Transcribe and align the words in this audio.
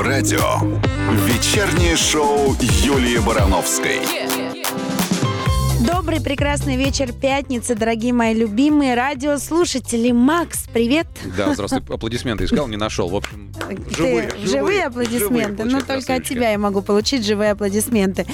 радио. 0.00 0.60
Вечернее 1.26 1.96
шоу 1.96 2.54
Юлии 2.60 3.18
Барановской. 3.18 4.00
Добрый, 5.86 6.20
прекрасный 6.20 6.76
вечер 6.76 7.12
пятницы, 7.12 7.74
дорогие 7.74 8.12
мои 8.12 8.34
любимые 8.34 8.94
радиослушатели. 8.94 10.10
Макс, 10.10 10.66
привет. 10.72 11.06
Да, 11.36 11.54
здравствуй. 11.54 11.82
Аплодисменты 11.88 12.44
искал, 12.44 12.68
не 12.68 12.76
нашел. 12.76 13.08
В 13.08 13.16
общем, 13.16 13.52
живые. 13.90 14.28
Ты, 14.28 14.46
живые 14.46 14.84
аплодисменты. 14.84 15.64
Живые 15.64 15.66
ну, 15.66 15.80
только 15.80 16.14
от 16.14 16.24
тебя 16.24 16.50
я 16.50 16.58
могу 16.58 16.82
получить 16.82 17.24
живые 17.24 17.52
аплодисменты. 17.52 18.26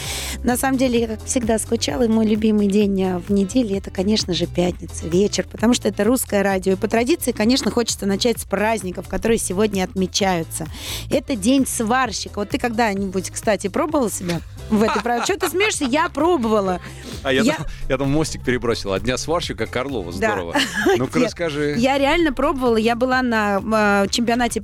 На 0.43 0.57
самом 0.57 0.79
деле, 0.79 1.01
я, 1.01 1.07
как 1.09 1.25
всегда, 1.25 1.59
скучала, 1.59 2.03
и 2.05 2.09
мой 2.09 2.27
любимый 2.27 2.69
день 2.69 3.03
а, 3.03 3.19
в 3.19 3.31
неделе 3.31 3.79
это, 3.79 3.91
конечно 3.91 4.35
же, 4.35 4.47
пятница, 4.47 5.07
вечер, 5.09 5.47
потому 5.51 5.75
что 5.75 5.89
это 5.89 6.05
русское 6.05 6.43
радио. 6.43 6.73
И 6.73 6.77
по 6.77 6.89
традиции, 6.89 7.33
конечно, 7.33 7.71
хочется 7.71 8.07
начать 8.07 8.41
с 8.41 8.45
праздников, 8.45 9.09
которые 9.09 9.39
сегодня 9.39 9.85
отмечаются. 9.85 10.67
Это 11.11 11.37
день 11.37 11.67
сварщика. 11.67 12.39
Вот 12.39 12.51
ты 12.51 12.59
когда-нибудь, 12.59 13.31
кстати, 13.31 13.69
пробовала 13.69 14.11
себя 14.11 14.41
в 14.71 14.83
этой 14.83 15.03
программе? 15.03 15.25
Что 15.25 15.39
ты 15.39 15.49
смеешься? 15.49 15.85
Я 15.85 16.09
пробовала. 16.09 16.81
А 17.23 17.33
я, 17.33 17.43
Я- 17.43 17.57
Там, 17.57 17.67
я 17.89 17.99
там 17.99 18.11
мостик 18.11 18.45
перебросил. 18.45 18.93
От 18.93 19.03
дня 19.03 19.17
сварщика 19.17 19.67
Карлова. 19.67 20.13
Да. 20.13 20.33
Здорово. 20.33 20.57
Ну-ка 20.99 21.19
Нет, 21.19 21.29
расскажи. 21.29 21.75
Я 21.79 21.99
реально 21.99 22.33
пробовала. 22.33 22.77
Я 22.77 22.97
была 22.97 23.23
на 23.23 24.05
э, 24.05 24.09
чемпионате 24.11 24.61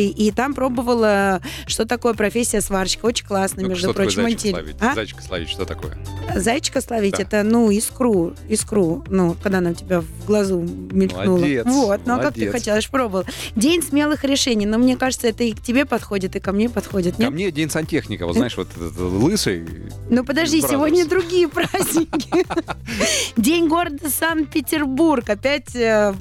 профессий, 0.00 0.28
и 0.28 0.30
там 0.30 0.54
пробовала, 0.54 1.40
что 1.66 1.84
такое 1.86 2.14
профессия 2.14 2.60
сварщика. 2.60 3.06
Очень 3.06 3.26
классно, 3.26 3.62
Ну-ка, 3.62 3.70
между 3.70 3.88
что 3.88 3.92
такое 3.92 4.06
прочим. 4.06 4.22
зайчика 4.22 4.48
Инте- 4.48 4.50
словить? 4.52 4.76
А? 4.80 4.94
Зайчика 4.94 5.22
словить, 5.22 5.48
что 5.50 5.64
такое? 5.64 5.98
Зайчика 6.34 6.80
словить 6.80 7.16
Да. 7.16 7.22
это, 7.22 7.42
ну, 7.42 7.70
искру, 7.70 8.34
искру, 8.48 9.04
ну, 9.08 9.36
когда 9.42 9.58
она 9.58 9.70
у 9.70 9.74
тебя 9.74 10.00
в 10.00 10.26
глазу 10.26 10.60
мелькнула. 10.60 11.24
Молодец, 11.38 11.66
вот, 11.66 12.00
ну 12.06 12.14
а 12.14 12.18
как 12.18 12.34
ты 12.34 12.50
хотела, 12.50 12.76
я 12.76 12.82
пробовала. 12.90 13.24
День 13.56 13.82
смелых 13.82 14.24
решений, 14.24 14.66
но 14.66 14.78
мне 14.78 14.96
кажется, 14.96 15.26
это 15.28 15.44
и 15.44 15.52
к 15.52 15.60
тебе 15.62 15.84
подходит, 15.84 16.36
и 16.36 16.40
ко 16.40 16.52
мне 16.52 16.68
подходит. 16.68 17.16
Ко 17.16 17.22
Нет? 17.22 17.32
мне 17.32 17.50
день 17.50 17.68
сантехника. 17.70 18.26
Вот 18.26 18.36
знаешь, 18.36 18.56
вот 18.56 18.68
этот 18.76 18.96
лысый. 18.98 19.66
Ну 20.08 20.24
подожди, 20.24 20.60
сегодня 20.60 21.04
другие 21.06 21.48
праздники. 21.48 22.46
День 23.36 23.68
города 23.68 24.08
Санкт-Петербург. 24.08 25.28
Опять 25.28 25.74
э, 25.74 26.14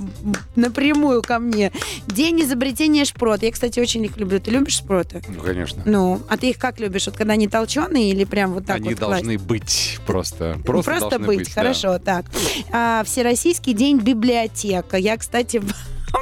напрямую 0.55 1.21
ко 1.21 1.39
мне. 1.39 1.71
День 2.07 2.41
изобретения 2.41 3.05
шпрот. 3.05 3.43
Я, 3.43 3.51
кстати, 3.51 3.68
очень 3.77 4.03
их 4.05 4.17
люблю. 4.17 4.39
Ты 4.39 4.51
любишь 4.51 4.77
шпроты? 4.77 5.21
Ну, 5.27 5.41
конечно. 5.41 5.83
Ну, 5.85 6.21
а 6.29 6.37
ты 6.37 6.49
их 6.49 6.57
как 6.57 6.79
любишь? 6.79 7.05
Вот 7.07 7.15
когда 7.17 7.33
они 7.33 7.47
толченые 7.47 8.09
или 8.09 8.23
прям 8.23 8.53
вот 8.53 8.65
так 8.65 8.77
Они 8.77 8.89
вот 8.89 8.99
класть? 8.99 9.23
должны 9.23 9.37
быть 9.37 9.99
просто. 10.05 10.57
Просто, 10.65 10.91
Просто, 10.91 11.09
должны 11.11 11.27
быть, 11.27 11.37
быть. 11.39 11.47
да. 11.47 11.61
хорошо, 11.61 11.99
так. 11.99 12.25
А, 12.71 13.03
Всероссийский 13.05 13.73
день 13.73 13.99
библиотека. 13.99 14.97
Я, 14.97 15.17
кстати, 15.17 15.61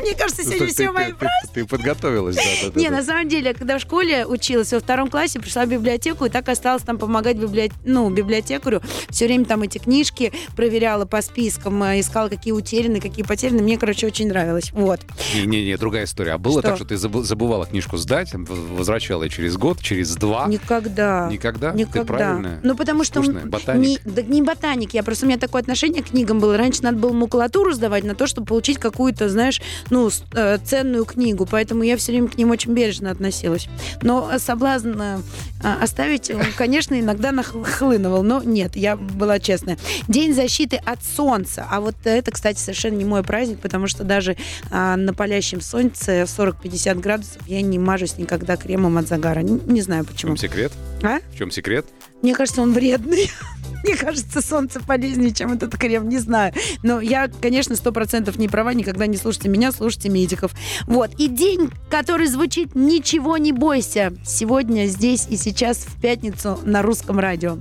мне 0.02 0.14
кажется, 0.16 0.42
Ну, 0.44 0.50
сегодня 0.52 0.68
ты- 0.68 0.74
все 0.74 0.86
ты- 0.88 0.92
мои 0.92 1.12
ты- 1.14 1.28
Ты 1.54 1.66
подготовилась, 1.66 2.36
да, 2.36 2.80
не, 2.80 2.90
на 2.90 3.04
самом 3.04 3.28
деле, 3.28 3.54
когда 3.54 3.78
в 3.78 3.82
школе 3.82 4.26
училась, 4.26 4.72
во 4.74 4.80
втором 4.80 5.10
классе 5.10 5.40
пришла 5.40 5.66
в 5.66 5.70
библиотеку 5.70 6.26
и 6.26 6.30
так 6.30 6.48
осталось 6.50 6.84
там 6.84 6.98
помогать 6.98 7.38
ну, 7.86 8.10
библиотекарю. 8.10 8.82
Все 9.10 9.26
время 9.26 9.46
там 9.46 9.62
эти 9.64 9.78
книжки 9.78 10.32
проверяла 10.56 11.06
по 11.06 11.22
спискам, 11.22 11.82
э, 11.84 12.00
искала, 12.00 12.30
какие 12.30 12.54
утеряны, 12.54 13.00
какие 13.00 13.26
потеряны. 13.26 13.62
Мне, 13.62 13.78
короче, 13.78 14.08
очень 14.08 14.28
нравилось. 14.28 14.72
Вот. 14.74 15.02
Не-не-не, 15.36 15.78
другая 15.78 16.06
история. 16.06 16.34
А 16.34 16.38
было 16.38 16.62
так, 16.62 16.76
что 16.76 16.86
ты 16.86 16.96
забы- 16.96 17.24
забывала 17.24 17.66
книжку 17.66 17.98
сдать, 17.98 18.32
возвращала 18.34 19.24
ее 19.24 19.30
через 19.30 19.58
год, 19.58 19.80
через 19.82 20.16
два? 20.16 20.48
Никогда. 20.48 21.28
Никогда? 21.32 21.72
Ты 21.72 21.78
Никогда. 21.80 22.04
правильная? 22.06 22.60
Ну, 22.64 22.76
потому 22.76 23.04
что... 23.04 23.22
Ботаник? 23.22 24.06
Не, 24.06 24.12
да 24.12 24.22
не 24.22 24.42
ботаник, 24.42 24.94
я 24.94 25.04
просто 25.04 25.26
у 25.26 25.30
меня 25.30 25.40
такое 25.40 25.62
отношение 25.62 26.04
к 26.04 26.08
книгам 26.08 26.40
было. 26.40 26.58
Раньше 26.58 26.84
надо 26.84 26.98
было 26.98 27.14
макулатуру 27.14 27.74
сдавать 27.74 28.04
на 28.04 28.16
то, 28.16 28.28
чтобы 28.28 28.48
получить 28.48 28.78
какую-то, 28.78 29.30
знаешь, 29.30 29.62
ну, 29.90 30.10
э, 30.34 30.58
ценную 30.64 31.06
книгу. 31.06 31.48
Поэтому 31.50 31.84
я 31.84 31.98
все 31.98 32.12
время 32.12 32.28
к 32.28 32.38
ним 32.38 32.52
очень 32.52 32.74
бережно 32.74 33.12
относилась. 33.12 33.68
Но 34.02 34.30
э, 34.32 34.40
соблазн 34.40 35.00
э, 35.02 35.20
а, 35.64 35.82
оставить, 35.82 36.30
он, 36.30 36.44
конечно, 36.56 37.00
иногда 37.00 37.32
нахлынывал. 37.32 38.24
Но 38.24 38.42
нет, 38.44 38.76
я 38.76 38.96
была 38.96 39.40
честная. 39.40 39.78
День 40.08 40.34
защиты 40.34 40.78
от 40.78 41.04
солнца. 41.04 41.66
А 41.70 41.82
вот 41.82 41.96
это, 42.04 42.32
кстати, 42.32 42.60
совершенно 42.60 42.96
не 42.98 43.06
мой 43.06 43.24
праздник, 43.24 43.60
потому 43.60 43.88
что 43.88 44.04
даже 44.04 44.38
а, 44.72 44.96
на 44.96 45.14
палящем 45.14 45.62
солнце 45.62 46.26
в 46.26 46.40
40-50 46.40 47.00
градусов 47.00 47.42
я 47.48 47.62
не 47.62 47.80
мажусь 47.80 48.18
никогда 48.18 48.58
кремом 48.58 48.98
от 48.98 49.08
загара. 49.08 49.40
Не, 49.40 49.60
не 49.66 49.82
знаю 49.82 50.04
В 50.04 50.08
почему. 50.08 50.36
чем 50.36 50.50
секрет? 50.50 50.72
А? 51.02 51.20
В 51.34 51.38
чем 51.38 51.52
секрет? 51.52 51.86
Мне 52.22 52.34
кажется, 52.34 52.62
он 52.62 52.74
вредный. 52.74 53.32
Мне 53.84 53.96
кажется, 53.96 54.42
солнце 54.42 54.80
полезнее, 54.80 55.32
чем 55.32 55.54
этот 55.54 55.78
крем, 55.78 56.10
не 56.10 56.18
знаю. 56.18 56.54
Но 56.84 57.00
я, 57.00 57.30
конечно, 57.42 57.76
сто 57.76 57.92
процентов 57.92 58.38
не 58.38 58.48
права, 58.48 58.74
никогда 58.74 59.06
не 59.08 59.18
слушайте 59.18 59.50
меня, 59.50 59.72
слушайте 59.72 60.10
медиков. 60.10 60.52
Вот. 60.88 61.12
И 61.18 61.28
день, 61.28 61.70
который 61.90 62.28
звучит 62.28 62.76
«Ничего 62.76 63.38
не 63.38 63.52
бойся» 63.52 64.14
сегодня, 64.26 64.88
здесь 64.88 65.28
и 65.30 65.38
сейчас, 65.38 65.78
в 65.78 66.02
пятницу 66.02 66.60
на 66.64 66.82
русском 66.82 67.20
радио. 67.20 67.60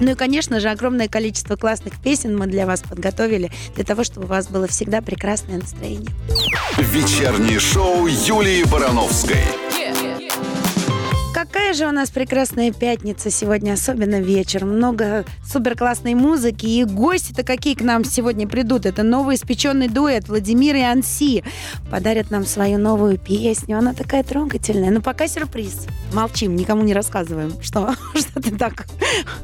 Ну 0.00 0.12
и, 0.12 0.14
конечно 0.14 0.60
же, 0.60 0.70
огромное 0.70 1.08
количество 1.08 1.56
классных 1.56 2.00
песен 2.00 2.36
мы 2.36 2.46
для 2.46 2.66
вас 2.66 2.80
подготовили, 2.80 3.52
для 3.74 3.84
того, 3.84 4.04
чтобы 4.04 4.26
у 4.26 4.28
вас 4.30 4.48
было 4.48 4.66
всегда 4.66 5.02
прекрасное 5.02 5.58
настроение. 5.58 6.10
Вечернее 6.78 7.60
шоу 7.60 8.06
Юлии 8.06 8.64
Барановской. 8.64 9.44
Какая 11.70 11.86
же 11.86 11.88
у 11.88 11.92
нас 11.92 12.10
прекрасная 12.10 12.72
пятница 12.72 13.30
сегодня, 13.30 13.74
особенно 13.74 14.20
вечер. 14.20 14.64
Много 14.64 15.24
супер 15.44 15.76
классной 15.76 16.14
музыки. 16.14 16.66
И 16.66 16.82
гости-то 16.82 17.44
какие 17.44 17.76
к 17.76 17.80
нам 17.80 18.04
сегодня 18.04 18.48
придут. 18.48 18.86
Это 18.86 19.04
новый 19.04 19.36
испеченный 19.36 19.86
дуэт 19.86 20.26
Владимир 20.26 20.74
и 20.74 20.80
Анси. 20.80 21.44
Подарят 21.88 22.32
нам 22.32 22.44
свою 22.44 22.76
новую 22.78 23.18
песню. 23.18 23.78
Она 23.78 23.94
такая 23.94 24.24
трогательная. 24.24 24.90
Но 24.90 25.00
пока 25.00 25.28
сюрприз. 25.28 25.86
Молчим, 26.12 26.56
никому 26.56 26.82
не 26.82 26.92
рассказываем. 26.92 27.52
Что, 27.62 27.94
что 28.16 28.42
ты 28.42 28.50
так? 28.50 28.86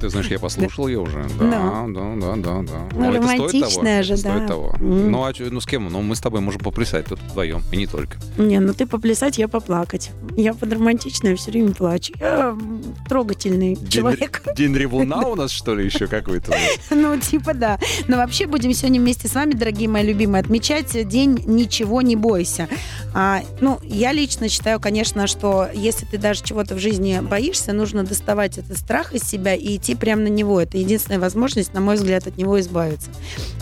Ты 0.01 0.09
знаешь, 0.09 0.27
я 0.27 0.41
послушал 0.41 0.89
ее 0.89 0.99
уже. 0.99 1.29
Да, 1.39 1.87
да, 1.87 2.15
да, 2.17 2.35
да, 2.35 2.63
да. 2.63 2.89
Ну, 2.91 3.13
романтичная 3.13 4.03
же, 4.03 4.15
Это 4.15 4.23
стоит 4.23 4.41
да. 4.41 4.49
того. 4.49 4.75
Ну, 4.81 5.23
а 5.23 5.33
ну, 5.39 5.61
с 5.61 5.67
кем? 5.67 5.89
Ну, 5.93 6.03
мы 6.03 6.17
с 6.17 6.21
тобой 6.21 6.41
можем 6.41 6.61
поплясать 6.61 7.07
тут 7.07 7.21
вдвоем, 7.21 7.63
и 7.71 7.77
не 7.77 7.87
только. 7.87 8.19
Не, 8.37 8.59
ну 8.59 8.75
ты 8.75 8.85
поплясать, 8.85 9.39
я 9.39 9.47
поплакать. 9.47 10.11
Я 10.37 10.55
под 10.55 10.73
романтичная 10.73 11.37
все 11.37 11.53
время 11.53 11.73
плачу. 11.73 12.16
Я 12.21 12.49
м, 12.51 12.83
трогательный 13.09 13.77
человек. 13.89 14.43
День 14.57 14.75
ревуна 14.75 15.27
у 15.27 15.35
нас, 15.35 15.51
что 15.51 15.75
ли, 15.75 15.85
еще 15.85 16.07
какой-то? 16.07 16.55
Ну, 16.91 17.19
типа 17.19 17.55
да. 17.55 17.79
Но 18.09 18.17
вообще 18.17 18.47
будем 18.47 18.73
сегодня 18.73 19.01
вместе 19.01 19.29
с 19.29 19.35
вами, 19.35 19.53
дорогие 19.53 19.89
мои 19.89 20.05
любимые, 20.05 20.41
отмечать 20.41 21.09
день 21.09 21.43
«Ничего 21.47 22.03
не 22.03 22.17
бойся». 22.17 22.69
А, 23.15 23.43
ну, 23.61 23.79
я 23.83 24.13
лично 24.13 24.49
считаю, 24.49 24.81
конечно, 24.81 25.27
что 25.27 25.69
если 25.73 26.07
ты 26.07 26.19
даже 26.19 26.43
чего-то 26.43 26.75
в 26.75 26.79
жизни 26.79 27.21
боишься, 27.21 27.73
нужно 27.73 28.05
доставать 28.05 28.59
этот 28.59 28.79
страх 28.79 29.15
из 29.15 29.23
себя 29.23 29.55
и 29.55 29.77
идти 29.77 29.95
прямо 29.95 30.23
на 30.23 30.29
него. 30.29 30.61
Это 30.61 30.79
единственная 30.79 31.19
возможность, 31.21 31.75
на 31.75 31.81
мой 31.81 31.97
взгляд, 31.97 32.27
от 32.27 32.37
него 32.37 32.59
избавиться. 32.61 33.11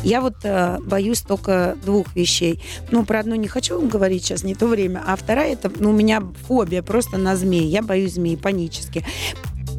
Я 0.02 0.20
вот 0.20 0.34
э, 0.42 0.78
боюсь 0.80 1.20
только 1.22 1.76
двух 1.84 2.14
вещей. 2.14 2.60
Ну, 2.90 3.04
про 3.04 3.20
одну 3.20 3.34
не 3.34 3.48
хочу 3.48 3.80
говорить 3.86 4.24
сейчас, 4.24 4.42
не 4.44 4.54
то 4.54 4.66
время. 4.66 5.02
А 5.06 5.16
вторая, 5.16 5.52
это, 5.52 5.70
ну, 5.78 5.90
у 5.90 5.92
меня 5.92 6.22
фобия 6.46 6.82
просто 6.82 7.16
на 7.16 7.36
змей. 7.36 7.66
Я 7.66 7.82
боюсь 7.82 8.14
змей 8.14 8.36
панически. 8.44 9.02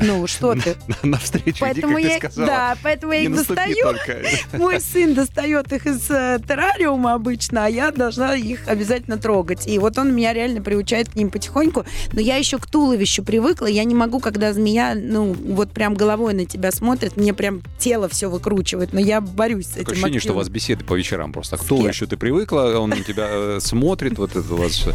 Ну, 0.02 0.28
что 0.28 0.56
ты? 0.56 0.76
Навстречу 1.04 1.50
иди, 1.52 1.58
Поэтому 1.62 1.96
как 1.96 2.04
я, 2.04 2.10
ты 2.10 2.18
сказала. 2.18 2.48
да, 2.48 2.78
поэтому 2.84 3.14
я 3.14 3.20
Не 3.22 3.26
их 3.28 3.36
достаю. 3.36 3.76
только. 3.82 4.18
Мой 4.58 4.82
сын 4.82 5.14
достает 5.14 5.72
их 5.72 5.86
из 5.86 6.10
э, 6.10 6.40
террариума 6.46 7.14
обычно, 7.14 7.66
а 7.66 7.70
я 7.70 7.92
должна 7.92 8.36
их 8.36 8.68
обязательно 8.68 9.18
трогать. 9.18 9.68
И 9.68 9.80
вот 9.80 9.98
он 9.98 10.14
меня 10.14 10.34
реально 10.34 10.62
приучает 10.62 11.12
к 11.12 11.16
ним 11.16 11.30
потихоньку. 11.30 11.86
Но 12.12 12.20
я 12.20 12.36
еще 12.36 12.58
к 12.58 12.66
туловищу 12.66 13.24
привыкла. 13.24 13.68
Я 13.68 13.86
не 13.86 13.96
могу, 13.96 14.20
когда 14.20 14.52
змея, 14.52 14.96
ну, 14.96 15.34
вот 15.34 15.72
прям 15.72 15.94
головой 15.94 16.34
на 16.34 16.46
тебя 16.46 16.72
смотрит, 16.74 17.16
мне 17.16 17.34
прям 17.34 17.62
тело 17.80 18.10
все 18.10 18.30
выкручивает. 18.30 18.92
Но 18.92 19.00
я 19.00 19.22
борюсь 19.22 19.68
с 19.68 19.72
этим. 19.78 19.86
Такое 19.86 19.94
ощущение, 19.94 20.20
что 20.20 20.30
у 20.34 20.40
активно. 20.40 20.40
вас 20.40 20.50
беседы 20.50 20.84
по 20.84 20.96
вечерам 20.96 21.32
просто. 21.32 21.58
Кем? 21.58 21.88
еще 21.88 22.06
ты 22.06 22.18
привыкла, 22.18 22.78
он 22.80 22.90
на 22.90 23.02
тебя 23.02 23.28
э, 23.30 23.60
смотрит, 23.62 24.18
вот 24.18 24.36
это 24.36 24.54
у 24.54 24.58
вас 24.58 24.86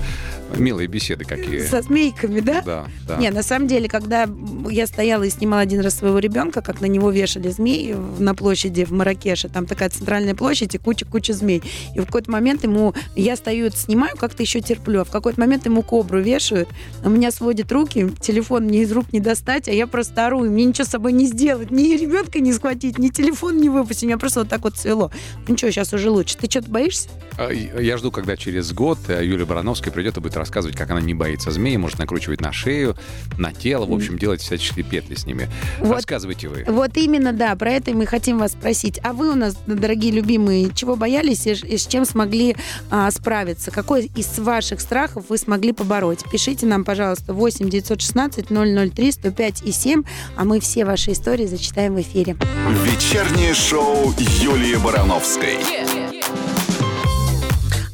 милые 0.58 0.86
беседы 0.88 1.24
какие. 1.24 1.60
Со 1.60 1.82
змейками, 1.82 2.40
да? 2.40 2.62
Да, 2.62 2.86
да. 3.06 3.16
Не, 3.16 3.30
на 3.30 3.42
самом 3.42 3.66
деле, 3.66 3.88
когда 3.88 4.28
я 4.68 4.86
стояла 4.86 5.24
и 5.24 5.30
снимала 5.30 5.62
один 5.62 5.80
раз 5.80 5.96
своего 5.96 6.18
ребенка, 6.18 6.62
как 6.62 6.80
на 6.80 6.86
него 6.86 7.10
вешали 7.10 7.48
змей 7.50 7.94
на 8.18 8.34
площади 8.34 8.84
в 8.84 8.92
Маракеше, 8.92 9.48
там 9.48 9.66
такая 9.66 9.90
центральная 9.90 10.34
площадь 10.34 10.74
и 10.74 10.78
куча-куча 10.78 11.32
змей. 11.32 11.62
И 11.94 12.00
в 12.00 12.06
какой-то 12.06 12.30
момент 12.30 12.64
ему, 12.64 12.94
я 13.16 13.36
стою, 13.36 13.66
это 13.66 13.76
снимаю, 13.76 14.16
как-то 14.16 14.42
еще 14.42 14.60
терплю, 14.60 15.00
а 15.00 15.04
в 15.04 15.10
какой-то 15.10 15.40
момент 15.40 15.66
ему 15.66 15.82
кобру 15.82 16.20
вешают, 16.20 16.68
у 17.04 17.10
меня 17.10 17.30
сводят 17.30 17.70
руки, 17.72 18.10
телефон 18.20 18.64
мне 18.64 18.82
из 18.82 18.92
рук 18.92 19.12
не 19.12 19.20
достать, 19.20 19.68
а 19.68 19.72
я 19.72 19.86
просто 19.86 20.26
ору, 20.26 20.44
и 20.44 20.48
мне 20.48 20.64
ничего 20.64 20.84
с 20.84 20.88
собой 20.88 21.12
не 21.12 21.26
сделать, 21.26 21.70
ни 21.70 21.96
ребенка 21.96 22.40
не 22.40 22.52
схватить, 22.52 22.98
ни 22.98 23.08
телефон 23.08 23.58
не 23.58 23.68
выпустить, 23.68 24.04
меня 24.04 24.18
просто 24.18 24.40
вот 24.40 24.48
так 24.48 24.62
вот 24.62 24.76
свело. 24.76 25.10
Ну 25.46 25.54
ничего, 25.54 25.70
сейчас 25.70 25.92
уже 25.92 26.10
лучше. 26.10 26.36
Ты 26.36 26.50
что-то 26.50 26.70
боишься? 26.70 27.08
А, 27.40 27.50
Я 27.52 27.96
жду, 27.96 28.10
когда 28.10 28.36
через 28.36 28.72
год 28.72 28.98
э, 29.08 29.24
Юлия 29.24 29.46
Барановская 29.46 29.92
придет 29.92 30.18
и 30.18 30.20
будет 30.20 30.36
рассказывать, 30.36 30.76
как 30.76 30.90
она 30.90 31.00
не 31.00 31.14
боится 31.14 31.50
змеи, 31.50 31.76
может 31.76 31.98
накручивать 31.98 32.42
на 32.42 32.52
шею, 32.52 32.96
на 33.38 33.52
тело, 33.52 33.86
в 33.86 33.92
общем, 33.92 34.18
делать 34.18 34.42
всяческие 34.42 34.84
петли 34.84 35.14
с 35.14 35.24
ними. 35.24 35.48
Вот. 35.78 35.94
Рассказывайте 35.94 36.48
вы. 36.48 36.64
Вот 36.66 36.98
именно, 36.98 37.32
да, 37.32 37.56
про 37.56 37.72
это 37.72 37.92
мы 37.92 38.04
хотим 38.04 38.38
вас 38.38 38.52
спросить. 38.52 39.00
А 39.02 39.14
вы 39.14 39.30
у 39.30 39.34
нас, 39.34 39.56
дорогие 39.66 40.12
любимые, 40.12 40.70
чего 40.74 40.96
боялись 40.96 41.46
и, 41.46 41.52
и 41.52 41.78
с 41.78 41.86
чем 41.86 42.04
смогли 42.04 42.56
а, 42.90 43.10
справиться? 43.10 43.70
Какой 43.70 44.10
из 44.14 44.38
ваших 44.38 44.82
страхов 44.82 45.24
вы 45.30 45.38
смогли 45.38 45.72
побороть? 45.72 46.24
Пишите 46.30 46.66
нам, 46.66 46.84
пожалуйста, 46.84 47.32
8 47.32 47.70
916 47.70 48.48
003 48.48 49.12
105 49.12 49.62
и 49.62 49.72
7, 49.72 50.02
а 50.36 50.44
мы 50.44 50.60
все 50.60 50.84
ваши 50.84 51.12
истории 51.12 51.46
зачитаем 51.46 51.94
в 51.94 52.00
эфире. 52.02 52.36
Вечернее 52.84 53.54
шоу 53.54 54.12
Юлии 54.18 54.76
Барановской. 54.76 55.56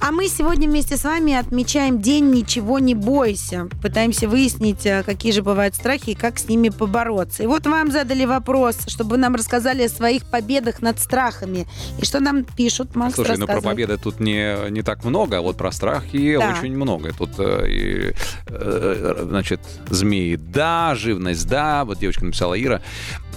А 0.07 0.13
мы 0.13 0.29
сегодня 0.29 0.69
вместе 0.69 0.97
с 0.97 1.03
вами 1.03 1.35
отмечаем 1.35 2.01
День 2.01 2.31
«Ничего 2.31 2.79
не 2.79 2.95
бойся». 2.95 3.69
Пытаемся 3.83 4.29
выяснить, 4.29 4.87
а, 4.87 5.03
какие 5.03 5.33
же 5.33 5.43
бывают 5.43 5.75
страхи 5.75 6.11
и 6.11 6.15
как 6.15 6.39
с 6.39 6.49
ними 6.49 6.69
побороться. 6.69 7.43
И 7.43 7.47
вот 7.49 7.67
вам 7.67 7.91
задали 7.91 8.25
вопрос, 8.25 8.79
чтобы 8.87 9.11
вы 9.11 9.17
нам 9.17 9.35
рассказали 9.35 9.83
о 9.83 9.89
своих 9.89 10.25
победах 10.27 10.81
над 10.81 11.01
страхами. 11.01 11.67
И 12.01 12.05
что 12.05 12.21
нам 12.21 12.45
пишут, 12.45 12.95
Макс, 12.95 13.17
Слушай, 13.17 13.37
ну 13.37 13.49
про 13.49 13.61
победы 13.61 13.99
тут 13.99 14.21
не, 14.21 14.71
не 14.71 14.83
так 14.83 15.03
много, 15.03 15.39
а 15.39 15.41
вот 15.41 15.57
про 15.57 15.73
страхи 15.73 16.37
Да. 16.39 16.55
очень 16.57 16.77
много. 16.77 17.13
Тут, 17.13 17.31
э, 17.39 17.67
и, 17.69 18.15
э, 18.47 19.25
значит, 19.29 19.59
змеи, 19.91 20.37
да, 20.37 20.95
живность, 20.95 21.49
да. 21.49 21.85
Вот 21.85 21.99
девочка 21.99 22.25
написала 22.25 22.55
Ира. 22.55 22.81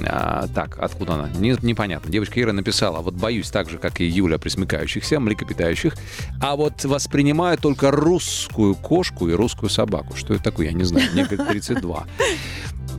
А, 0.05 0.45
так, 0.53 0.77
откуда 0.79 1.15
она? 1.15 1.29
Не- 1.29 1.57
непонятно. 1.63 2.11
Девочка 2.11 2.39
Ира 2.39 2.53
написала, 2.53 2.99
вот 2.99 3.15
боюсь 3.15 3.49
так 3.49 3.71
же, 3.71 3.79
как 3.79 4.01
и 4.01 4.05
Юля, 4.05 4.37
присмыкающихся, 4.37 5.19
млекопитающих, 5.19 5.95
а 6.39 6.58
вот 6.59 6.83
воспринимаю 6.83 7.57
только 7.57 7.89
русскую 7.89 8.75
кошку 8.75 9.29
и 9.29 9.33
русскую 9.33 9.69
собаку. 9.69 10.15
Что 10.17 10.33
это 10.33 10.43
такое, 10.43 10.67
я 10.67 10.73
не 10.73 10.83
знаю. 10.83 11.09
Мне 11.13 11.23
говорит 11.25 11.47
32. 11.47 12.05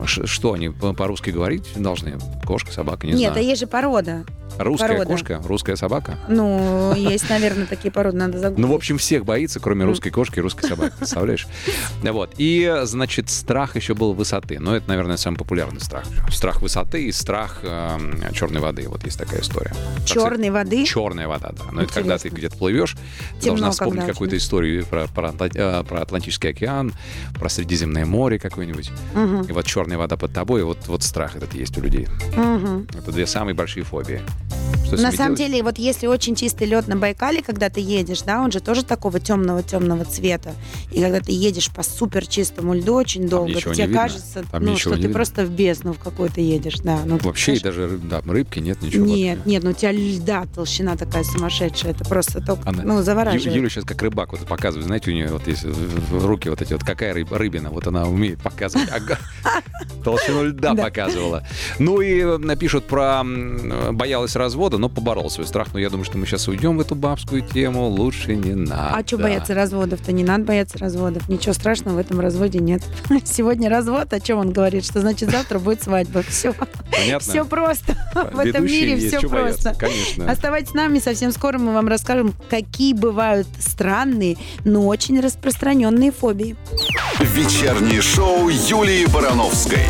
Ш- 0.07 0.27
Что 0.27 0.55
они 0.55 0.71
по- 0.71 0.95
по-русски 0.95 1.29
говорить 1.29 1.65
должны? 1.77 2.19
Кошка, 2.47 2.73
собака, 2.73 3.07
не 3.07 3.13
Нет, 3.13 3.31
а 3.31 3.35
знаю. 3.35 3.47
есть 3.47 3.61
же 3.61 3.67
порода. 3.67 4.25
Русская 4.65 4.89
порода. 4.89 5.07
кошка, 5.07 5.41
русская 5.45 5.77
собака. 5.77 6.19
Ну, 6.29 6.95
есть, 6.95 7.29
наверное, 7.31 7.67
такие 7.67 7.91
породы, 7.91 8.19
надо 8.19 8.39
загуглить. 8.39 8.67
Ну, 8.67 8.73
в 8.73 8.75
общем, 8.75 8.99
всех 8.99 9.25
боится, 9.25 9.59
кроме 9.61 9.85
русской 9.85 10.11
кошки 10.11 10.39
и 10.39 10.43
русской 10.43 10.69
собаки, 10.69 10.95
представляешь? 10.99 11.47
Вот. 12.11 12.33
И, 12.39 12.81
значит, 12.85 13.31
страх 13.31 13.77
еще 13.77 13.95
был 13.95 14.13
высоты. 14.13 14.59
Но 14.59 14.77
это, 14.77 14.89
наверное, 14.89 15.17
самый 15.17 15.37
популярный 15.37 15.81
страх. 15.81 16.05
Страх 16.31 16.61
высоты 16.61 17.05
и 17.05 17.13
страх 17.13 17.61
черной 18.33 18.61
воды. 18.61 18.87
Вот 18.89 19.05
есть 19.05 19.19
такая 19.19 19.41
история. 19.41 19.73
Черной 20.05 20.51
воды. 20.51 20.85
Черная 20.85 21.29
вода, 21.29 21.53
да. 21.57 21.65
Но 21.73 21.83
это 21.83 21.93
когда 21.93 22.19
ты 22.19 22.29
где-то 22.29 22.57
плывешь, 22.57 22.97
должна 23.43 23.71
вспомнить 23.71 24.07
какую-то 24.07 24.37
историю 24.37 24.85
про, 24.87 25.07
про 25.07 25.33
э, 25.55 25.85
про 25.85 26.03
Атлантический 26.03 26.51
океан, 26.51 26.93
про 27.35 27.49
Средиземное 27.49 28.05
море 28.07 28.39
какое-нибудь. 28.39 28.91
Мгм, 29.15 29.43
И 29.43 29.53
вот 29.53 29.65
черная 29.67 29.97
вода 29.99 30.17
под 30.17 30.33
тобой, 30.33 30.61
и 30.61 30.65
вот, 30.65 30.79
вот 30.87 31.03
страх 31.03 31.37
этот 31.37 31.55
есть 31.55 31.77
у 31.79 31.81
людей. 31.81 32.09
мгм. 32.37 32.87
Это 32.93 33.13
две 33.13 33.27
самые 33.27 33.55
большие 33.55 33.85
фобии. 33.85 34.21
Что 34.87 34.97
На 34.97 35.13
самом 35.13 35.37
делать? 35.37 35.53
деле, 35.53 35.63
вот 35.63 35.79
если 35.79 36.09
очень 36.09 36.35
чистый 36.35 36.67
лед 36.67 36.89
на 36.89 36.97
Байкале, 36.97 37.43
когда 37.43 37.71
ты 37.71 37.81
едешь, 37.81 38.23
да, 38.23 38.41
он 38.41 38.51
же 38.51 38.59
тоже 38.59 38.85
такого 38.85 39.21
темного-темного 39.21 40.05
цвета. 40.05 40.53
И 40.91 41.01
когда 41.01 41.21
ты 41.21 41.31
едешь 41.31 41.71
по 41.71 41.85
супер 41.85 42.27
чистому 42.27 42.75
льду 42.75 42.95
очень 42.95 43.29
долго, 43.29 43.55
тебе 43.61 43.87
видно. 43.87 44.01
кажется, 44.01 44.45
Там 44.51 44.65
ну, 44.65 44.77
что 44.77 44.91
ты 44.91 44.97
видно. 44.97 45.13
просто 45.15 45.45
в 45.45 45.51
бездну 45.51 45.93
в 45.93 46.01
какую-то 46.01 46.41
едешь, 46.41 46.79
да. 46.81 46.99
Ну, 47.07 47.19
Вообще, 47.19 47.53
представляешь? 47.53 47.91
даже 47.91 47.99
да, 47.99 48.21
рыбки 48.33 48.59
нет, 48.59 48.83
ничего. 48.83 49.07
Нет, 49.07 49.37
вообще. 49.39 49.51
нет, 49.53 49.63
ну 49.63 49.71
у 49.71 49.75
тебя 49.75 49.93
льда 49.93 50.45
толщина 50.53 50.97
такая 50.97 51.23
сумасшедшая, 51.23 51.93
это 51.93 52.05
просто 52.05 52.41
только, 52.45 52.69
Она- 52.69 52.83
ну, 52.83 52.97
Ю- 52.99 53.05
завораживает. 53.05 53.55
Юля 53.57 53.69
сейчас 53.69 53.85
как 53.85 54.03
рыбак 54.03 54.33
вот 54.33 54.41
показывает, 54.41 54.87
знаете, 54.87 55.13
у 55.13 55.15
нее 55.15 55.29
вот 55.29 55.47
есть 55.47 55.65
руки 56.13 56.49
вот 56.49 56.63
эти 56.63 56.73
вот, 56.73 56.83
какая 56.83 57.15
рыба, 57.15 57.39
рыбина, 57.39 57.71
вот 57.71 57.87
она 57.87 58.09
умеет 58.09 58.43
показывать. 58.43 58.89
Ага. 58.93 59.19
Толщину 60.05 60.45
льда 60.45 60.75
Да. 60.75 60.83
показывала. 60.85 61.47
Ну 61.79 62.01
и 62.01 62.21
э, 62.21 62.39
напишут 62.39 62.87
про 62.87 63.23
боялась 63.93 64.35
развода, 64.41 64.79
но 64.79 64.89
поборола 64.89 65.29
свой 65.29 65.47
страх. 65.47 65.69
Но 65.73 65.79
я 65.79 65.89
думаю, 65.91 66.05
что 66.05 66.19
мы 66.19 66.27
сейчас 66.27 66.49
уйдем 66.49 66.77
в 66.77 66.81
эту 66.81 66.95
бабскую 66.95 67.43
тему, 67.43 67.87
лучше 67.87 68.35
не 68.35 68.55
надо. 68.55 68.97
А 68.97 69.07
что 69.07 69.19
бояться 69.19 69.55
разводов-то? 69.55 70.13
Не 70.13 70.25
надо 70.25 70.45
бояться 70.45 70.79
разводов. 70.79 71.29
Ничего 71.29 71.53
страшного 71.53 71.97
в 71.97 71.99
этом 71.99 72.21
разводе 72.21 72.59
нет. 72.59 72.83
Сегодня 73.25 73.69
развод, 73.71 74.13
о 74.13 74.21
чем 74.21 74.39
он 74.39 74.53
говорит? 74.53 74.85
Что 74.85 75.01
значит 75.01 75.31
завтра 75.31 75.59
будет 75.59 75.83
свадьба. 75.83 76.23
Все, 76.29 76.55
Понятно? 76.91 77.33
все 77.33 77.45
просто. 77.45 77.97
В 78.33 78.39
этом 78.39 78.65
мире 78.65 78.97
все 78.97 79.21
бояться, 79.29 79.71
просто. 79.71 79.75
Конечно. 79.79 80.31
Оставайтесь 80.31 80.71
с 80.71 80.75
нами, 80.75 80.99
совсем 80.99 81.33
скоро 81.33 81.59
мы 81.59 81.73
вам 81.73 81.89
расскажем, 81.89 82.35
какие 82.49 82.95
бывают 82.95 83.47
странные, 83.59 84.37
но 84.65 84.87
очень 84.87 85.21
распространенные 85.21 86.13
фобии. 86.13 86.57
Вечернее 87.19 88.01
шоу 88.01 88.49
Юлии 88.49 89.07
Барановской. 89.07 89.85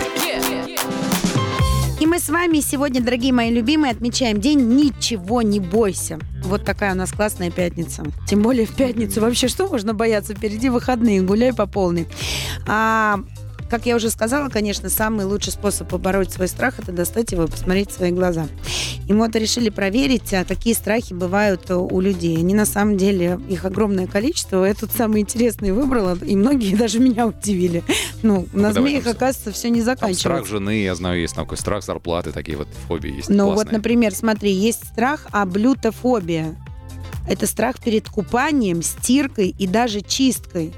И 2.01 2.07
мы 2.07 2.19
с 2.19 2.31
вами 2.31 2.61
сегодня, 2.61 3.03
дорогие 3.03 3.31
мои 3.31 3.51
любимые, 3.51 3.93
отмечаем 3.93 4.41
день 4.41 4.59
«Ничего 4.59 5.43
не 5.43 5.61
бойся». 5.61 6.19
Вот 6.43 6.65
такая 6.65 6.95
у 6.95 6.97
нас 6.97 7.13
классная 7.13 7.51
пятница. 7.51 8.05
Тем 8.27 8.41
более 8.41 8.65
в 8.65 8.75
пятницу 8.75 9.21
вообще 9.21 9.49
что 9.49 9.69
можно 9.69 9.93
бояться? 9.93 10.35
Впереди 10.35 10.71
выходные, 10.71 11.21
гуляй 11.21 11.53
по 11.53 11.67
полной. 11.67 12.09
А, 12.67 13.21
как 13.71 13.87
я 13.87 13.95
уже 13.97 14.11
сказала, 14.11 14.49
конечно, 14.49 14.89
самый 14.91 15.25
лучший 15.25 15.53
способ 15.53 15.89
побороть 15.89 16.33
свой 16.33 16.49
страх– 16.49 16.79
это 16.79 16.91
достать 16.91 17.31
его 17.31 17.45
и 17.45 17.47
посмотреть 17.47 17.91
в 17.91 17.95
свои 17.95 18.11
глаза. 18.11 18.49
И 19.07 19.13
мы 19.13 19.27
вот 19.27 19.37
решили 19.37 19.71
проверить, 19.71 20.35
а 20.35 20.45
какие 20.45 20.75
страхи 20.75 21.15
бывают 21.15 21.71
у 21.71 22.01
людей. 22.01 22.37
Они 22.37 22.53
на 22.53 22.67
самом 22.67 22.97
деле, 22.97 23.41
их 23.49 23.65
огромное 23.65 24.07
количество. 24.07 24.65
Я 24.65 24.75
тут 24.75 24.91
самые 24.91 25.23
интересные 25.23 25.73
выбрала, 25.73 26.19
и 26.21 26.35
многие 26.37 26.75
даже 26.75 26.99
меня 26.99 27.27
удивили. 27.29 27.85
Ну, 28.23 28.47
на 28.53 28.73
давай, 28.73 28.91
змеях, 28.91 29.07
оказывается, 29.07 29.53
все 29.53 29.71
не 29.71 29.83
Там 29.83 29.95
страх 29.95 29.99
заканчивается. 30.01 30.51
жены, 30.51 30.83
я 30.83 30.95
знаю, 30.95 31.21
есть 31.21 31.35
такой 31.35 31.57
страх 31.57 31.85
зарплаты, 31.85 32.33
такие 32.33 32.59
вот 32.59 32.69
фобии 32.89 33.17
есть. 33.17 33.29
Ну 33.29 33.53
вот, 33.53 33.71
например, 33.71 34.15
смотри, 34.15 34.53
есть 34.53 34.85
страх 34.85 35.27
облютофобия. 35.31 36.57
Это 37.29 37.47
страх 37.47 37.79
перед 37.79 38.09
купанием, 38.09 38.83
стиркой 38.83 39.55
и 39.57 39.67
даже 39.67 40.01
чисткой. 40.01 40.73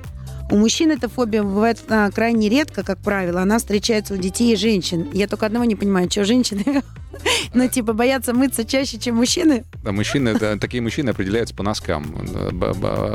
У 0.51 0.57
мужчин 0.57 0.91
эта 0.91 1.09
фобия 1.09 1.43
бывает 1.43 1.79
а, 1.89 2.11
крайне 2.11 2.49
редко, 2.49 2.83
как 2.83 2.99
правило. 2.99 3.41
Она 3.43 3.59
встречается 3.59 4.15
у 4.15 4.17
детей 4.17 4.53
и 4.53 4.57
женщин. 4.57 5.09
Я 5.13 5.27
только 5.27 5.47
одного 5.47 5.65
не 5.65 5.77
понимаю, 5.77 6.11
что 6.11 6.25
женщины, 6.25 6.83
ну, 7.55 7.69
типа, 7.69 7.93
боятся 7.93 8.35
мыться 8.35 8.65
чаще, 8.65 8.99
чем 8.99 9.17
мужчины. 9.17 9.65
Да, 9.83 9.93
мужчины, 9.93 10.39
да, 10.39 10.57
такие 10.57 10.83
мужчины 10.83 11.11
определяются 11.11 11.55
по 11.55 11.63
носкам. 11.63 12.15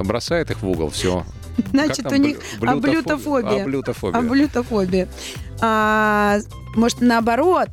Бросает 0.06 0.52
их 0.52 0.62
в 0.62 0.68
угол, 0.68 0.90
все. 0.90 1.26
Значит, 1.72 2.12
у 2.12 2.16
них 2.16 2.40
облютофобия. 2.62 3.64
Облютофобия. 3.64 4.20
Облютофобия. 4.20 5.08
А, 5.62 6.40
может, 6.76 7.02
наоборот, 7.02 7.70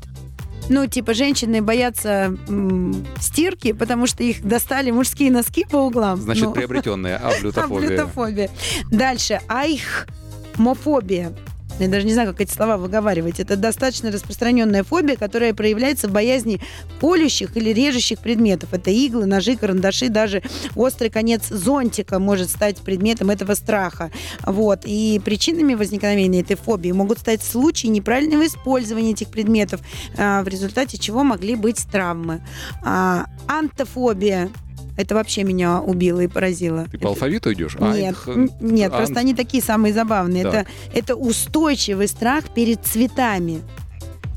ну, 0.68 0.86
типа, 0.86 1.14
женщины 1.14 1.60
боятся 1.62 2.36
м, 2.48 3.06
стирки, 3.20 3.72
потому 3.72 4.06
что 4.06 4.22
их 4.22 4.42
достали 4.42 4.90
мужские 4.90 5.30
носки 5.30 5.64
по 5.70 5.76
углам. 5.76 6.20
Значит, 6.20 6.44
Ну, 6.44 6.52
приобретенная 6.52 7.16
облютофобия. 7.18 7.78
Облютофобия. 7.88 8.50
Дальше. 8.90 9.40
Айхмофобия. 9.48 11.32
Я 11.80 11.88
даже 11.88 12.06
не 12.06 12.12
знаю, 12.12 12.30
как 12.30 12.40
эти 12.40 12.52
слова 12.52 12.76
выговаривать. 12.76 13.40
Это 13.40 13.56
достаточно 13.56 14.12
распространенная 14.12 14.84
фобия, 14.84 15.16
которая 15.16 15.52
проявляется 15.54 16.08
в 16.08 16.12
боязни 16.12 16.60
колющих 17.00 17.56
или 17.56 17.70
режущих 17.70 18.20
предметов. 18.20 18.72
Это 18.72 18.90
иглы, 18.90 19.26
ножи, 19.26 19.56
карандаши, 19.56 20.08
даже 20.08 20.42
острый 20.76 21.10
конец 21.10 21.48
зонтика 21.48 22.18
может 22.20 22.50
стать 22.50 22.78
предметом 22.78 23.30
этого 23.30 23.54
страха. 23.54 24.12
Вот. 24.46 24.80
И 24.84 25.20
причинами 25.24 25.74
возникновения 25.74 26.40
этой 26.42 26.56
фобии 26.56 26.92
могут 26.92 27.18
стать 27.18 27.42
случаи 27.42 27.88
неправильного 27.88 28.46
использования 28.46 29.10
этих 29.10 29.28
предметов, 29.28 29.80
а, 30.16 30.42
в 30.42 30.48
результате 30.48 30.96
чего 30.96 31.24
могли 31.24 31.56
быть 31.56 31.84
травмы. 31.90 32.40
А, 32.82 33.26
Антофобия. 33.48 34.50
Это 34.96 35.14
вообще 35.14 35.42
меня 35.44 35.80
убило 35.80 36.20
и 36.20 36.28
поразило. 36.28 36.86
Ты 36.90 36.98
по 36.98 37.08
алфавиту 37.08 37.52
идешь? 37.52 37.74
Нет, 37.78 37.82
Айх, 37.94 38.28
н- 38.28 38.50
нет, 38.60 38.92
ант. 38.92 38.96
просто 38.98 39.20
они 39.20 39.34
такие 39.34 39.62
самые 39.62 39.92
забавные. 39.92 40.44
Так. 40.44 40.54
Это, 40.54 40.66
это 40.94 41.16
устойчивый 41.16 42.08
страх 42.08 42.44
перед 42.54 42.84
цветами. 42.86 43.60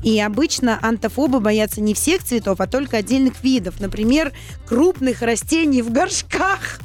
И 0.02 0.18
обычно 0.20 0.78
антофобы 0.80 1.40
боятся 1.40 1.80
не 1.80 1.92
всех 1.94 2.22
цветов, 2.22 2.60
а 2.60 2.66
только 2.66 2.98
отдельных 2.98 3.42
видов. 3.42 3.80
Например, 3.80 4.32
крупных 4.66 5.22
растений 5.22 5.82
в 5.82 5.90
горшках. 5.90 6.78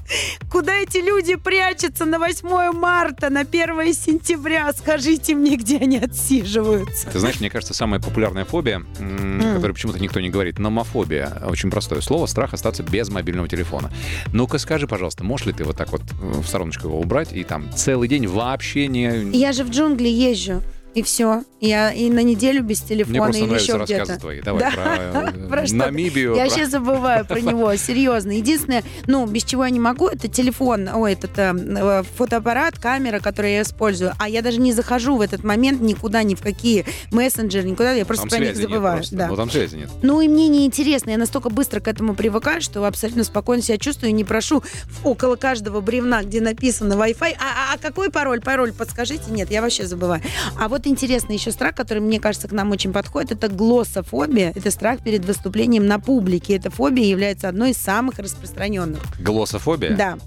Куда 0.51 0.73
эти 0.73 0.97
люди 0.97 1.35
прячутся 1.35 2.05
на 2.05 2.17
8 2.19 2.71
марта, 2.73 3.29
на 3.29 3.41
1 3.41 3.93
сентября? 3.93 4.71
Скажите 4.73 5.35
мне, 5.35 5.55
где 5.57 5.77
они 5.77 5.97
отсиживаются. 5.97 7.09
Ты 7.11 7.19
знаешь, 7.19 7.39
мне 7.39 7.49
кажется, 7.49 7.73
самая 7.73 7.99
популярная 7.99 8.45
фобия, 8.45 8.83
М. 8.99 9.39
которую 9.55 9.73
почему-то 9.73 9.99
никто 9.99 10.19
не 10.19 10.29
говорит, 10.29 10.59
номофобия. 10.59 11.43
Очень 11.47 11.69
простое 11.69 12.01
слово. 12.01 12.25
Страх 12.25 12.53
остаться 12.53 12.83
без 12.83 13.09
мобильного 13.09 13.47
телефона. 13.47 13.91
Ну-ка 14.31 14.57
скажи, 14.57 14.87
пожалуйста, 14.87 15.23
можешь 15.23 15.45
ли 15.47 15.53
ты 15.53 15.63
вот 15.63 15.77
так 15.77 15.91
вот 15.91 16.01
э, 16.01 16.41
в 16.41 16.45
стороночку 16.47 16.87
его 16.87 16.99
убрать 16.99 17.31
и 17.31 17.43
там 17.43 17.71
целый 17.75 18.07
день 18.07 18.27
вообще 18.27 18.87
не... 18.87 19.31
Я 19.37 19.51
же 19.53 19.63
в 19.63 19.69
джунгли 19.69 20.07
езжу. 20.07 20.61
И 20.95 21.01
все. 21.03 21.43
Я 21.59 21.91
и 21.93 22.09
на 22.09 22.21
неделю 22.23 22.61
без 22.61 22.79
Мне 22.81 22.89
телефона 22.89 23.23
просто 23.23 23.43
или 23.45 23.53
еще 23.53 23.77
где-то. 23.83 24.19
твои. 24.19 24.41
Давай 24.41 24.59
Да. 24.63 24.71
про, 24.71 25.29
э, 25.31 25.47
Про? 25.49 25.63
Намибию. 25.73 26.35
Я 26.35 26.45
про- 26.45 26.49
сейчас 26.49 26.69
забываю 26.71 27.25
про 27.25 27.39
него, 27.39 27.73
серьезно. 27.77 28.31
Единственное, 28.31 28.83
ну, 29.07 29.25
без 29.25 29.43
чего 29.43 29.63
я 29.63 29.69
не 29.71 29.79
могу, 29.79 30.07
это 30.07 30.27
телефон, 30.27 30.89
ой, 30.93 31.13
этот 31.13 31.31
э, 31.37 32.03
фотоаппарат, 32.17 32.77
камера, 32.79 33.19
которую 33.19 33.53
я 33.53 33.61
использую. 33.61 34.13
А 34.19 34.27
я 34.29 34.41
даже 34.41 34.59
не 34.59 34.73
захожу 34.73 35.15
в 35.17 35.21
этот 35.21 35.43
момент 35.43 35.81
никуда, 35.81 36.23
ни 36.23 36.35
в 36.35 36.41
какие 36.41 36.85
мессенджеры, 37.11 37.67
никуда, 37.69 37.93
я 37.93 38.05
просто 38.05 38.23
Там 38.23 38.29
про 38.29 38.39
них 38.39 38.55
нет 38.57 38.57
забываю. 38.69 38.97
просто. 38.97 39.15
да. 39.15 39.27
Ну, 39.27 39.35
там 39.37 39.49
связи 39.49 39.75
нет. 39.77 39.89
Ну 40.01 40.19
и 40.21 40.27
мне 40.27 40.47
неинтересно, 40.49 41.11
я 41.11 41.17
настолько 41.17 41.49
быстро 41.49 41.79
к 41.79 41.87
этому 41.87 42.13
привыкаю, 42.13 42.61
что 42.61 42.83
абсолютно 42.85 43.23
спокойно 43.23 43.63
себя 43.63 43.77
чувствую 43.77 44.09
и 44.09 44.13
не 44.13 44.23
прошу 44.25 44.63
около 45.03 45.37
каждого 45.37 45.79
бревна, 45.81 46.23
где 46.23 46.41
написано 46.41 46.93
Wi-Fi, 46.93 47.35
а, 47.39 47.71
а- 47.71 47.73
а 47.75 47.77
какой 47.77 48.11
пароль, 48.11 48.41
пароль, 48.41 48.73
подскажите, 48.73 49.23
нет, 49.29 49.49
я 49.49 49.61
вообще 49.61 49.85
забываю. 49.85 50.21
А 50.59 50.67
вот 50.67 50.82
интересный 50.87 51.35
еще 51.35 51.51
страх, 51.51 51.75
который, 51.75 51.99
мне 51.99 52.19
кажется, 52.19 52.47
к 52.47 52.51
нам 52.51 52.71
очень 52.71 52.93
подходит, 52.93 53.31
это 53.31 53.49
глоссофобия, 53.49 54.51
это 54.55 54.71
страх 54.71 55.01
перед 55.03 55.25
выступлением 55.25 55.87
на 55.87 55.99
публике. 55.99 56.55
Эта 56.55 56.69
фобия 56.69 57.05
является 57.05 57.49
одной 57.49 57.71
из 57.71 57.77
самых 57.77 58.19
распространенных. 58.19 59.01
Глоссофобия 59.19 59.95
Да. 59.95 60.17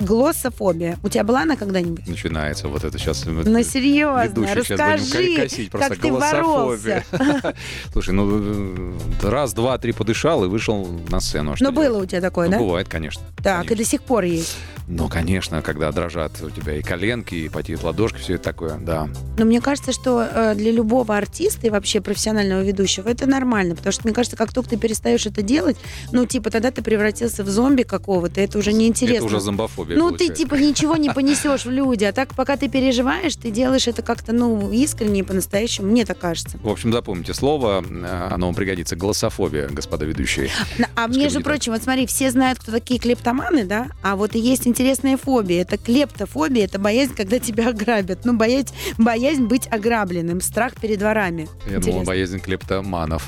Глоссофобия. 0.00 0.98
У 1.02 1.08
тебя 1.08 1.24
была 1.24 1.42
она 1.42 1.56
когда-нибудь? 1.56 2.06
начинается. 2.06 2.68
Вот 2.68 2.84
это 2.84 2.98
сейчас. 2.98 3.24
Ну, 3.26 3.62
серьезно, 3.62 4.54
расскажи, 4.54 5.36
косить, 5.36 5.70
как 5.70 5.96
ты 5.98 6.12
боролся. 6.12 7.04
Слушай, 7.92 8.10
ну 8.14 8.94
раз, 9.22 9.52
два, 9.52 9.78
три 9.78 9.92
подышал 9.92 10.44
и 10.44 10.48
вышел 10.48 10.86
на 11.08 11.20
сцену. 11.20 11.52
А 11.52 11.56
Ну, 11.60 11.72
было 11.72 12.02
у 12.02 12.06
тебя 12.06 12.20
такое, 12.20 12.46
Ну, 12.46 12.52
да? 12.52 12.58
бывает, 12.58 12.88
конечно. 12.88 13.22
Так, 13.42 13.70
и 13.70 13.74
до 13.74 13.84
сих 13.84 14.02
пор 14.02 14.24
есть. 14.24 14.56
Ну, 14.86 15.08
конечно, 15.08 15.62
когда 15.62 15.90
дрожат 15.92 16.32
у 16.42 16.50
тебя 16.50 16.76
и 16.76 16.82
коленки, 16.82 17.34
и 17.34 17.48
потеют 17.48 17.82
ладошки, 17.82 18.18
все 18.18 18.34
это 18.34 18.44
такое, 18.44 18.76
да. 18.76 19.08
Но 19.38 19.46
мне 19.46 19.62
кажется, 19.62 19.92
что 19.92 20.22
э, 20.30 20.54
для 20.54 20.72
любого 20.72 21.16
артиста 21.16 21.66
и 21.66 21.70
вообще 21.70 22.02
профессионального 22.02 22.62
ведущего 22.62 23.08
это 23.08 23.26
нормально, 23.26 23.76
потому 23.76 23.92
что 23.92 24.02
мне 24.04 24.12
кажется, 24.12 24.36
как 24.36 24.52
только 24.52 24.70
ты 24.70 24.76
перестаешь 24.76 25.24
это 25.24 25.40
делать, 25.40 25.76
ну 26.12 26.26
типа 26.26 26.50
тогда 26.50 26.70
ты 26.70 26.82
превратился 26.82 27.44
в 27.44 27.48
зомби 27.48 27.82
какого-то, 27.82 28.42
это 28.42 28.58
уже 28.58 28.74
неинтересно. 28.74 29.16
Это 29.16 29.24
уже 29.24 29.40
зомбофобия 29.40 29.83
ну, 29.88 30.10
ты 30.10 30.18
получается. 30.18 30.34
типа 30.34 30.54
ничего 30.54 30.96
не 30.96 31.10
понесешь 31.10 31.64
в 31.64 31.70
люди, 31.70 32.04
а 32.04 32.12
так, 32.12 32.34
пока 32.34 32.56
ты 32.56 32.68
переживаешь, 32.68 33.36
ты 33.36 33.50
делаешь 33.50 33.86
это 33.88 34.02
как-то, 34.02 34.32
ну, 34.32 34.70
искренне 34.72 35.20
и 35.20 35.22
по-настоящему, 35.22 35.88
мне 35.88 36.04
так 36.04 36.18
кажется. 36.18 36.58
В 36.62 36.68
общем, 36.68 36.92
запомните 36.92 37.34
слово, 37.34 37.84
э, 37.88 38.28
оно 38.32 38.46
вам 38.46 38.54
пригодится. 38.54 38.96
Голософобия, 38.96 39.68
господа 39.68 40.04
ведущие. 40.04 40.50
А 40.96 41.04
Скажи, 41.04 41.18
между 41.20 41.40
прочим, 41.40 41.72
вот 41.72 41.82
смотри, 41.82 42.06
все 42.06 42.30
знают, 42.30 42.58
кто 42.58 42.72
такие 42.72 42.98
клептоманы, 43.00 43.64
да? 43.64 43.88
А 44.02 44.16
вот 44.16 44.34
и 44.34 44.38
есть 44.38 44.66
интересная 44.66 45.16
фобия. 45.16 45.62
Это 45.62 45.76
клептофобия, 45.76 46.64
это 46.64 46.78
боязнь, 46.78 47.14
когда 47.14 47.38
тебя 47.38 47.68
ограбят. 47.68 48.24
Ну, 48.24 48.34
боязнь, 48.34 48.72
боязнь 48.98 49.44
быть 49.44 49.66
ограбленным, 49.70 50.40
страх 50.40 50.74
перед 50.80 51.02
ворами. 51.02 51.48
Я 51.66 51.72
думал, 51.72 51.78
Интересно. 51.78 52.04
боязнь 52.04 52.40
клептоманов. 52.40 53.24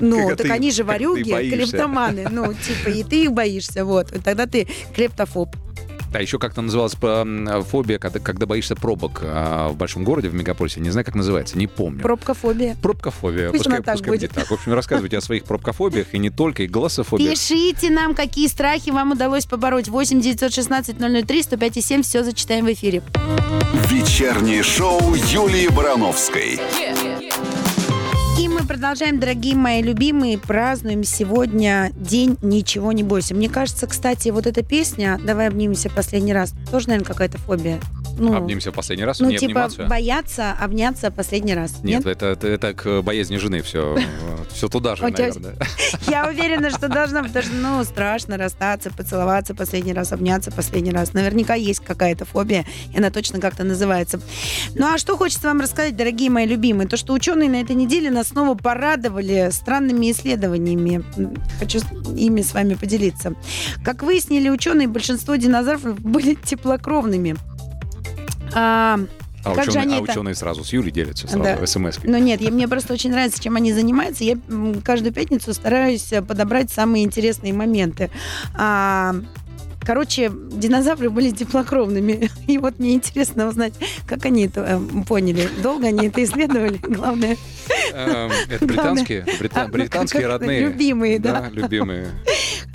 Ну, 0.00 0.28
Как 0.28 0.38
так 0.38 0.46
ты- 0.48 0.52
они 0.52 0.70
же 0.70 0.78
ты 0.78 0.84
ворюги, 0.84 1.30
клептоманы. 1.50 2.26
Ну, 2.30 2.52
типа, 2.52 2.88
и 2.88 3.04
ты 3.04 3.24
их 3.24 3.32
боишься, 3.32 3.84
вот. 3.84 4.12
Тогда 4.24 4.46
ты 4.46 4.66
клептофоб. 4.94 5.54
А 6.14 6.22
еще 6.22 6.38
как-то 6.38 6.62
называлась 6.62 6.94
фобия, 6.94 7.98
когда, 7.98 8.20
когда 8.20 8.46
боишься 8.46 8.76
пробок 8.76 9.20
а, 9.22 9.68
в 9.68 9.76
большом 9.76 10.04
городе, 10.04 10.28
в 10.28 10.34
мегаполисе. 10.34 10.80
Не 10.80 10.90
знаю, 10.90 11.04
как 11.04 11.14
называется, 11.14 11.58
не 11.58 11.66
помню. 11.66 12.00
Пробкофобия. 12.00 12.76
Пробкофобия. 12.80 13.50
Пусть 13.50 13.64
пускай 13.64 13.78
она 13.78 13.84
так 13.84 13.96
пускай 13.96 14.12
будет. 14.12 14.30
так. 14.30 14.48
В 14.48 14.52
общем, 14.52 14.74
рассказывайте 14.74 15.18
о 15.18 15.20
своих 15.20 15.44
пробкофобиях, 15.44 16.14
и 16.14 16.18
не 16.18 16.30
только, 16.30 16.62
и 16.62 16.66
голософобиях. 16.66 17.30
Пишите 17.32 17.90
нам, 17.90 18.14
какие 18.14 18.46
страхи 18.46 18.90
вам 18.90 19.12
удалось 19.12 19.46
побороть. 19.46 19.88
8 19.88 20.20
916 20.20 21.26
003 21.26 21.42
105 21.42 21.84
7. 21.84 22.02
Все 22.02 22.22
зачитаем 22.22 22.66
в 22.66 22.72
эфире. 22.72 23.02
Вечернее 23.88 24.62
шоу 24.62 25.14
Юлии 25.14 25.68
Барановской. 25.68 26.54
И 26.54 27.03
мы 28.64 28.68
продолжаем, 28.68 29.20
дорогие 29.20 29.56
мои 29.56 29.82
любимые, 29.82 30.38
празднуем 30.38 31.04
сегодня 31.04 31.90
День 31.96 32.38
«Ничего 32.40 32.92
не 32.92 33.02
бойся». 33.02 33.34
Мне 33.34 33.50
кажется, 33.50 33.86
кстати, 33.86 34.30
вот 34.30 34.46
эта 34.46 34.62
песня 34.62 35.20
«Давай 35.22 35.48
обнимемся 35.48 35.90
последний 35.90 36.32
раз» 36.32 36.54
тоже, 36.70 36.88
наверное, 36.88 37.06
какая-то 37.06 37.36
фобия. 37.36 37.78
Ну, 38.18 38.34
Обнимемся 38.34 38.70
в 38.70 38.74
последний 38.74 39.04
раз, 39.04 39.20
ну 39.20 39.28
не 39.28 39.38
типа 39.38 39.64
обниматься. 39.64 39.86
бояться 39.86 40.52
обняться 40.52 41.10
последний 41.10 41.54
раз. 41.54 41.82
Нет, 41.82 42.06
Это, 42.06 42.26
это, 42.26 42.46
это 42.48 42.74
к 42.74 43.02
боязни 43.02 43.36
жены 43.36 43.62
все. 43.62 43.96
Все 44.52 44.68
туда 44.68 44.94
же, 44.94 45.02
наверное. 45.02 45.56
Я 46.08 46.28
уверена, 46.28 46.70
что 46.70 46.88
должна, 46.88 47.24
потому 47.24 47.44
что, 47.44 47.54
ну, 47.54 47.82
страшно 47.82 48.36
расстаться, 48.36 48.90
поцеловаться 48.90 49.54
последний 49.54 49.92
раз, 49.92 50.12
обняться 50.12 50.52
последний 50.52 50.92
раз. 50.92 51.12
Наверняка 51.12 51.54
есть 51.54 51.80
какая-то 51.80 52.24
фобия, 52.24 52.64
и 52.92 52.98
она 52.98 53.10
точно 53.10 53.40
как-то 53.40 53.64
называется. 53.64 54.20
Ну, 54.76 54.86
а 54.86 54.98
что 54.98 55.16
хочется 55.16 55.48
вам 55.48 55.60
рассказать, 55.60 55.96
дорогие 55.96 56.30
мои 56.30 56.46
любимые? 56.46 56.86
То, 56.86 56.96
что 56.96 57.14
ученые 57.14 57.50
на 57.50 57.60
этой 57.60 57.74
неделе 57.74 58.10
нас 58.10 58.28
снова 58.28 58.54
порадовали 58.54 59.48
странными 59.50 60.12
исследованиями. 60.12 61.02
Хочу 61.58 61.80
ими 62.16 62.42
с 62.42 62.54
вами 62.54 62.74
поделиться. 62.74 63.34
Как 63.84 64.02
выяснили 64.02 64.48
ученые, 64.50 64.86
большинство 64.86 65.34
динозавров 65.36 65.98
были 66.00 66.34
теплокровными. 66.34 67.36
А, 68.54 69.00
А, 69.46 69.54
Как 69.54 69.64
же 69.64 69.70
ученые, 69.72 69.82
они 69.82 69.94
а 69.96 70.02
это- 70.02 70.12
ученые 70.12 70.34
сразу 70.34 70.64
с 70.64 70.72
Юлей 70.72 70.90
делятся, 70.90 71.28
сразу 71.28 71.42
Да. 71.60 71.66
смс 71.66 71.98
Ну 72.02 72.16
нет, 72.16 72.40
я, 72.40 72.50
мне 72.50 72.66
просто 72.66 72.94
очень 72.94 73.10
нравится, 73.10 73.42
чем 73.42 73.56
они 73.56 73.74
занимаются. 73.74 74.24
Я 74.24 74.38
каждую 74.82 75.12
пятницу 75.12 75.52
стараюсь 75.52 76.10
э, 76.14 76.22
подобрать 76.22 76.70
самые 76.70 77.04
интересные 77.04 77.52
моменты. 77.52 78.10
А, 78.54 79.14
короче, 79.80 80.32
динозавры 80.50 81.10
были 81.10 81.30
теплокровными. 81.30 82.30
И 82.46 82.56
вот 82.56 82.78
мне 82.78 82.94
интересно 82.94 83.46
узнать, 83.46 83.74
как 84.06 84.24
они 84.24 84.46
это 84.46 84.60
э, 84.80 85.02
поняли. 85.04 85.46
Долго 85.62 85.88
они 85.88 86.06
это 86.06 86.24
исследовали? 86.24 86.78
Главное, 86.82 87.36
Эм, 87.92 88.30
Это 88.50 88.64
британские, 88.66 89.26
брита- 89.40 89.60
а, 89.62 89.66
ну, 89.66 89.72
британские 89.72 90.26
родные. 90.26 90.60
любимые, 90.60 91.18
да. 91.18 91.48
любимые. 91.52 92.08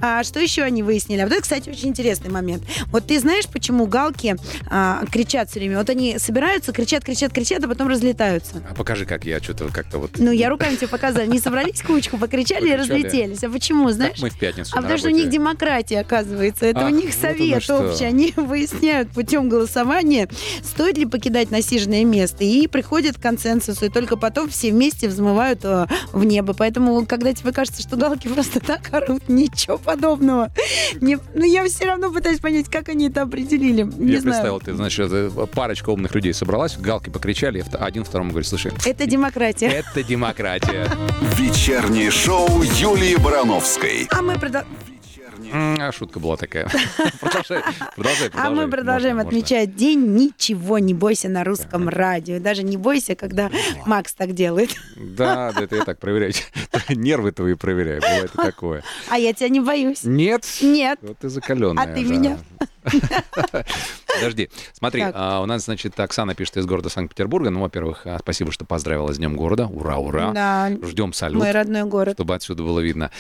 А 0.02 0.24
что 0.24 0.40
еще 0.40 0.64
они 0.64 0.84
выяснили? 0.84 1.22
А 1.22 1.24
вот 1.26 1.34
это, 1.34 1.42
кстати, 1.42 1.70
очень 1.70 1.90
интересный 1.90 2.30
момент. 2.30 2.64
Вот 2.88 3.08
ты 3.08 3.20
знаешь, 3.20 3.48
почему 3.48 3.86
галки 3.86 4.36
а, 4.70 5.04
кричат 5.12 5.50
все 5.50 5.60
время? 5.60 5.78
Вот 5.78 5.90
они 5.90 6.18
собираются, 6.20 6.72
кричат, 6.72 7.04
кричат, 7.04 7.34
кричат, 7.34 7.64
а 7.64 7.68
потом 7.68 7.88
разлетаются. 7.88 8.62
А 8.70 8.74
покажи, 8.74 9.06
как 9.06 9.26
я 9.26 9.40
что-то 9.42 9.70
как-то 9.70 10.00
вот... 10.00 10.12
Ну, 10.18 10.32
я 10.32 10.50
руками 10.50 10.76
тебе 10.76 10.88
показала. 10.88 11.24
Они 11.24 11.40
собрались 11.40 11.82
кучку, 11.82 12.18
покричали 12.18 12.70
и 12.70 12.76
разлетелись. 12.76 13.44
А 13.44 13.50
почему, 13.50 13.90
знаешь? 13.92 14.20
мы 14.22 14.30
в 14.30 14.38
пятницу 14.38 14.72
А 14.74 14.82
потому 14.82 14.98
что 14.98 15.08
у 15.10 15.12
них 15.12 15.30
демократия, 15.30 16.00
оказывается. 16.00 16.66
Это 16.66 16.86
у 16.86 16.90
них 16.90 17.14
совет 17.14 17.70
общий. 17.70 18.06
Они 18.06 18.34
выясняют 18.36 19.10
путем 19.10 19.50
голосования, 19.50 20.30
стоит 20.64 20.98
ли 20.98 21.06
покидать 21.06 21.52
насиженное 21.52 22.06
место. 22.06 22.44
И 22.44 22.68
приходят 22.68 23.18
к 23.18 23.22
консенсусу. 23.22 23.86
И 23.86 23.90
только 23.90 24.16
потом 24.16 24.50
все 24.50 24.72
вместе 24.72 25.08
взмывают 25.08 25.62
э, 25.64 25.88
в 26.12 26.24
небо. 26.24 26.54
Поэтому, 26.54 27.06
когда 27.06 27.34
тебе 27.34 27.52
кажется, 27.52 27.82
что 27.82 27.98
галки 27.98 28.28
просто 28.34 28.60
так 28.60 28.94
орут, 28.94 29.28
ничего 29.28 29.78
подобного. 29.90 30.52
Не- 31.02 31.18
ну, 31.34 31.46
я 31.46 31.64
все 31.66 31.86
равно 31.86 32.12
пытаюсь 32.12 32.40
понять, 32.40 32.70
как 32.70 32.90
они 32.90 33.10
это 33.10 33.24
определили. 33.24 33.84
Не 33.84 34.14
Я 34.14 34.20
знаю. 34.22 34.24
представил, 34.24 34.60
ты, 34.60 34.74
значит, 34.76 35.12
это 35.12 35.46
парочка 35.48 35.90
умных 35.90 36.14
людей 36.16 36.34
собралась, 36.34 36.78
галки 36.78 37.10
покричали, 37.10 37.64
один 37.80 38.04
второму 38.04 38.30
говорит, 38.32 38.48
слушай, 38.48 38.72
Это 38.86 39.06
демократия. 39.06 39.68
это 39.68 40.04
демократия. 40.04 40.90
Вечернее 41.38 42.12
шоу 42.12 42.62
Юлии 42.62 43.16
Барановской. 43.16 44.08
А 44.12 44.22
мы 44.22 44.38
продолжаем. 44.38 44.68
А 45.52 45.92
шутка 45.92 46.20
была 46.20 46.38
такая. 46.38 46.68
Продолжай, 47.20 47.64
продолжай, 47.96 48.30
А 48.34 48.50
мы 48.50 48.70
продолжаем 48.70 49.20
отмечать 49.20 49.76
день 49.76 50.14
«Ничего 50.16 50.80
не 50.80 50.94
бойся» 50.94 51.30
на 51.30 51.44
русском 51.44 51.90
радио. 51.90 52.40
Даже 52.40 52.64
не 52.64 52.78
бойся, 52.78 53.16
когда 53.16 53.50
Макс 53.86 54.14
так 54.14 54.34
делает. 54.34 54.72
Да, 54.96 55.52
да, 55.52 55.64
это 55.64 55.76
я 55.78 55.86
так 55.86 56.00
проверяю. 56.00 56.34
Нервы 56.90 57.32
твои 57.32 57.54
проверяю, 57.56 58.02
бывает 58.02 58.32
и 58.34 58.38
такое. 58.38 58.84
А 59.10 59.18
я 59.18 59.34
тебя 59.34 59.50
не 59.50 59.60
боюсь. 59.60 60.04
Нет? 60.04 60.46
Нет. 60.62 61.00
Вот 61.02 61.18
ты 61.20 61.30
закаленная. 61.30 61.84
А 61.84 61.88
ты 61.94 62.04
меня? 62.04 62.38
Подожди, 64.16 64.50
смотри, 64.74 65.04
а, 65.14 65.42
у 65.42 65.46
нас, 65.46 65.66
значит, 65.66 66.00
Оксана 66.00 66.36
пишет 66.36 66.58
из 66.58 66.66
города 66.66 66.90
Санкт-Петербурга. 66.90 67.50
Ну, 67.50 67.62
во-первых, 67.62 68.06
а, 68.06 68.18
спасибо, 68.20 68.52
что 68.52 68.66
поздравила 68.66 69.14
с 69.14 69.18
Днем 69.18 69.36
города. 69.36 69.68
Ура, 69.68 69.98
ура. 69.98 70.32
Да, 70.32 70.72
Ждем 70.84 71.14
салют. 71.14 71.40
мой 71.40 71.52
родной 71.52 71.84
город. 71.84 72.16
чтобы 72.16 72.36
отсюда 72.36 72.64
было 72.64 72.80
видно. 72.80 73.12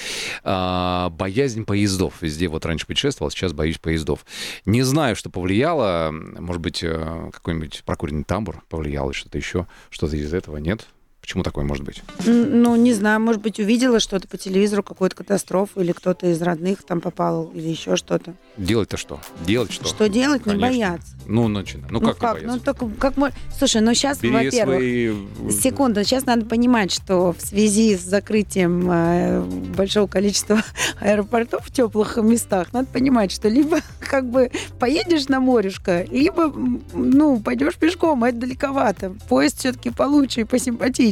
А, 0.43 1.10
боязнь 1.10 1.65
поездов. 1.65 2.15
Везде 2.22 2.48
вот 2.48 2.65
раньше 2.65 2.86
путешествовал, 2.86 3.31
сейчас 3.31 3.53
боюсь 3.53 3.77
поездов. 3.77 4.25
Не 4.65 4.81
знаю, 4.84 5.15
что 5.15 5.29
повлияло. 5.29 6.10
Может 6.12 6.62
быть, 6.62 6.84
э, 6.84 7.29
какой-нибудь 7.31 7.84
прокуренный 7.86 8.24
тамбур 8.24 8.63
повлиял, 8.69 9.13
что-то 9.13 9.38
еще. 9.38 9.67
Что-то 9.89 10.15
из 10.17 10.34
этого 10.34 10.58
нет. 10.58 10.88
Почему 11.29 11.43
такое 11.43 11.63
может 11.63 11.86
быть? 11.86 12.01
Ну, 12.25 12.75
не 12.75 12.91
знаю, 12.91 13.19
может 13.19 13.39
быть, 13.43 13.59
увидела 13.59 14.00
что-то 14.00 14.27
по 14.27 14.36
телевизору, 14.36 14.81
какую-то 14.81 15.15
катастрофу, 15.15 15.79
или 15.79 15.91
кто-то 15.91 16.25
из 16.25 16.41
родных 16.41 16.81
там 16.81 17.01
попал, 17.01 17.51
или 17.53 17.67
еще 17.67 17.95
что-то. 17.98 18.33
Делать-то 18.57 18.98
что? 18.98 19.21
Делать 19.45 19.71
что? 19.71 19.86
Что 19.86 20.09
делать? 20.09 20.48
Не 20.48 20.53
Конечно. 20.53 20.67
бояться. 20.67 21.15
Ну, 21.27 21.48
начинай. 21.48 21.86
Ну, 21.91 22.01
как, 22.01 22.41
не 22.41 22.48
Ну, 22.48 22.57
так 22.57 22.77
как 22.98 23.15
мы... 23.15 23.31
Слушай, 23.55 23.83
ну 23.83 23.93
сейчас, 23.93 24.17
Бери 24.17 24.33
во-первых, 24.33 24.77
свои... 24.79 25.51
Секунду, 25.51 26.03
сейчас 26.03 26.25
надо 26.25 26.48
понимать, 26.48 26.91
что 26.91 27.33
в 27.33 27.39
связи 27.39 27.95
с 27.95 28.01
закрытием 28.01 28.89
э, 28.89 29.43
большого 29.77 30.07
количества 30.07 30.63
аэропортов 31.00 31.67
в 31.67 31.71
теплых 31.71 32.17
местах, 32.17 32.74
надо 32.74 32.88
понимать, 32.88 33.31
что 33.31 33.50
либо 33.50 33.81
как 34.00 34.27
бы 34.27 34.50
поедешь 34.79 35.27
на 35.27 35.39
морюшко, 35.39 36.05
либо, 36.05 36.51
ну, 36.93 37.39
пойдешь 37.39 37.75
пешком, 37.75 38.24
это 38.24 38.39
далековато. 38.39 39.15
Поезд 39.29 39.59
все-таки 39.59 39.91
получше 39.91 40.41
и 40.41 40.43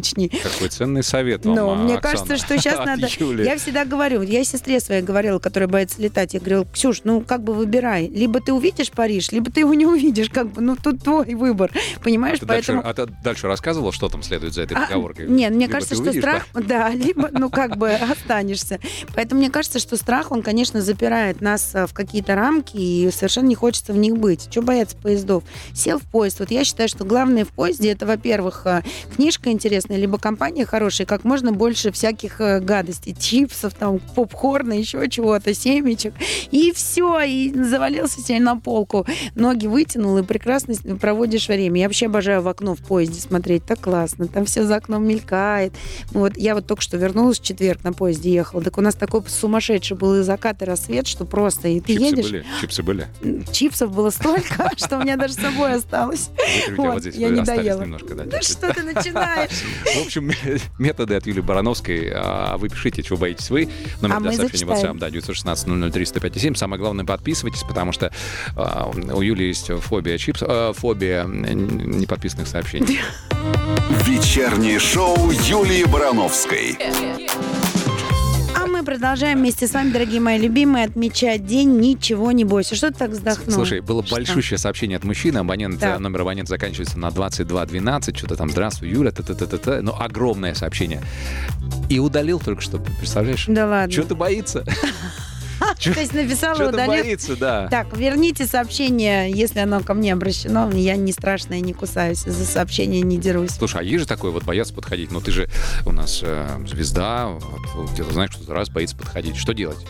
посимпатичней. 0.07 0.41
Какой 0.43 0.69
ценный 0.69 1.03
совет 1.03 1.45
вам, 1.45 1.55
Но 1.55 1.71
а, 1.71 1.75
мне 1.75 1.95
Оксана, 1.95 2.01
кажется, 2.01 2.37
что 2.37 2.57
сейчас 2.57 2.85
надо... 2.85 3.07
Юли. 3.07 3.45
Я 3.45 3.57
всегда 3.57 3.85
говорю, 3.85 4.21
я 4.21 4.43
сестре 4.43 4.79
своей 4.79 5.01
говорила, 5.01 5.39
которая 5.39 5.67
боится 5.67 6.01
летать, 6.01 6.33
я 6.33 6.39
говорила, 6.39 6.65
Ксюш, 6.65 7.01
ну 7.03 7.21
как 7.21 7.43
бы 7.43 7.53
выбирай. 7.53 8.07
Либо 8.07 8.41
ты 8.41 8.53
увидишь 8.53 8.91
Париж, 8.91 9.31
либо 9.31 9.51
ты 9.51 9.61
его 9.61 9.73
не 9.73 9.85
увидишь, 9.85 10.29
как 10.29 10.51
бы, 10.51 10.61
ну 10.61 10.75
тут 10.75 11.03
твой 11.03 11.35
выбор, 11.35 11.71
понимаешь? 12.03 12.39
Ты 12.39 12.45
Поэтому... 12.45 12.83
дальше, 12.83 13.01
а 13.01 13.05
ты 13.05 13.13
дальше 13.23 13.47
рассказывала, 13.47 13.91
что 13.91 14.09
там 14.09 14.23
следует 14.23 14.53
за 14.53 14.63
этой 14.63 14.77
А, 14.77 14.87
поговоркой? 14.87 15.27
Нет, 15.27 15.51
мне 15.51 15.65
Либо 15.65 15.73
кажется, 15.73 15.95
что 15.95 16.03
увидишь, 16.03 16.21
страх, 16.21 16.47
да, 16.53 16.89
либо, 16.89 17.29
ну, 17.31 17.49
как 17.49 17.77
бы 17.77 17.91
останешься. 17.91 18.79
Поэтому 19.15 19.41
мне 19.41 19.49
кажется, 19.49 19.79
что 19.79 19.97
страх, 19.97 20.31
он, 20.31 20.41
конечно, 20.41 20.81
запирает 20.81 21.41
нас 21.41 21.73
а, 21.73 21.87
в 21.87 21.93
какие-то 21.93 22.35
рамки, 22.35 22.77
и 22.77 23.09
совершенно 23.11 23.47
не 23.47 23.55
хочется 23.55 23.93
в 23.93 23.97
них 23.97 24.17
быть. 24.17 24.49
Чего 24.51 24.65
бояться 24.65 24.97
поездов? 24.97 25.43
Сел 25.73 25.99
в 25.99 26.03
поезд. 26.03 26.39
Вот 26.39 26.51
я 26.51 26.63
считаю, 26.63 26.89
что 26.89 27.03
главное 27.03 27.45
в 27.45 27.49
поезде, 27.49 27.91
это, 27.91 28.05
во-первых, 28.05 28.61
а, 28.65 28.83
книжка 29.15 29.51
интересная, 29.51 29.96
либо 29.97 30.17
компания 30.17 30.65
хорошая, 30.65 31.05
как 31.07 31.23
можно 31.23 31.51
больше 31.51 31.91
всяких 31.91 32.39
а, 32.39 32.59
гадостей, 32.59 33.15
чипсов, 33.17 33.73
там, 33.73 33.99
попкорна, 34.15 34.73
еще 34.73 35.07
чего-то, 35.09 35.53
семечек. 35.53 36.13
И 36.51 36.71
все, 36.71 37.21
и 37.21 37.53
завалился 37.53 38.21
себе 38.21 38.39
на 38.39 38.57
полку. 38.57 39.05
Ноги 39.35 39.67
вытянул, 39.67 40.17
и 40.17 40.23
прекрасно 40.23 40.75
проводишь 40.99 41.47
время. 41.47 41.81
Я 41.81 41.87
вообще 41.87 42.05
обожаю 42.05 42.41
в 42.41 42.47
окно 42.47 42.75
в 42.75 42.79
поезде 42.79 43.19
смотреть, 43.19 43.65
так 43.65 43.79
классно. 43.79 44.27
Там 44.27 44.45
все 44.45 44.63
за 44.63 44.75
окном 44.77 45.05
мелькает. 45.05 45.73
Вот 46.11 46.37
я 46.37 46.55
вот 46.55 46.67
только 46.67 46.81
что 46.81 46.97
вернулась 46.97 47.39
в 47.39 47.43
четверг 47.43 47.83
на 47.83 47.93
поезде 47.93 48.31
ехала. 48.31 48.61
Так 48.61 48.77
у 48.77 48.81
нас 48.81 48.95
такой 48.95 49.23
сумасшедший 49.27 49.97
был 49.97 50.15
и 50.15 50.23
закат, 50.23 50.61
и 50.61 50.65
рассвет, 50.65 51.07
что 51.07 51.25
просто. 51.25 51.67
И 51.67 51.79
ты 51.79 51.93
Чипсы 51.93 52.05
едешь, 52.05 52.25
были? 52.25 52.45
Чипсы 52.61 52.83
были? 52.83 53.07
чипсов 53.51 53.91
было 53.93 54.09
столько, 54.09 54.71
что 54.77 54.97
у 54.97 55.01
меня 55.01 55.17
даже 55.17 55.33
с 55.33 55.37
собой 55.37 55.73
осталось. 55.73 56.29
Я 57.13 57.29
не 57.29 57.41
доела. 57.41 57.85
да, 58.25 58.41
что 58.41 58.73
ты 58.73 58.83
начинаешь? 58.83 59.51
В 59.85 60.05
общем, 60.05 60.31
методы 60.79 61.15
от 61.15 61.25
Юлии 61.27 61.41
Барановской. 61.41 62.11
А 62.13 62.57
Вы 62.57 62.69
пишите, 62.69 63.03
чего 63.03 63.17
боитесь 63.17 63.49
вы. 63.49 63.69
Номер 64.01 64.15
А 64.15 64.19
для 64.19 64.31
мы 64.31 64.35
сообщений 64.37 64.65
зачитаем. 64.65 64.97
WhatsApp, 64.97 64.99
да, 64.99 65.09
916 65.09 65.93
003 65.93 66.39
7 66.39 66.55
Самое 66.55 66.79
главное, 66.81 67.05
подписывайтесь, 67.05 67.63
потому 67.63 67.91
что 67.91 68.11
а, 68.55 68.89
у 68.89 69.21
Юли 69.21 69.47
есть 69.47 69.67
фобия 69.81 70.17
чипс, 70.17 70.41
а, 70.43 70.73
фобия 70.73 71.25
неподписанных 71.25 72.47
сообщений. 72.47 72.99
Вечернее 74.03 74.79
шоу 74.79 75.31
Юлии 75.31 75.83
Барановской. 75.85 76.77
А 76.79 76.91
мы 77.01 77.76
продолжаем 78.87 79.39
вместе 79.39 79.67
с 79.67 79.73
вами, 79.73 79.91
дорогие 79.91 80.21
мои 80.21 80.39
любимые, 80.39 80.85
отмечать 80.85 81.45
день 81.45 81.77
«Ничего 81.77 82.31
не 82.31 82.45
бойся». 82.45 82.73
Что 82.73 82.89
ты 82.89 82.97
так 82.97 83.11
вздохнул? 83.11 83.53
Слушай, 83.53 83.81
было 83.81 84.01
Что? 84.01 84.15
большущее 84.15 84.57
сообщение 84.57 84.95
от 84.95 85.03
мужчины, 85.03 85.39
абонент, 85.39 85.83
э, 85.83 85.97
номер 85.97 86.21
абонента 86.21 86.51
заканчивается 86.51 86.97
на 86.97 87.11
2212, 87.11 88.17
что-то 88.17 88.37
там, 88.37 88.49
здравствуй, 88.49 88.87
Юля, 88.87 89.11
т 89.11 89.23
т 89.23 89.35
т 89.35 89.45
т 89.45 89.57
т 89.57 89.81
ну, 89.81 89.93
огромное 89.93 90.53
сообщение. 90.53 91.01
И 91.89 91.99
удалил 91.99 92.39
только 92.39 92.61
что, 92.61 92.79
представляешь? 92.79 93.43
Да 93.49 93.67
ладно. 93.67 93.91
Что-то 93.91 94.15
боится. 94.15 94.63
То 95.83 95.99
есть 95.99 96.13
написала, 96.13 96.55
Что-то 96.55 96.69
удалил. 96.73 97.03
боится, 97.03 97.35
да. 97.35 97.67
Так, 97.69 97.95
верните 97.95 98.45
сообщение, 98.45 99.31
если 99.31 99.59
оно 99.59 99.81
ко 99.81 99.93
мне 99.93 100.13
обращено. 100.13 100.69
Я 100.71 100.95
не 100.95 101.11
страшная, 101.11 101.59
не 101.59 101.73
кусаюсь. 101.73 102.23
За 102.23 102.45
сообщение 102.45 103.01
не 103.01 103.17
дерусь. 103.17 103.51
Слушай, 103.51 103.81
а 103.81 103.83
есть 103.83 104.01
же 104.01 104.07
такое 104.07 104.31
вот 104.31 104.43
бояться 104.43 104.73
подходить? 104.73 105.11
Ну 105.11 105.21
ты 105.21 105.31
же 105.31 105.49
у 105.85 105.91
нас 105.91 106.21
э, 106.23 106.47
звезда, 106.67 107.37
где-то 107.93 108.13
знаешь, 108.13 108.31
кто-то 108.31 108.53
раз 108.53 108.69
боится 108.69 108.95
подходить. 108.95 109.35
Что 109.35 109.53
делать? 109.53 109.85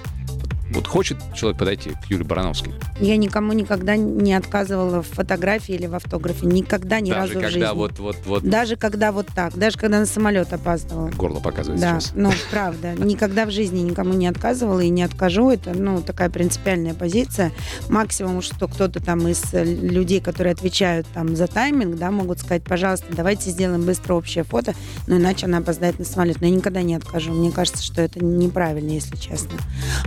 Вот 0.72 0.88
хочет 0.88 1.18
человек 1.36 1.58
подойти 1.60 1.92
к 1.92 2.06
Юле 2.10 2.24
Барановской, 2.24 2.74
Я 3.00 3.16
никому 3.18 3.54
никогда 3.54 3.96
не 3.96 4.34
отказывала 4.34 5.02
в 5.02 5.08
фотографии 5.08 5.76
или 5.76 5.86
в 5.86 5.96
автографе. 5.96 6.46
Никогда, 6.46 7.00
ни 7.00 7.10
даже 7.10 7.20
разу 7.22 7.32
в 7.40 7.42
когда 7.42 7.50
жизни. 7.50 7.76
вот 7.78 8.00
вот 8.00 8.16
вот 8.26 8.44
Даже 8.44 8.76
когда 8.76 9.12
вот 9.12 9.28
так. 9.34 9.56
Даже 9.58 9.78
когда 9.78 10.00
на 10.00 10.06
самолет 10.06 10.52
опаздывала. 10.54 11.10
горло 11.12 11.40
показывает 11.40 11.80
Да, 11.82 12.00
сейчас. 12.00 12.12
ну, 12.16 12.32
правда. 12.52 12.94
Никогда 12.98 13.46
в 13.46 13.52
жизни 13.52 13.80
никому 13.80 14.14
не 14.14 14.28
отказывала 14.28 14.82
и 14.82 14.90
не 14.90 15.04
откажу. 15.04 15.50
Это, 15.50 15.74
ну, 15.74 16.02
такая 16.02 16.30
принципиальная 16.30 16.94
позиция. 16.94 17.52
Максимум, 17.90 18.42
что 18.42 18.68
кто-то 18.68 19.00
там 19.02 19.28
из 19.28 19.42
э, 19.54 19.64
людей, 19.64 20.20
которые 20.20 20.54
отвечают 20.54 21.08
там 21.14 21.36
за 21.36 21.48
тайминг, 21.48 21.98
да, 21.98 22.12
могут 22.12 22.40
сказать, 22.40 22.64
пожалуйста, 22.64 23.08
давайте 23.12 23.50
сделаем 23.52 23.84
быстро 23.84 24.16
общее 24.16 24.44
фото, 24.44 24.74
но 25.08 25.18
иначе 25.18 25.46
она 25.46 25.60
опоздает 25.60 25.98
на 26.00 26.06
самолет. 26.06 26.42
Но 26.42 26.48
я 26.48 26.54
никогда 26.54 26.82
не 26.82 26.96
откажу. 26.96 27.32
Мне 27.32 27.52
кажется, 27.52 27.82
что 27.84 28.02
это 28.02 28.24
неправильно, 28.24 28.92
если 28.92 29.16
честно. 29.16 29.58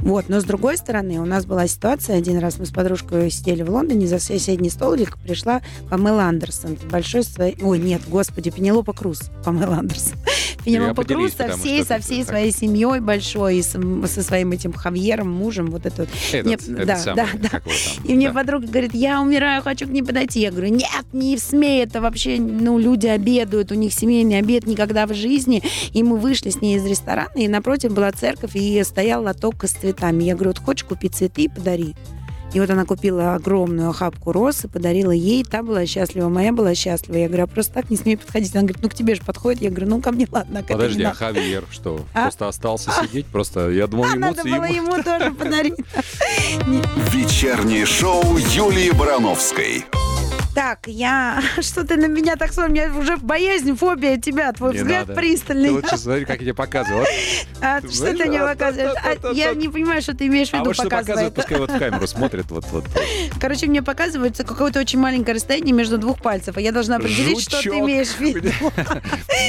Вот. 0.01 0.29
Но 0.29 0.41
с 0.41 0.45
другой 0.51 0.77
стороны, 0.77 1.21
у 1.21 1.25
нас 1.25 1.47
была 1.47 1.69
ситуация, 1.69 2.17
один 2.17 2.39
раз 2.39 2.59
мы 2.59 2.67
с 2.67 2.71
подружкой 2.71 3.31
сидели 3.31 3.63
в 3.63 3.71
Лондоне, 3.71 4.09
за 4.09 4.19
соседний 4.19 4.71
столик 4.71 5.17
пришла 5.19 5.61
Памела 5.89 6.25
Андерсон. 6.25 6.77
Большой 6.91 7.23
своей... 7.23 7.57
Ой, 7.63 7.79
нет, 7.79 8.03
господи, 8.09 8.51
Пенелопа 8.51 8.93
Круз. 8.93 9.31
Памела 9.45 9.77
Андерсон. 9.77 10.19
Пенелопа 10.65 11.05
Круз 11.05 11.35
со 11.35 11.57
всей, 11.57 11.85
со 11.85 12.01
всей 12.01 12.25
своей 12.25 12.51
семьей 12.51 12.99
большой, 12.99 13.59
и 13.59 13.63
со 13.63 14.23
своим 14.23 14.51
этим 14.51 14.73
Хавьером, 14.73 15.31
мужем, 15.31 15.71
вот 15.71 15.87
это 15.87 16.03
вот. 16.03 16.09
Этот, 16.33 16.47
Мне- 16.47 16.75
этот 16.75 16.87
да, 16.87 16.97
самый, 16.97 17.17
да, 17.17 17.49
да. 17.53 17.61
И 18.05 18.15
мне 18.15 18.29
да. 18.29 18.35
подруга 18.35 18.67
говорит, 18.67 18.95
я 18.95 19.21
умираю, 19.21 19.63
хочу 19.63 19.87
к 19.87 19.91
ней 19.91 20.03
подойти. 20.03 20.41
Я 20.41 20.51
говорю, 20.51 20.75
нет, 20.75 21.05
не 21.13 21.39
смей, 21.39 21.85
это 21.85 22.01
вообще, 22.01 22.39
ну, 22.41 22.77
люди 22.79 23.07
обедают, 23.07 23.71
у 23.71 23.77
них 23.77 23.93
семейный 23.93 24.39
обед 24.39 24.67
никогда 24.67 25.07
в 25.07 25.15
жизни. 25.15 25.63
И 25.93 26.03
мы 26.03 26.17
вышли 26.17 26.51
с 26.51 26.61
ней 26.61 26.77
из 26.77 26.85
ресторана, 26.85 27.31
и 27.37 27.47
напротив 27.47 27.95
была 27.95 28.11
церковь, 28.11 28.57
и 28.57 28.83
стоял 28.83 29.23
лоток 29.23 29.63
с 29.65 29.71
цветами. 29.71 30.25
Я 30.25 30.35
говорю, 30.41 30.55
вот 30.57 30.65
хочешь 30.65 30.85
купить 30.85 31.15
цветы, 31.15 31.49
подари. 31.49 31.95
И 32.53 32.59
вот 32.59 32.69
она 32.69 32.85
купила 32.85 33.37
огромную 33.37 33.91
охапку 33.91 34.33
роз 34.33 34.65
и 34.65 34.69
подарила 34.69 35.13
ей. 35.13 35.45
Та 35.45 35.63
была 35.63 35.87
счастлива, 35.87 36.29
моя 36.29 36.53
была 36.53 36.75
счастлива. 36.75 37.17
Я 37.19 37.29
говорю, 37.29 37.45
а 37.45 37.47
просто 37.47 37.75
так 37.75 37.91
не 37.91 37.97
смей 37.97 38.17
подходить. 38.17 38.51
Она 38.57 38.63
говорит, 38.63 38.83
ну 38.83 38.89
к 38.89 38.95
тебе 38.95 39.15
же 39.15 39.23
подходит. 39.23 39.63
Я 39.63 39.71
говорю, 39.71 39.87
ну 39.87 40.01
ко 40.01 40.11
мне 40.11 40.27
ладно. 40.33 40.59
а 40.59 40.63
Подожди, 40.65 41.01
а 41.05 41.09
надо». 41.11 41.17
Хавьер 41.19 41.65
что? 41.71 42.01
А? 42.13 42.23
Просто 42.23 42.49
остался 42.49 42.91
сидеть? 43.03 43.27
Просто 43.27 43.71
я 43.71 43.87
думал, 43.87 44.07
А 44.07 44.17
надо 44.17 44.41
эмоции 44.43 44.51
было 44.51 44.65
ему. 44.65 44.95
ему 44.95 45.03
тоже 45.05 45.31
подарить. 45.33 45.75
Вечернее 47.13 47.87
шоу 47.87 48.37
Юлии 48.37 48.91
Барановской. 48.91 49.85
Так, 50.55 50.81
я... 50.87 51.43
Что 51.61 51.85
ты 51.87 51.97
на 51.97 52.07
меня 52.07 52.37
так 52.37 52.53
смотришь? 52.53 52.71
У 52.71 52.75
меня 52.75 52.99
уже 52.99 53.17
боязнь, 53.17 53.77
фобия 53.77 54.17
тебя, 54.17 54.53
твой 54.53 54.73
Не 54.73 54.79
взгляд 54.79 55.09
надо. 55.09 55.21
пристальный. 55.21 55.69
Ты 55.69 55.75
лучше 55.75 55.97
смотри, 55.97 56.25
как 56.25 56.37
я 56.37 56.43
тебе 56.43 56.55
показываю. 56.55 57.07
А 57.63 57.83
Ты 57.83 57.91
что 57.93 58.15
ты 58.17 58.25
мне 58.25 58.41
а, 58.41 58.49
показываешь? 58.55 58.95
А, 59.23 59.33
я 59.35 59.53
не 59.53 59.69
понимаю, 59.69 60.01
что 60.01 60.17
ты 60.17 60.29
имеешь 60.29 60.49
в 60.49 60.55
А 60.55 60.59
виду 60.59 60.71
вот 60.71 60.77
что 60.77 60.85
показывает, 60.85 61.35
пускай 61.35 61.59
вот 61.59 61.71
в 61.71 61.79
камеру 61.79 62.07
смотрит. 62.07 62.51
Вот, 62.51 62.65
вот. 62.73 62.85
Короче, 63.39 63.67
мне 63.67 63.83
показывается 63.83 64.45
какое-то 64.45 64.81
очень 64.81 64.99
маленькое 64.99 65.35
расстояние 65.35 65.75
между 65.75 65.99
двух 65.99 66.23
пальцев, 66.23 66.57
а 66.57 66.61
я 66.63 66.73
должна 66.73 66.97
определить, 66.97 67.43
что 67.43 67.59
ты 67.59 67.65
Жучок. 67.65 67.75
имеешь 67.81 68.09
в 68.09 68.21
виду. 68.21 68.49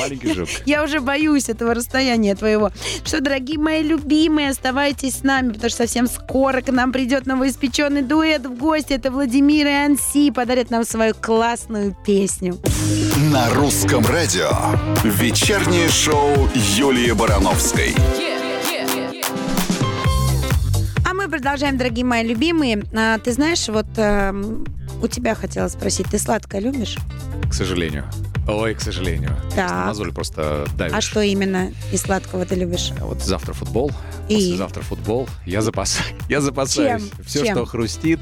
Маленький 0.01 0.33
жук. 0.33 0.49
Я 0.65 0.83
уже 0.83 0.99
боюсь 0.99 1.47
этого 1.47 1.73
расстояния 1.73 2.35
твоего. 2.35 2.71
Что, 3.05 3.21
дорогие 3.21 3.57
мои 3.57 3.81
любимые, 3.81 4.49
оставайтесь 4.49 5.19
с 5.19 5.23
нами, 5.23 5.53
потому 5.53 5.69
что 5.69 5.77
совсем 5.77 6.07
скоро 6.07 6.59
к 6.61 6.69
нам 6.69 6.91
придет 6.91 7.25
новоиспеченный 7.25 8.01
дуэт 8.01 8.45
в 8.45 8.57
гости. 8.57 8.91
Это 8.91 9.09
Владимир 9.09 9.67
и 9.67 9.71
Анси 9.71 10.31
подарят 10.31 10.69
нам 10.69 10.83
свою 10.91 11.13
классную 11.15 11.95
песню. 12.05 12.57
На 13.31 13.49
русском 13.51 14.05
радио. 14.05 14.49
Вечернее 15.05 15.87
шоу 15.87 16.49
Юлии 16.53 17.11
Барановской. 17.13 17.95
А 21.09 21.13
мы 21.13 21.29
продолжаем, 21.29 21.77
дорогие 21.77 22.03
мои 22.03 22.27
любимые. 22.27 22.83
А, 22.93 23.19
ты 23.19 23.31
знаешь, 23.31 23.69
вот 23.69 23.87
эм, 23.95 24.65
у 25.01 25.07
тебя 25.07 25.35
хотела 25.35 25.67
спросить, 25.67 26.07
ты 26.09 26.17
сладкое 26.19 26.61
любишь? 26.61 26.97
К 27.49 27.53
сожалению. 27.53 28.05
Ой, 28.47 28.73
к 28.73 28.81
сожалению. 28.81 29.35
Так. 29.55 29.87
Мозоль 29.87 30.11
просто 30.11 30.65
давишь. 30.75 30.93
А 30.95 31.01
что 31.01 31.21
именно 31.21 31.71
из 31.91 32.01
сладкого 32.01 32.45
ты 32.45 32.55
любишь? 32.55 32.91
Вот 32.99 33.21
завтра 33.21 33.53
футбол, 33.53 33.91
И? 34.29 34.35
послезавтра 34.35 34.81
футбол. 34.81 35.29
Я 35.45 35.61
запасаюсь. 35.61 36.13
Я 36.29 36.41
запасаюсь. 36.41 37.03
Чем? 37.03 37.25
Все, 37.25 37.45
Чем? 37.45 37.55
что 37.55 37.65
хрустит, 37.65 38.19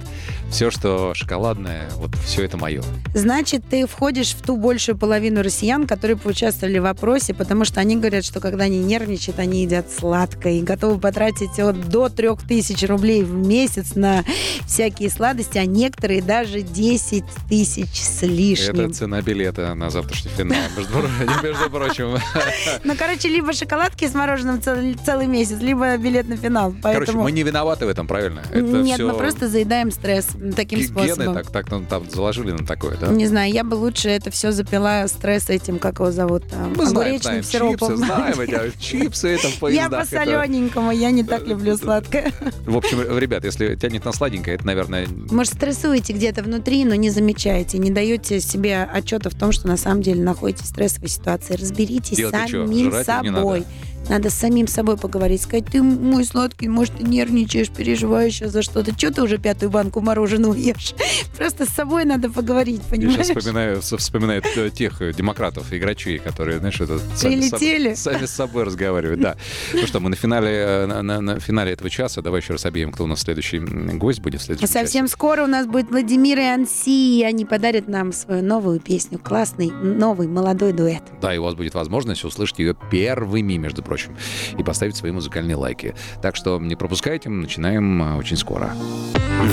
все, 0.51 0.71
что 0.71 1.13
шоколадное, 1.13 1.89
вот 1.95 2.13
все 2.25 2.43
это 2.43 2.57
мое. 2.57 2.83
Значит, 3.13 3.63
ты 3.69 3.87
входишь 3.87 4.33
в 4.33 4.41
ту 4.41 4.57
большую 4.57 4.97
половину 4.97 5.41
россиян, 5.41 5.87
которые 5.87 6.17
поучаствовали 6.17 6.79
в 6.79 6.85
опросе, 6.85 7.33
потому 7.33 7.63
что 7.63 7.79
они 7.79 7.95
говорят, 7.95 8.25
что 8.25 8.39
когда 8.41 8.65
они 8.65 8.79
нервничают, 8.79 9.39
они 9.39 9.63
едят 9.63 9.87
сладкое 9.89 10.53
и 10.53 10.61
готовы 10.61 10.99
потратить 10.99 11.59
от 11.59 11.89
до 11.89 12.09
3000 12.09 12.85
рублей 12.85 13.23
в 13.23 13.33
месяц 13.33 13.95
на 13.95 14.25
всякие 14.67 15.09
сладости, 15.09 15.57
а 15.57 15.65
некоторые 15.65 16.21
даже 16.21 16.61
10 16.73 17.23
тысяч 17.47 17.89
с 17.93 18.21
лишним. 18.23 18.79
Это 18.81 18.93
цена 18.93 19.21
билета 19.21 19.73
на 19.75 19.89
завтра 19.89 20.09
завтрашний 20.09 20.31
финал, 20.31 20.57
между, 20.75 20.93
про- 20.93 21.43
между 21.43 21.69
прочим. 21.69 22.17
Ну, 22.83 22.95
короче, 22.97 23.27
либо 23.27 23.53
шоколадки 23.53 24.07
с 24.07 24.13
мороженым 24.13 24.61
целый, 24.61 25.27
месяц, 25.27 25.59
либо 25.59 25.97
билет 25.97 26.27
на 26.27 26.37
финал. 26.37 26.73
Короче, 26.81 27.11
мы 27.13 27.31
не 27.31 27.43
виноваты 27.43 27.85
в 27.85 27.89
этом, 27.89 28.07
правильно? 28.07 28.41
Это 28.51 28.61
Нет, 28.61 28.99
мы 28.99 29.13
просто 29.13 29.47
заедаем 29.47 29.91
стресс 29.91 30.27
таким 30.55 30.81
способом. 30.83 31.33
Так, 31.33 31.51
так 31.51 31.71
ну, 31.71 31.85
там 31.87 32.09
заложили 32.09 32.51
на 32.51 32.65
такое, 32.65 32.97
да? 32.97 33.07
Не 33.07 33.27
знаю, 33.27 33.51
я 33.51 33.63
бы 33.63 33.75
лучше 33.75 34.09
это 34.09 34.31
все 34.31 34.51
запила 34.51 35.05
стресс 35.07 35.49
этим, 35.49 35.79
как 35.79 35.99
его 35.99 36.11
зовут, 36.11 36.43
знаем, 36.49 36.73
огуречным 36.79 37.21
знаем, 37.21 37.43
сиропом. 37.43 37.89
чипсы, 37.97 38.05
знаем 38.05 38.73
чипсы 38.79 39.37
там 39.41 39.51
в 39.59 39.67
Я 39.71 39.89
по 39.89 39.95
это- 39.95 40.05
солененькому, 40.05 40.91
я 40.91 41.11
не 41.11 41.23
так 41.23 41.45
люблю 41.47 41.77
сладкое. 41.77 42.31
В 42.65 42.77
общем, 42.77 43.17
ребят, 43.17 43.43
если 43.45 43.75
тянет 43.75 44.05
на 44.05 44.11
сладенькое, 44.11 44.55
это, 44.55 44.65
наверное, 44.65 45.07
Может, 45.29 45.53
стрессуете 45.53 46.13
где-то 46.13 46.43
внутри, 46.43 46.58
но 46.85 46.95
не 46.95 47.09
замечаете, 47.09 47.77
не 47.77 47.91
даете 47.91 48.39
себе 48.39 48.83
отчета 48.83 49.29
в 49.29 49.35
том, 49.35 49.51
что 49.51 49.67
на 49.67 49.77
самом 49.77 50.01
деле 50.01 50.23
находитесь 50.23 50.65
в 50.65 50.67
стрессовой 50.67 51.09
ситуации. 51.09 51.55
Разберитесь 51.55 52.17
чё, 52.17 52.29
самим 52.31 52.93
собой. 53.03 53.65
Надо 54.07 54.29
с 54.29 54.33
самим 54.33 54.67
собой 54.67 54.97
поговорить, 54.97 55.41
сказать, 55.41 55.65
ты 55.65 55.81
мой 55.83 56.23
сладкий, 56.25 56.67
может, 56.67 56.95
ты 56.97 57.03
нервничаешь, 57.03 57.69
переживаешь 57.69 58.39
за 58.39 58.61
что-то. 58.61 58.97
Что 58.97 59.11
ты 59.13 59.21
уже 59.23 59.37
пятую 59.37 59.69
банку 59.69 60.01
мороженого 60.01 60.53
ешь? 60.55 60.93
Просто 61.37 61.65
с 61.65 61.69
собой 61.69 62.05
надо 62.05 62.29
поговорить, 62.29 62.81
я 62.85 62.89
понимаешь? 62.89 63.25
сейчас 63.25 63.37
вспоминаю, 63.37 63.81
вспоминаю 63.81 64.41
э, 64.55 64.69
тех 64.71 65.01
э, 65.01 65.13
демократов, 65.13 65.71
играчей, 65.71 66.17
которые, 66.19 66.59
знаешь, 66.59 66.79
это 66.81 66.99
сами, 67.15 67.35
Прилетели. 67.35 67.93
сами 67.93 68.25
с 68.25 68.31
собой 68.31 68.63
разговаривают, 68.63 69.21
да. 69.21 69.35
Ну 69.73 69.85
что, 69.85 69.99
мы 69.99 70.09
на 70.09 70.15
финале, 70.15 70.49
э, 70.51 70.85
на, 70.87 71.01
на- 71.03 71.21
на 71.21 71.39
финале 71.39 71.73
этого 71.73 71.89
часа, 71.89 72.21
давай 72.21 72.41
еще 72.41 72.53
раз 72.53 72.65
объявим, 72.65 72.91
кто 72.91 73.03
у 73.03 73.07
нас 73.07 73.21
следующий 73.21 73.59
гость 73.59 74.21
будет 74.21 74.41
в 74.41 74.43
следующем 74.43 74.67
Совсем 74.73 75.07
скоро 75.07 75.43
у 75.43 75.47
нас 75.47 75.67
будет 75.67 75.89
Владимир 75.91 76.39
и 76.39 76.43
Анси, 76.43 77.19
и 77.19 77.23
они 77.23 77.45
подарят 77.45 77.87
нам 77.87 78.11
свою 78.11 78.43
новую 78.43 78.79
песню. 78.79 79.19
Классный, 79.19 79.69
новый, 79.71 80.27
молодой 80.27 80.73
дуэт. 80.73 81.03
часе. 81.03 81.19
Да, 81.21 81.33
и 81.35 81.37
у 81.37 81.43
вас 81.43 81.55
будет 81.55 81.73
возможность 81.75 82.23
услышать 82.23 82.59
ее 82.59 82.75
первыми, 82.91 83.53
между 83.57 83.81
прочим, 83.89 84.15
и 84.55 84.63
поставить 84.63 84.95
свои 84.95 85.11
музыкальные 85.11 85.55
лайки. 85.55 85.95
Так 86.21 86.35
что 86.35 86.59
не 86.59 86.75
пропускайте, 86.75 87.29
мы 87.29 87.41
начинаем 87.41 88.03
э, 88.03 88.17
очень 88.17 88.37
скоро. 88.37 88.75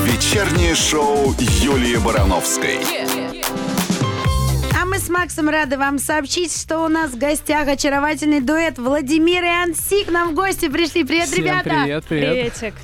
Вечернее 0.05 0.75
шоу 0.75 1.35
Юлии 1.39 1.97
Барановской. 1.97 2.81
А 4.79 4.85
мы 4.85 4.99
с 4.99 5.09
Максом 5.09 5.49
рады 5.49 5.79
вам 5.79 5.99
сообщить, 5.99 6.55
что 6.55 6.85
у 6.85 6.89
нас 6.89 7.13
в 7.13 7.19
гостях 7.19 7.67
очаровательный 7.67 8.43
дуэт 8.43 8.79
Владимир 8.79 9.43
и 9.43 9.49
Анси 9.49 10.05
к 10.05 10.11
нам 10.11 10.33
в 10.33 10.35
гости 10.35 10.69
пришли. 10.69 11.03
Привет, 11.03 11.29
Всем 11.29 11.45
ребята! 11.45 11.71
привет, 11.83 12.05
привет. 12.07 12.33
Приветик. 12.33 12.75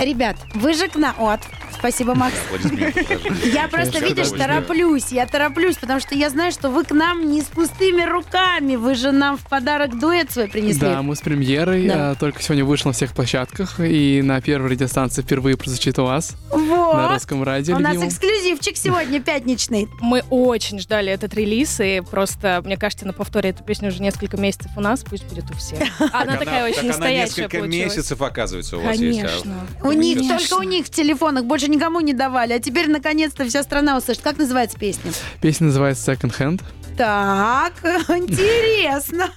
Ребят, 0.00 0.36
вы 0.54 0.72
же 0.72 0.88
к 0.88 0.96
нам... 0.96 1.14
От, 1.18 1.40
спасибо, 1.78 2.14
Макс. 2.14 2.34
Я 3.44 3.68
просто, 3.68 3.98
видишь, 4.04 4.28
тороплюсь. 4.28 5.10
Я 5.12 5.26
тороплюсь, 5.26 5.76
потому 5.76 6.00
что 6.00 6.14
я 6.14 6.30
знаю, 6.30 6.52
что 6.52 6.70
вы 6.70 6.84
к 6.84 6.90
нам 6.92 7.30
не 7.30 7.42
с 7.42 7.46
пустыми 7.46 8.02
руками. 8.02 8.76
Вы 8.76 8.94
же 8.94 9.12
нам 9.12 9.36
в 9.36 9.42
подарок 9.48 9.98
дуэт 9.98 10.30
свой 10.30 10.48
принесли. 10.48 10.80
Да, 10.80 11.02
мы 11.02 11.14
с 11.16 11.20
премьерой. 11.20 11.86
Да. 11.88 12.10
а, 12.10 12.14
только 12.14 12.42
сегодня 12.42 12.64
вышел 12.64 12.88
на 12.88 12.92
всех 12.92 13.12
площадках. 13.12 13.80
И 13.80 14.22
на 14.22 14.40
первой 14.40 14.70
радиостанции 14.70 15.22
впервые 15.22 15.56
прозвучит 15.56 15.98
у 15.98 16.04
вас. 16.04 16.34
На 16.50 16.56
Вот. 16.58 17.12
русском 17.12 17.42
радио 17.42 17.76
У 17.76 17.78
нас 17.78 17.96
эксклюзивчик 17.96 18.76
сегодня 18.76 19.20
пятничный. 19.20 19.88
Мы 20.00 20.22
очень 20.30 20.78
ждали 20.78 21.12
этот 21.12 21.34
релиз, 21.34 21.80
и 21.80 22.02
просто, 22.08 22.62
мне 22.64 22.76
кажется, 22.76 23.06
на 23.06 23.12
повторе 23.12 23.50
эту 23.50 23.62
песню 23.64 23.88
уже 23.88 24.02
несколько 24.02 24.36
месяцев 24.36 24.70
у 24.76 24.80
нас, 24.80 25.04
пусть 25.04 25.24
будет 25.26 25.50
у 25.50 25.54
всех. 25.54 25.80
Она 26.12 26.36
такая 26.36 26.68
очень 26.70 26.86
настоящая 26.88 27.42
несколько 27.42 27.58
получилась. 27.58 27.96
месяцев, 27.96 28.22
оказывается, 28.22 28.76
у 28.78 28.80
вас 28.80 28.96
есть. 28.96 29.20
Конечно. 29.20 29.54
У 29.82 29.92
них, 29.92 30.18
только 30.28 30.54
у 30.60 30.62
них 30.62 30.86
в 30.86 30.90
телефонах, 30.90 31.44
больше 31.44 31.68
никому 31.76 32.00
не 32.00 32.12
давали. 32.12 32.52
А 32.52 32.58
теперь, 32.58 32.88
наконец-то, 32.88 33.46
вся 33.46 33.62
страна 33.62 33.96
услышит. 33.96 34.22
Как 34.22 34.38
называется 34.38 34.78
песня? 34.78 35.12
Песня 35.40 35.66
называется 35.66 36.12
Second 36.12 36.36
Hand. 36.38 36.62
Так, 36.96 37.72
интересно. 38.08 39.30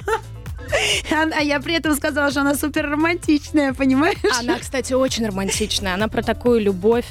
А 1.11 1.41
я 1.41 1.59
при 1.59 1.75
этом 1.75 1.95
сказала, 1.95 2.31
что 2.31 2.41
она 2.41 2.55
супер 2.55 2.89
романтичная, 2.89 3.73
понимаешь? 3.73 4.17
Она, 4.39 4.59
кстати, 4.59 4.93
очень 4.93 5.25
романтичная. 5.25 5.95
Она 5.95 6.07
про 6.07 6.21
такую 6.21 6.61
любовь 6.61 7.05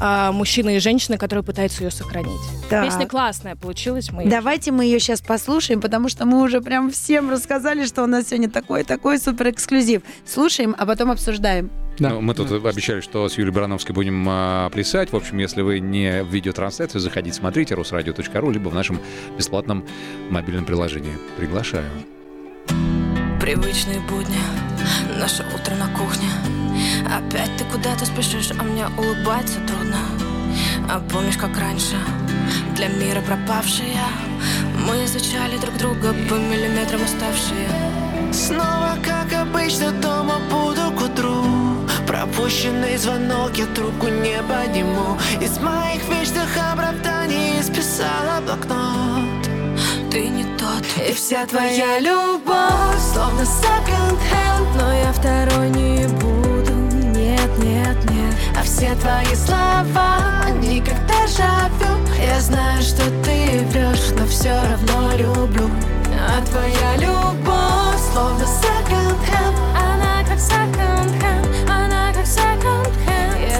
а, 0.00 0.30
мужчины 0.32 0.76
и 0.76 0.78
женщины, 0.78 1.18
которые 1.18 1.44
пытаются 1.44 1.82
ее 1.82 1.90
сохранить. 1.90 2.40
Так. 2.70 2.84
Песня 2.84 3.06
классная 3.06 3.56
получилась. 3.56 4.10
Мы 4.12 4.26
Давайте 4.26 4.70
мы 4.70 4.84
ее 4.84 5.00
сейчас 5.00 5.20
послушаем, 5.20 5.80
потому 5.80 6.08
что 6.08 6.24
мы 6.24 6.40
уже 6.40 6.60
прям 6.60 6.90
всем 6.90 7.30
рассказали, 7.30 7.84
что 7.84 8.04
у 8.04 8.06
нас 8.06 8.28
сегодня 8.28 8.48
такой-такой 8.48 9.18
супер 9.18 9.50
эксклюзив. 9.50 10.02
Слушаем, 10.24 10.74
а 10.78 10.86
потом 10.86 11.10
обсуждаем. 11.10 11.70
Да. 11.98 12.10
Ну, 12.10 12.20
мы 12.20 12.34
тут 12.34 12.52
обещали, 12.52 13.00
что 13.00 13.28
с 13.28 13.36
Юлией 13.36 13.54
Барановской 13.54 13.94
будем 13.94 14.24
а, 14.28 14.70
плясать. 14.70 15.12
В 15.12 15.16
общем, 15.16 15.38
если 15.38 15.62
вы 15.62 15.80
не 15.80 16.22
в 16.22 16.28
видеотрансляцию, 16.28 17.00
заходите, 17.00 17.36
смотрите 17.36 17.74
русрадио.ру, 17.74 18.50
либо 18.50 18.68
в 18.68 18.74
нашем 18.74 19.00
бесплатном 19.36 19.84
мобильном 20.30 20.64
приложении. 20.64 21.12
Приглашаю. 21.36 21.90
Привычные 23.40 24.00
будни, 24.00 24.38
наше 25.18 25.42
утро 25.54 25.74
на 25.76 25.88
кухне 25.96 26.28
Опять 27.06 27.50
ты 27.56 27.64
куда-то 27.64 28.04
спешишь, 28.04 28.50
а 28.50 28.62
мне 28.62 28.86
улыбаться 28.98 29.58
трудно 29.66 29.96
А 30.90 31.00
помнишь, 31.10 31.38
как 31.38 31.56
раньше, 31.56 31.96
для 32.76 32.88
мира 32.88 33.22
пропавшие 33.22 33.96
Мы 34.86 35.04
изучали 35.06 35.56
друг 35.56 35.78
друга 35.78 36.14
по 36.28 36.34
миллиметрам 36.34 37.00
уставшие 37.00 37.68
Снова, 38.32 38.98
как 39.02 39.32
обычно, 39.32 39.92
дома 39.92 40.40
буду 40.50 40.92
к 40.98 41.02
утру 41.02 41.67
Пропущенный 42.08 42.96
звонок, 42.96 43.58
я 43.58 43.66
трубку 43.66 44.08
не 44.08 44.42
подниму. 44.42 45.18
Из 45.42 45.58
моих 45.60 46.02
вечных 46.08 46.48
оправданий 46.72 47.62
списала 47.62 48.40
блокнот. 48.40 49.44
Ты 50.10 50.28
не 50.28 50.44
тот. 50.56 50.82
И 51.06 51.12
вся 51.12 51.44
твоя 51.44 52.00
любовь, 52.00 52.98
словно 53.12 53.44
секонд-хенд 53.44 54.68
Но 54.74 54.92
я 54.92 55.12
второй 55.12 55.68
не 55.68 56.06
буду, 56.08 56.72
нет, 57.14 57.50
нет, 57.58 57.96
нет. 58.10 58.34
А 58.58 58.62
все 58.62 58.94
твои 58.96 59.34
слова, 59.34 60.42
они 60.46 60.80
как 60.80 60.96
дежавю 61.06 61.92
Я 62.24 62.40
знаю, 62.40 62.80
что 62.82 63.02
ты 63.22 63.66
врешь, 63.70 64.14
но 64.18 64.26
все 64.26 64.54
равно 64.62 65.14
люблю. 65.14 65.70
А 66.18 66.40
твоя 66.46 66.96
любовь, 66.96 68.00
словно 68.12 68.46
секонд-хенд 68.46 69.56
Она 69.76 70.24
как 70.26 70.38
секонд-хенд, 70.40 71.47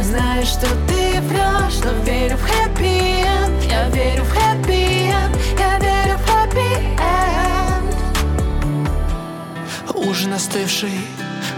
знаю, 0.08 0.46
что 0.46 0.66
ты 0.88 1.20
врешь, 1.20 1.80
но 1.84 1.92
верю 2.04 2.36
в 2.36 2.42
хэппи-энд 2.42 3.64
Я 3.64 3.88
верю 3.90 4.24
в 4.24 4.30
хэппи-энд, 4.30 5.36
я 5.58 5.78
верю 5.78 6.16
в 6.18 6.24
хэппи-энд 6.26 7.94
Ужин 9.94 10.32
остывший, 10.32 10.98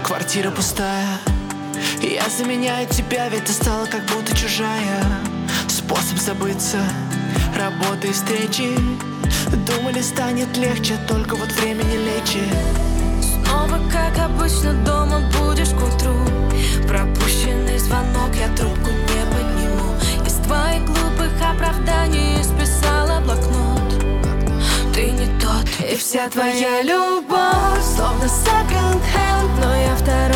квартира 0.03 0.51
пустая. 0.51 1.19
Я 2.01 2.27
заменяю 2.29 2.87
тебя, 2.89 3.29
ведь 3.29 3.45
ты 3.45 3.53
стала 3.53 3.85
как 3.85 4.03
будто 4.07 4.35
чужая. 4.35 5.03
Способ 5.69 6.17
забыться, 6.17 6.79
работа 7.57 8.07
и 8.07 8.11
встречи. 8.11 8.75
Думали, 9.67 10.01
станет 10.01 10.57
легче, 10.57 10.97
только 11.07 11.35
вот 11.35 11.51
времени 11.53 11.95
лечи 11.95 12.43
Снова, 13.21 13.79
как 13.91 14.17
обычно, 14.17 14.73
дома 14.83 15.21
будешь 15.37 15.69
к 15.69 15.81
утру. 15.81 16.15
Пропущенный 16.87 17.70
звонок, 17.81 18.35
я 18.35 18.47
трубку 18.55 18.89
не 18.89 19.21
подниму. 19.31 19.95
Из 20.25 20.33
твоих 20.45 20.85
глупых 20.85 21.31
оправданий 21.41 22.43
списала 22.43 23.19
блокнот. 23.21 23.81
Ты 24.93 25.11
не 25.11 25.25
тот 25.39 25.65
И 25.89 25.95
вся 25.95 26.29
твоя 26.29 26.81
любовь, 26.81 27.83
словно 27.95 28.27
секонд-хенд 28.27 29.51
Но 29.61 29.73
я 29.73 29.95
второй 29.95 30.30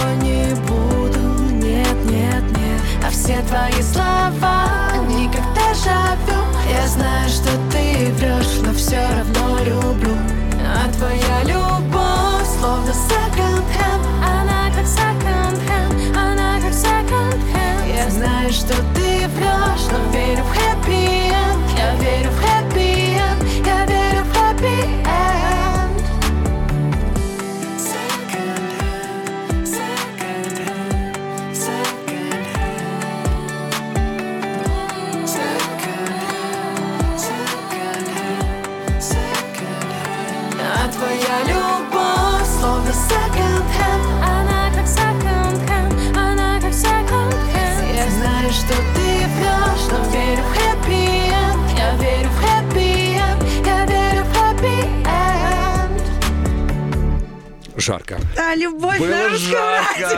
жарко. 57.86 58.18
А, 58.36 58.56
любовь 58.56 59.00
на 59.00 59.30
русском 59.30 59.60
радио. 59.60 60.18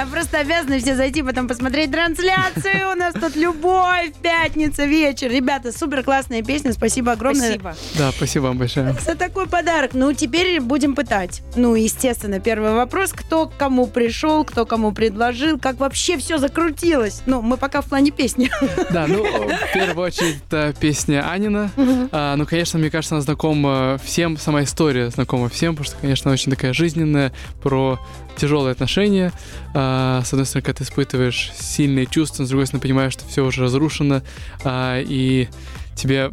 А 0.00 0.06
просто 0.06 0.38
обязаны 0.38 0.78
все 0.80 0.96
зайти 0.96 1.22
потом 1.22 1.46
посмотреть 1.46 1.90
трансляцию. 1.90 2.92
У 2.92 2.96
нас 2.96 3.12
тут 3.12 3.36
любовь, 3.36 4.12
пятница, 4.22 4.86
вечер. 4.86 5.30
Ребята, 5.30 5.72
супер 5.72 6.02
классная 6.02 6.42
песня. 6.42 6.72
Спасибо 6.72 7.12
огромное. 7.12 7.58
Спасибо. 7.58 7.76
Да, 7.98 8.10
спасибо 8.10 8.44
вам 8.44 8.56
большое. 8.56 8.96
За 9.04 9.14
такой 9.14 9.46
подарок. 9.46 9.90
Ну, 9.92 10.10
теперь 10.14 10.58
будем 10.60 10.94
пытать. 10.94 11.42
Ну, 11.54 11.74
естественно, 11.74 12.40
первый 12.40 12.72
вопрос. 12.72 13.12
Кто 13.12 13.46
к 13.46 13.58
кому 13.58 13.88
пришел, 13.88 14.42
кто 14.44 14.64
кому 14.64 14.92
предложил, 14.92 15.58
как 15.58 15.78
вообще 15.78 16.16
все 16.16 16.38
закрутилось. 16.38 17.20
Ну, 17.26 17.42
мы 17.42 17.58
пока 17.58 17.82
в 17.82 17.86
плане 17.86 18.10
песни. 18.10 18.50
Да, 18.90 19.06
ну, 19.06 19.22
в 19.22 19.72
первую 19.74 20.06
очередь, 20.06 20.36
это 20.48 20.74
песня 20.80 21.30
Анина. 21.30 21.70
А, 22.10 22.36
ну, 22.36 22.46
конечно, 22.46 22.78
мне 22.78 22.90
кажется, 22.90 23.16
она 23.16 23.22
знакома 23.22 24.00
всем, 24.02 24.38
сама 24.38 24.62
история 24.62 25.10
знакома 25.10 25.50
всем, 25.50 25.74
потому 25.76 25.84
что, 25.84 26.00
конечно, 26.00 26.30
очень 26.30 26.50
такая 26.50 26.72
жизненная, 26.72 27.34
про 27.62 28.00
тяжелые 28.40 28.72
отношения. 28.72 29.32
А, 29.74 30.22
с 30.24 30.32
одной 30.32 30.46
стороны, 30.46 30.64
когда 30.64 30.78
ты 30.78 30.84
испытываешь 30.84 31.52
сильные 31.58 32.06
чувства, 32.06 32.44
с 32.44 32.48
другой 32.48 32.66
стороны, 32.66 32.82
понимаешь, 32.82 33.12
что 33.12 33.26
все 33.26 33.44
уже 33.44 33.62
разрушено, 33.62 34.22
а, 34.64 35.00
и 35.00 35.48
тебе 35.94 36.30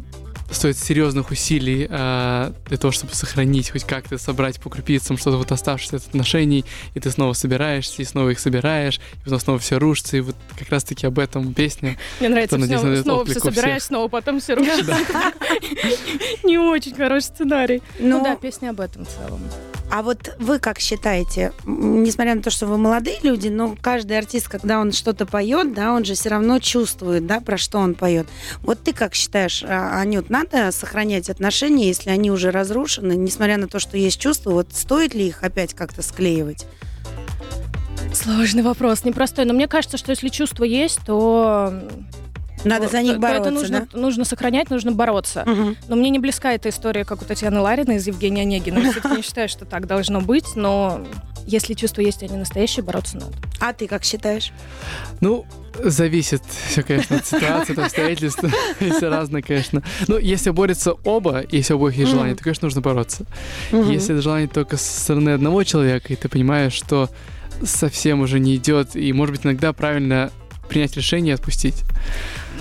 стоит 0.50 0.78
серьезных 0.78 1.30
усилий 1.30 1.86
а, 1.90 2.54
для 2.68 2.78
того, 2.78 2.90
чтобы 2.90 3.14
сохранить, 3.14 3.70
хоть 3.70 3.84
как-то 3.84 4.16
собрать 4.16 4.58
по 4.60 4.70
крупицам 4.70 5.18
что-то 5.18 5.36
вот 5.36 5.52
оставшееся 5.52 5.96
от 5.96 6.06
отношений, 6.06 6.64
и 6.94 7.00
ты 7.00 7.10
снова 7.10 7.34
собираешься, 7.34 8.00
и 8.00 8.04
снова 8.06 8.30
их 8.30 8.40
собираешь, 8.40 8.96
и 8.96 9.24
потом 9.24 9.40
снова 9.40 9.58
все 9.58 9.78
рушится, 9.78 10.16
и 10.16 10.20
вот 10.20 10.36
как 10.58 10.70
раз-таки 10.70 11.06
об 11.06 11.18
этом 11.18 11.52
песня. 11.52 11.98
Мне 12.20 12.30
нравится, 12.30 12.56
Кто, 12.56 12.64
надеюсь, 12.64 12.80
снова, 12.80 13.02
снова 13.02 13.24
все 13.26 13.40
собираешь, 13.40 13.82
всех. 13.82 13.82
снова 13.82 14.08
потом 14.08 14.40
все 14.40 14.54
рушится. 14.54 14.96
Не 16.44 16.58
очень 16.58 16.94
хороший 16.94 17.24
сценарий. 17.24 17.82
Ну, 17.98 18.18
Ну 18.18 18.24
да, 18.24 18.36
песня 18.36 18.70
об 18.70 18.80
этом 18.80 19.04
в 19.04 19.08
целом. 19.08 19.40
А 19.90 20.02
вот 20.02 20.34
вы 20.38 20.58
как 20.58 20.78
считаете, 20.80 21.52
несмотря 21.64 22.34
на 22.34 22.42
то, 22.42 22.50
что 22.50 22.66
вы 22.66 22.76
молодые 22.76 23.18
люди, 23.22 23.48
но 23.48 23.74
каждый 23.80 24.18
артист, 24.18 24.48
когда 24.48 24.80
он 24.80 24.92
что-то 24.92 25.24
поет, 25.24 25.72
да, 25.72 25.92
он 25.92 26.04
же 26.04 26.14
все 26.14 26.28
равно 26.28 26.58
чувствует, 26.58 27.26
да, 27.26 27.40
про 27.40 27.56
что 27.56 27.78
он 27.78 27.94
поет. 27.94 28.26
Вот 28.60 28.82
ты 28.82 28.92
как 28.92 29.14
считаешь, 29.14 29.64
а, 29.66 29.98
Анют, 30.00 30.28
надо 30.28 30.70
сохранять 30.72 31.30
отношения, 31.30 31.88
если 31.88 32.10
они 32.10 32.30
уже 32.30 32.50
разрушены, 32.50 33.14
несмотря 33.14 33.56
на 33.56 33.66
то, 33.66 33.78
что 33.78 33.96
есть 33.96 34.20
чувства, 34.20 34.50
вот 34.50 34.68
стоит 34.72 35.14
ли 35.14 35.28
их 35.28 35.42
опять 35.42 35.74
как-то 35.74 36.02
склеивать? 36.02 36.66
Сложный 38.12 38.62
вопрос, 38.62 39.04
непростой. 39.04 39.44
Но 39.44 39.54
мне 39.54 39.68
кажется, 39.68 39.96
что 39.96 40.10
если 40.10 40.28
чувства 40.28 40.64
есть, 40.64 41.00
то... 41.06 41.82
Надо 42.64 42.86
то- 42.86 42.92
за 42.92 43.02
них 43.02 43.18
бороться, 43.18 43.50
это 43.50 43.50
нужно, 43.50 43.88
нужно 43.92 44.24
сохранять, 44.24 44.70
нужно 44.70 44.92
бороться. 44.92 45.42
да? 45.46 45.52
Мгм. 45.52 45.76
Но 45.88 45.96
мне 45.96 46.10
не 46.10 46.18
близка 46.18 46.52
эта 46.52 46.68
история, 46.68 47.04
как 47.04 47.22
у 47.22 47.24
Татьяны 47.24 47.60
Ларина 47.60 47.92
из 47.92 48.06
Евгения 48.06 48.42
Онегина. 48.42 48.78
Я 48.78 48.92
все-таки 48.92 49.16
не 49.16 49.22
считаю, 49.22 49.48
что 49.48 49.64
так 49.64 49.86
должно 49.86 50.20
быть, 50.20 50.56
но 50.56 51.04
если 51.46 51.74
чувства 51.74 52.02
есть, 52.02 52.22
и 52.22 52.26
они 52.26 52.36
настоящие, 52.36 52.84
бороться 52.84 53.16
надо. 53.16 53.32
А 53.60 53.72
ты 53.72 53.86
как 53.86 54.04
считаешь? 54.04 54.52
Ну, 55.20 55.46
зависит 55.82 56.42
все, 56.68 56.82
конечно, 56.82 57.16
от 57.16 57.26
ситуации, 57.26 57.72
от 57.72 57.78
обстоятельств. 57.78 58.44
Если 58.80 59.06
разное, 59.06 59.42
конечно. 59.42 59.82
Но 60.08 60.18
если 60.18 60.50
борются 60.50 60.92
оба, 60.92 61.44
если 61.50 61.72
у 61.72 61.76
обоих 61.76 61.96
есть 61.96 62.10
желание, 62.10 62.34
то, 62.34 62.42
конечно, 62.42 62.66
нужно 62.66 62.80
бороться. 62.80 63.24
Если 63.72 64.14
это 64.14 64.22
желание 64.22 64.48
только 64.48 64.76
со 64.76 65.00
стороны 65.00 65.30
одного 65.30 65.62
человека, 65.64 66.12
и 66.12 66.16
ты 66.16 66.28
понимаешь, 66.28 66.72
что 66.72 67.08
совсем 67.64 68.20
уже 68.20 68.40
не 68.40 68.56
идет, 68.56 68.94
и, 68.96 69.12
может 69.12 69.36
быть, 69.36 69.46
иногда 69.46 69.72
правильно 69.72 70.30
принять 70.68 70.96
решение 70.96 71.32
и 71.32 71.34
отпустить. 71.34 71.82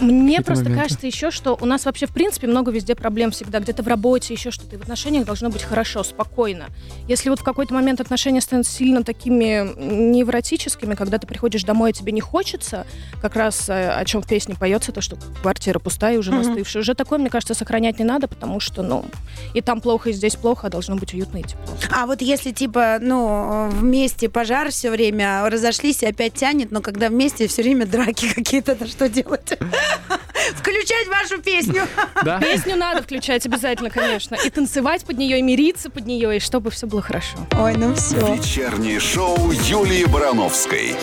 Мне 0.02 0.42
просто 0.42 0.66
моменты. 0.66 0.84
кажется 0.84 1.08
еще, 1.08 1.32
что 1.32 1.58
у 1.60 1.66
нас 1.66 1.86
вообще 1.86 2.06
в 2.06 2.12
принципе 2.12 2.48
много 2.48 2.72
везде 2.72 2.96
проблем 2.96 3.32
всегда. 3.32 3.60
Где-то 3.60 3.84
в 3.84 3.88
работе, 3.88 4.34
еще 4.34 4.52
что-то. 4.52 4.76
И 4.76 4.80
в 4.80 4.82
отношениях 4.82 5.26
должно 5.26 5.50
быть 5.50 5.64
хорошо, 5.64 6.04
спокойно. 6.04 6.68
Если 7.08 7.30
вот 7.30 7.40
в 7.40 7.44
какой-то 7.44 7.74
момент 7.74 8.02
отношения 8.02 8.42
станут 8.42 8.68
сильно 8.68 9.04
такими 9.04 9.76
невротическими, 9.78 10.96
когда 10.96 11.18
ты 11.18 11.28
приходишь 11.28 11.64
домой, 11.64 11.92
а 11.92 11.94
тебе 11.94 12.12
не 12.12 12.22
хочется, 12.22 12.86
как 13.22 13.36
раз 13.36 13.70
э, 13.70 13.90
о 13.90 14.06
чем 14.06 14.22
в 14.22 14.28
песне 14.28 14.56
поется, 14.56 14.92
то, 14.92 15.02
что 15.02 15.18
квартира 15.42 15.80
пустая 15.80 16.16
и 16.16 16.18
уже 16.18 16.32
настывшая. 16.32 16.82
Уже 16.82 16.94
такое, 16.94 17.20
мне 17.20 17.30
кажется, 17.30 17.54
сохранять 17.54 18.00
не 18.00 18.06
надо, 18.06 18.28
потому 18.28 18.60
что, 18.60 18.84
ну, 18.84 19.06
и 19.54 19.62
там 19.62 19.82
плохо, 19.82 20.10
и 20.10 20.14
здесь 20.14 20.36
плохо, 20.36 20.68
а 20.68 20.70
должно 20.70 20.96
быть 20.96 21.14
уютно 21.14 21.38
и 21.38 21.44
тепло. 21.44 21.76
А 21.92 22.06
вот 22.06 22.22
если, 22.22 22.52
типа, 22.52 22.98
ну, 23.02 23.70
вместе 23.70 24.30
пожар 24.30 24.70
все 24.70 24.92
время, 24.92 25.50
разошлись 25.50 26.04
и 26.04 26.06
опять 26.06 26.34
тянет, 26.34 26.72
но 26.72 26.82
когда 26.82 27.10
вместе 27.10 27.48
все 27.48 27.64
время 27.64 27.86
драки 27.86 28.34
какие-то, 28.34 28.76
то 28.76 28.88
что 28.88 29.10
делать? 29.10 29.58
Включать 30.56 31.08
вашу 31.08 31.42
песню. 31.42 31.88
Да? 32.24 32.40
Песню 32.40 32.76
надо 32.76 33.04
включать 33.04 33.46
обязательно, 33.46 33.90
конечно. 33.90 34.36
И 34.36 34.50
танцевать 34.50 35.06
под 35.06 35.18
нее, 35.18 35.40
и 35.40 35.42
мириться 35.42 35.90
под 35.90 36.06
нее, 36.06 36.38
и 36.38 36.40
чтобы 36.40 36.72
все 36.72 36.88
было 36.88 37.02
хорошо. 37.02 37.38
Ой, 37.60 37.76
ну 37.76 37.94
все. 37.96 38.36
Вечернее 38.36 39.00
шоу 39.00 39.52
Юлии 39.52 40.06
Барановской. 40.06 40.96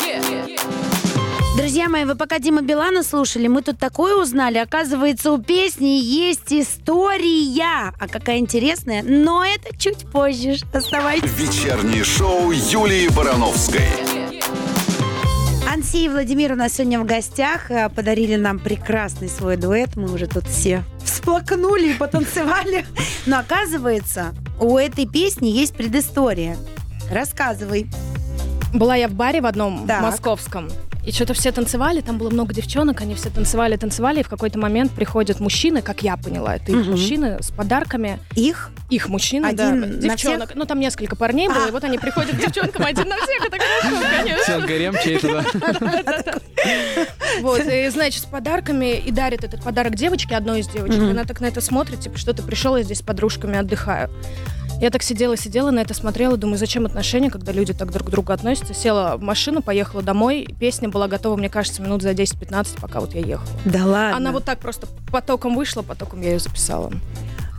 Друзья 1.56 1.88
мои, 1.88 2.04
вы 2.04 2.16
пока 2.16 2.40
Дима 2.40 2.62
Билана 2.62 3.04
слушали, 3.04 3.46
мы 3.46 3.62
тут 3.62 3.78
такое 3.78 4.16
узнали. 4.16 4.58
Оказывается, 4.58 5.30
у 5.30 5.40
песни 5.40 6.00
есть 6.00 6.52
история. 6.52 7.92
А 8.00 8.08
какая 8.08 8.38
интересная. 8.38 9.04
Но 9.04 9.44
это 9.44 9.76
чуть 9.78 10.10
позже. 10.10 10.56
Оставайтесь. 10.72 11.30
Вечернее 11.38 12.02
шоу 12.02 12.50
Юлии 12.50 13.08
Барановской. 13.08 13.88
Анси 15.74 16.04
и 16.04 16.08
Владимир 16.08 16.52
у 16.52 16.54
нас 16.54 16.74
сегодня 16.74 17.00
в 17.00 17.04
гостях. 17.04 17.68
э, 17.68 17.88
Подарили 17.88 18.36
нам 18.36 18.60
прекрасный 18.60 19.28
свой 19.28 19.56
дуэт. 19.56 19.96
Мы 19.96 20.12
уже 20.12 20.28
тут 20.28 20.46
все 20.46 20.84
всплакнули 21.04 21.90
и 21.90 21.94
потанцевали. 21.98 22.86
Но 23.26 23.40
оказывается, 23.40 24.34
у 24.60 24.78
этой 24.78 25.04
песни 25.04 25.48
есть 25.48 25.74
предыстория. 25.74 26.56
Рассказывай. 27.10 27.88
Была 28.72 28.94
я 28.94 29.08
в 29.08 29.14
баре 29.14 29.40
в 29.40 29.46
одном 29.46 29.84
Так. 29.88 30.00
московском. 30.02 30.70
И 31.06 31.12
что-то 31.12 31.34
все 31.34 31.52
танцевали, 31.52 32.00
там 32.00 32.16
было 32.16 32.30
много 32.30 32.54
девчонок, 32.54 33.02
они 33.02 33.14
все 33.14 33.28
танцевали, 33.28 33.76
танцевали, 33.76 34.20
и 34.20 34.22
в 34.22 34.28
какой-то 34.28 34.58
момент 34.58 34.90
приходят 34.92 35.38
мужчины, 35.38 35.82
как 35.82 36.02
я 36.02 36.16
поняла, 36.16 36.56
это 36.56 36.72
их 36.72 36.78
Мгм. 36.78 36.90
мужчины 36.92 37.42
с 37.42 37.50
подарками, 37.50 38.18
Их 38.34 38.70
их 38.90 39.08
мужчины, 39.08 39.46
Один 39.46 39.80
да, 39.80 39.86
девчонок. 40.08 40.48
всех? 40.50 40.56
Ну, 40.58 40.64
там 40.64 40.80
несколько 40.80 41.14
парней 41.16 41.48
было, 41.48 41.64
А. 41.66 41.68
и 41.68 41.72
вот 41.72 41.84
они 41.84 41.98
приходят 41.98 42.32
к 42.36 42.40
девчонкам 42.40 42.84
один 42.86 43.08
на 43.08 43.16
всех, 43.16 43.44
это 43.44 43.56
хорошо, 43.58 44.02
конечно. 44.18 44.42
Все, 44.42 44.66
гарем 44.66 44.94
чей-то, 45.02 45.44
да. 46.24 46.34
Вот, 47.40 47.60
и, 47.66 47.88
значит, 47.88 48.22
с 48.22 48.26
подарками, 48.26 48.96
и 48.96 49.10
дарит 49.10 49.44
этот 49.44 49.62
подарок 49.62 49.96
девочке, 49.96 50.34
одной 50.36 50.60
из 50.60 50.68
девочек. 50.68 51.00
Она 51.02 51.24
так 51.24 51.40
на 51.40 51.46
это 51.46 51.60
смотрит, 51.60 52.00
типа, 52.00 52.16
что 52.18 52.32
ты 52.32 52.42
пришел, 52.42 52.76
я 52.76 52.82
здесь 52.82 52.98
с 52.98 53.02
подружками 53.02 53.58
отдыхаю. 53.58 54.10
Я 54.80 54.90
так 54.90 55.02
сидела, 55.02 55.36
сидела, 55.36 55.70
на 55.70 55.80
это 55.80 55.94
смотрела, 55.94 56.36
думаю, 56.36 56.58
зачем 56.58 56.84
отношения, 56.84 57.30
когда 57.30 57.52
люди 57.52 57.72
так 57.72 57.90
друг 57.90 58.08
к 58.08 58.10
другу 58.10 58.32
относятся. 58.32 58.74
Села 58.74 59.16
в 59.16 59.22
машину, 59.22 59.62
поехала 59.62 60.02
домой. 60.02 60.46
Песня 60.58 60.88
была 60.88 61.08
готова, 61.08 61.36
мне 61.36 61.48
кажется, 61.48 61.80
минут 61.80 62.02
за 62.02 62.10
10-15, 62.10 62.80
пока 62.80 63.00
вот 63.00 63.14
я 63.14 63.20
ехала. 63.20 63.48
Да 63.64 63.86
ладно. 63.86 64.16
Она 64.16 64.32
вот 64.32 64.44
так 64.44 64.58
просто 64.58 64.86
потоком 65.10 65.56
вышла, 65.56 65.82
потоком 65.82 66.20
я 66.20 66.32
ее 66.32 66.38
записала. 66.38 66.92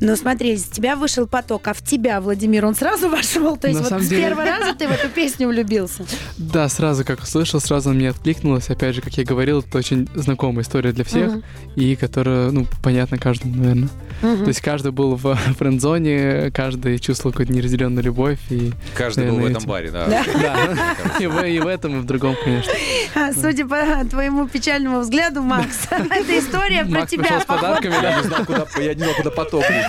Ну 0.01 0.15
смотри, 0.17 0.53
из 0.53 0.63
тебя 0.65 0.95
вышел 0.97 1.25
поток, 1.25 1.67
а 1.67 1.73
в 1.73 1.81
тебя, 1.81 2.19
Владимир, 2.19 2.65
он 2.65 2.75
сразу 2.75 3.09
вошел? 3.09 3.55
То 3.57 3.67
есть 3.69 3.79
На 3.81 3.89
вот 3.97 4.03
с 4.03 4.07
деле- 4.09 4.23
первого 4.23 4.45
раза 4.45 4.73
ты 4.75 4.87
в 4.87 4.91
эту 4.91 5.09
песню 5.09 5.47
влюбился? 5.47 6.03
Да, 6.37 6.67
сразу 6.69 7.05
как 7.05 7.21
услышал, 7.21 7.59
сразу 7.61 7.91
мне 7.91 8.09
откликнулось. 8.09 8.69
Опять 8.69 8.95
же, 8.95 9.01
как 9.01 9.13
я 9.17 9.23
говорил, 9.23 9.59
это 9.61 9.77
очень 9.77 10.09
знакомая 10.13 10.63
история 10.63 10.91
для 10.91 11.03
всех, 11.05 11.31
Мгм. 11.31 11.43
и 11.75 11.95
которая, 11.95 12.51
ну, 12.51 12.67
понятна 12.83 13.17
каждому, 13.17 13.55
наверное. 13.55 13.89
Мгм. 14.21 14.43
То 14.43 14.47
есть 14.49 14.61
каждый 14.61 14.91
был 14.91 15.15
в 15.15 15.35
френд-зоне, 15.57 16.51
каждый 16.53 16.99
чувствовал 16.99 17.31
какую-то 17.31 17.53
неразделенную 17.53 18.03
любовь, 18.03 18.39
и 18.49 18.71
Каждый 18.95 19.27
был 19.27 19.35
в 19.35 19.37
Наверное, 19.39 19.51
этом 19.51 19.61
этим. 19.61 19.69
баре, 19.69 19.91
да. 19.91 20.07
Да. 20.07 20.23
да, 20.33 21.17
и 21.19 21.27
в, 21.27 21.41
и 21.45 21.59
в 21.59 21.67
этом, 21.67 21.97
и 21.97 22.01
в 22.01 22.05
другом, 22.05 22.35
конечно. 22.43 22.73
А, 23.15 23.31
Судя 23.33 23.65
по 23.65 23.77
твоему 24.09 24.47
печальному 24.47 24.99
взгляду, 24.99 25.41
Макс, 25.41 25.87
это 25.89 26.37
история 26.39 26.83
про 26.83 26.99
Макс 26.99 27.11
пришел 27.11 27.25
тебя. 27.25 27.39
с 27.41 27.45
подарками, 27.45 27.93
Я 27.93 28.01
да. 28.01 28.17
не 28.17 28.23
знал, 28.27 28.45
куда, 28.45 28.65
я 28.79 28.93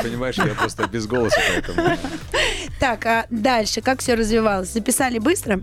понимаешь? 0.02 0.36
Я 0.36 0.54
просто 0.54 0.86
без 0.86 1.06
голоса, 1.06 1.36
поэтому... 1.48 1.96
Так, 2.78 3.06
а 3.06 3.26
дальше 3.30 3.80
как 3.80 4.00
все 4.00 4.14
развивалось? 4.14 4.72
Записали 4.72 5.18
быстро? 5.18 5.60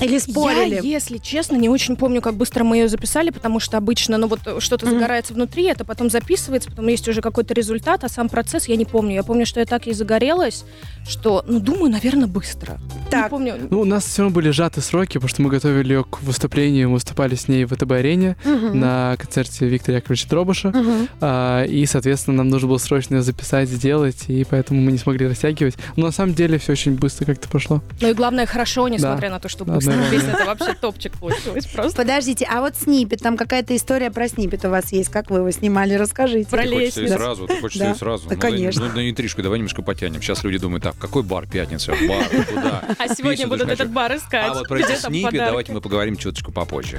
Или 0.00 0.18
спорили? 0.18 0.74
Я, 0.76 0.80
если 0.82 1.18
честно, 1.18 1.56
не 1.56 1.68
очень 1.68 1.96
помню, 1.96 2.20
как 2.20 2.34
быстро 2.34 2.64
мы 2.64 2.76
ее 2.78 2.88
записали, 2.88 3.30
потому 3.30 3.60
что 3.60 3.76
обычно, 3.76 4.16
ну 4.18 4.26
вот 4.28 4.40
э, 4.46 4.60
что-то 4.60 4.86
Мгм. 4.86 4.94
загорается 4.96 5.34
внутри, 5.34 5.64
это 5.64 5.84
потом 5.84 6.10
записывается, 6.10 6.70
потом 6.70 6.86
есть 6.88 7.06
уже 7.08 7.20
какой-то 7.20 7.54
результат, 7.54 8.04
а 8.04 8.08
сам 8.08 8.28
процесс 8.28 8.68
я 8.68 8.76
не 8.76 8.84
помню. 8.84 9.14
Я 9.14 9.22
помню, 9.22 9.46
что 9.46 9.60
я 9.60 9.66
так 9.66 9.86
и 9.86 9.92
загорелась, 9.92 10.64
что, 11.08 11.44
ну, 11.46 11.60
думаю, 11.60 11.90
наверное, 11.90 12.26
быстро. 12.28 12.78
Не 13.06 13.10
Так. 13.10 13.30
помню. 13.30 13.56
Ну, 13.70 13.80
у 13.80 13.84
нас 13.84 14.04
все 14.04 14.22
равно 14.22 14.34
были 14.34 14.50
сжаты 14.50 14.80
сроки, 14.80 15.14
потому 15.14 15.28
что 15.28 15.42
мы 15.42 15.50
готовили 15.50 15.94
ее 15.94 16.04
к 16.04 16.22
выступлению, 16.22 16.88
мы 16.88 16.94
выступали 16.94 17.34
с 17.34 17.48
ней 17.48 17.64
в 17.64 17.74
ВТБ-арене 17.74 18.36
Мгм. 18.44 18.78
на 18.78 19.16
концерте 19.18 19.66
Виктора 19.66 19.96
Яковлевича 19.98 20.28
Дробыша. 20.28 20.68
Мгм. 20.68 21.08
А, 21.20 21.64
и, 21.64 21.84
соответственно, 21.86 22.38
нам 22.38 22.48
нужно 22.48 22.68
было 22.68 22.78
срочно 22.78 23.16
ее 23.16 23.22
записать, 23.22 23.68
сделать, 23.68 24.24
и 24.28 24.44
поэтому 24.48 24.80
мы 24.80 24.92
не 24.92 24.98
смогли 24.98 25.26
растягивать. 25.26 25.74
Но 25.96 26.06
на 26.06 26.12
самом 26.12 26.34
деле 26.34 26.58
все 26.58 26.72
очень 26.72 26.94
быстро 26.94 27.24
как-то 27.26 27.48
прошло. 27.48 27.82
Ну 28.00 28.08
и 28.08 28.12
главное, 28.14 28.46
хорошо, 28.46 28.86
несмотря 28.88 29.30
на 29.30 29.40
то, 29.40 29.48
что 29.48 29.64
Да, 29.64 29.74
быстро. 29.74 29.87
Наверное. 29.90 30.10
Песня 30.10 30.32
это 30.34 30.44
вообще 30.44 30.74
топчик 30.74 31.18
получилась 31.18 31.66
просто. 31.66 31.96
Подождите, 31.96 32.46
а 32.50 32.60
вот 32.60 32.76
Снипет, 32.76 33.20
там 33.20 33.36
какая-то 33.36 33.74
история 33.76 34.10
про 34.10 34.28
Снипет 34.28 34.64
у 34.64 34.70
вас 34.70 34.92
есть. 34.92 35.10
Как 35.10 35.30
вы 35.30 35.38
его 35.38 35.50
снимали? 35.50 35.94
Расскажите. 35.94 36.48
Про 36.48 36.62
Ты 36.62 36.68
хочешь 36.68 36.80
и 36.96 37.00
лестницу. 37.00 37.14
сразу, 37.14 37.46
ты 37.46 37.60
хочешь 37.60 37.78
Да. 37.78 37.94
сразу. 37.94 38.28
Да, 38.28 38.34
Ну, 38.34 38.40
конечно. 38.40 38.88
Ну, 38.88 38.94
на 38.94 39.10
интрижку 39.10 39.42
давай 39.42 39.58
немножко 39.58 39.82
потянем. 39.82 40.20
Сейчас 40.22 40.42
люди 40.44 40.58
думают, 40.58 40.84
так, 40.84 40.96
какой 40.98 41.22
бар 41.22 41.46
пятница? 41.46 41.92
Бар, 42.08 42.26
куда? 42.46 42.84
А 42.98 43.14
сегодня 43.14 43.46
будут 43.48 43.68
этот 43.68 43.90
бар 43.90 44.16
искать. 44.16 44.50
А 44.50 44.54
вот 44.54 44.68
про 44.68 44.78
эти 44.80 45.00
подарки? 45.02 45.36
давайте 45.36 45.72
мы 45.72 45.80
поговорим 45.80 46.16
чуточку 46.16 46.52
попозже. 46.52 46.98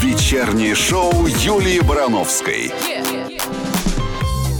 Вечернее 0.00 0.74
шоу 0.74 1.26
Юлии 1.26 1.80
Барановской. 1.80 2.72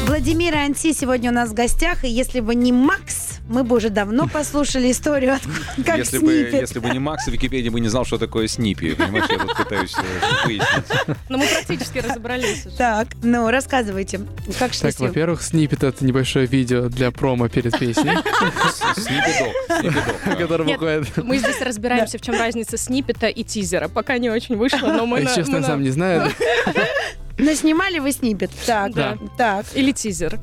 Владимир 0.07 0.57
Анти 0.57 0.93
сегодня 0.93 1.31
у 1.31 1.35
нас 1.35 1.51
в 1.51 1.55
гостях, 1.55 2.05
и 2.05 2.09
если 2.09 2.41
бы 2.41 2.55
не 2.55 2.73
Макс, 2.73 3.36
мы 3.49 3.65
бы 3.65 3.77
уже 3.77 3.91
давно 3.91 4.29
послушали 4.29 4.91
историю, 4.91 5.35
от- 5.35 5.43
как 5.85 5.99
если, 5.99 6.19
бы, 6.19 6.27
Снипет. 6.43 6.61
если 6.61 6.79
бы 6.79 6.91
не 6.91 6.99
Макс, 6.99 7.25
в 7.27 7.31
Википедии 7.31 7.69
бы 7.69 7.81
не 7.81 7.89
знал, 7.89 8.05
что 8.05 8.19
такое 8.19 8.49
снипи. 8.49 8.95
Понимаешь, 8.95 9.27
я 9.31 9.39
тут 9.39 9.57
пытаюсь 9.57 9.95
э, 9.97 10.47
выяснить. 10.47 11.17
Но 11.29 11.39
мы 11.39 11.47
практически 11.47 11.99
разобрались 11.99 12.67
уже. 12.67 12.77
Так, 12.77 13.09
ну, 13.23 13.51
рассказывайте, 13.51 14.21
как 14.59 14.73
шло 14.75 14.91
Так, 14.91 15.01
во-первых, 15.01 15.43
снипет— 15.43 15.83
это 15.85 16.05
небольшое 16.05 16.47
видео 16.47 16.89
для 16.89 17.11
промо 17.11 17.49
перед 17.49 17.79
песней, 17.79 18.15
да. 18.15 18.23
выходит. 20.65 21.17
Мы 21.25 21.39
здесь 21.39 21.61
разбираемся, 21.61 22.19
в 22.19 22.23
чем 22.23 22.39
разница 22.39 22.77
снипета 22.77 23.29
и 23.29 23.45
тизера. 23.45 23.89
Пока 23.89 24.19
не 24.19 24.31
очень 24.31 24.57
вышло, 24.57 24.89
но 24.93 25.07
мы... 25.07 25.25
Честно, 25.35 25.63
сам 25.63 25.83
не 25.83 25.91
знаю. 25.91 26.31
Но 27.39 27.53
снимали 27.53 27.99
вы 27.99 28.13
Снипет. 28.13 28.51
Так, 28.65 28.95
Да. 28.95 29.19
так. 29.37 29.67
Или 29.75 29.93
тизер. 29.93 30.41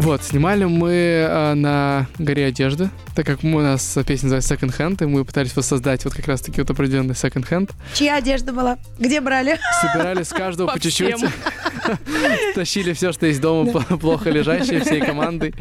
Вот, 0.00 0.22
снимали 0.22 0.64
мы 0.64 0.90
э, 0.92 1.54
на 1.54 2.06
горе 2.20 2.46
одежды, 2.46 2.88
так 3.16 3.26
как 3.26 3.42
мы- 3.42 3.58
у 3.58 3.62
нас 3.64 3.98
песня 4.06 4.30
называется 4.30 4.54
Second 4.54 4.78
Hand, 4.78 5.02
и 5.02 5.06
мы 5.06 5.24
пытались 5.24 5.56
воссоздать 5.56 6.04
вот 6.04 6.14
как 6.14 6.28
раз-таки 6.28 6.60
вот 6.60 6.70
определенный 6.70 7.14
Second 7.14 7.48
Hand. 7.50 7.72
Чья 7.94 8.14
одежда 8.14 8.52
была? 8.52 8.78
Где 9.00 9.20
брали? 9.20 9.58
Собирали 9.82 10.22
с 10.22 10.28
каждого 10.28 10.68
По 10.68 10.74
по 10.74 10.80
чуть-чуть. 10.80 11.16
Тащили 12.54 12.92
все, 12.92 13.12
что 13.12 13.26
есть 13.26 13.40
дома, 13.40 13.70
пл- 13.70 13.98
плохо 14.00 14.30
лежащее, 14.30 14.80
всей 14.80 15.00
командой. 15.00 15.54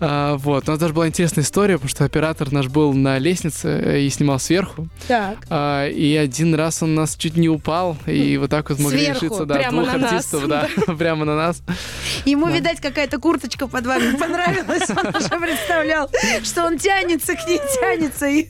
А, 0.00 0.36
вот. 0.36 0.68
У 0.68 0.70
нас 0.70 0.80
даже 0.80 0.92
была 0.94 1.08
интересная 1.08 1.44
история, 1.44 1.74
потому 1.74 1.88
что 1.90 2.04
оператор 2.04 2.52
наш 2.52 2.66
был 2.68 2.92
на 2.92 3.18
лестнице 3.18 4.00
и 4.04 4.10
снимал 4.10 4.38
сверху. 4.38 4.88
Так. 5.06 5.38
А, 5.50 5.86
и 5.88 6.14
один 6.16 6.54
раз 6.54 6.82
он 6.82 6.94
нас 6.94 7.16
чуть 7.16 7.36
не 7.36 7.48
упал, 7.48 7.96
и 8.06 8.36
вот 8.36 8.50
так 8.50 8.70
вот 8.70 8.78
могли 8.78 9.08
решиться, 9.08 9.44
да, 9.44 9.70
двух 9.70 9.88
артистов, 9.88 10.46
да, 10.48 10.68
прямо 10.98 11.24
на 11.24 11.36
нас. 11.36 11.62
Ему, 12.24 12.46
Да. 12.46 12.52
видать, 12.52 12.80
какая-то 12.80 13.18
курточка 13.18 13.66
под 13.66 13.86
вами 13.86 14.16
понравилась. 14.16 14.88
Он 14.90 15.08
уже 15.16 15.28
представлял, 15.28 16.10
что 16.42 16.64
он 16.64 16.78
тянется 16.78 17.34
к 17.34 17.46
ней, 17.48 17.60
тянется. 17.80 18.26
И... 18.26 18.48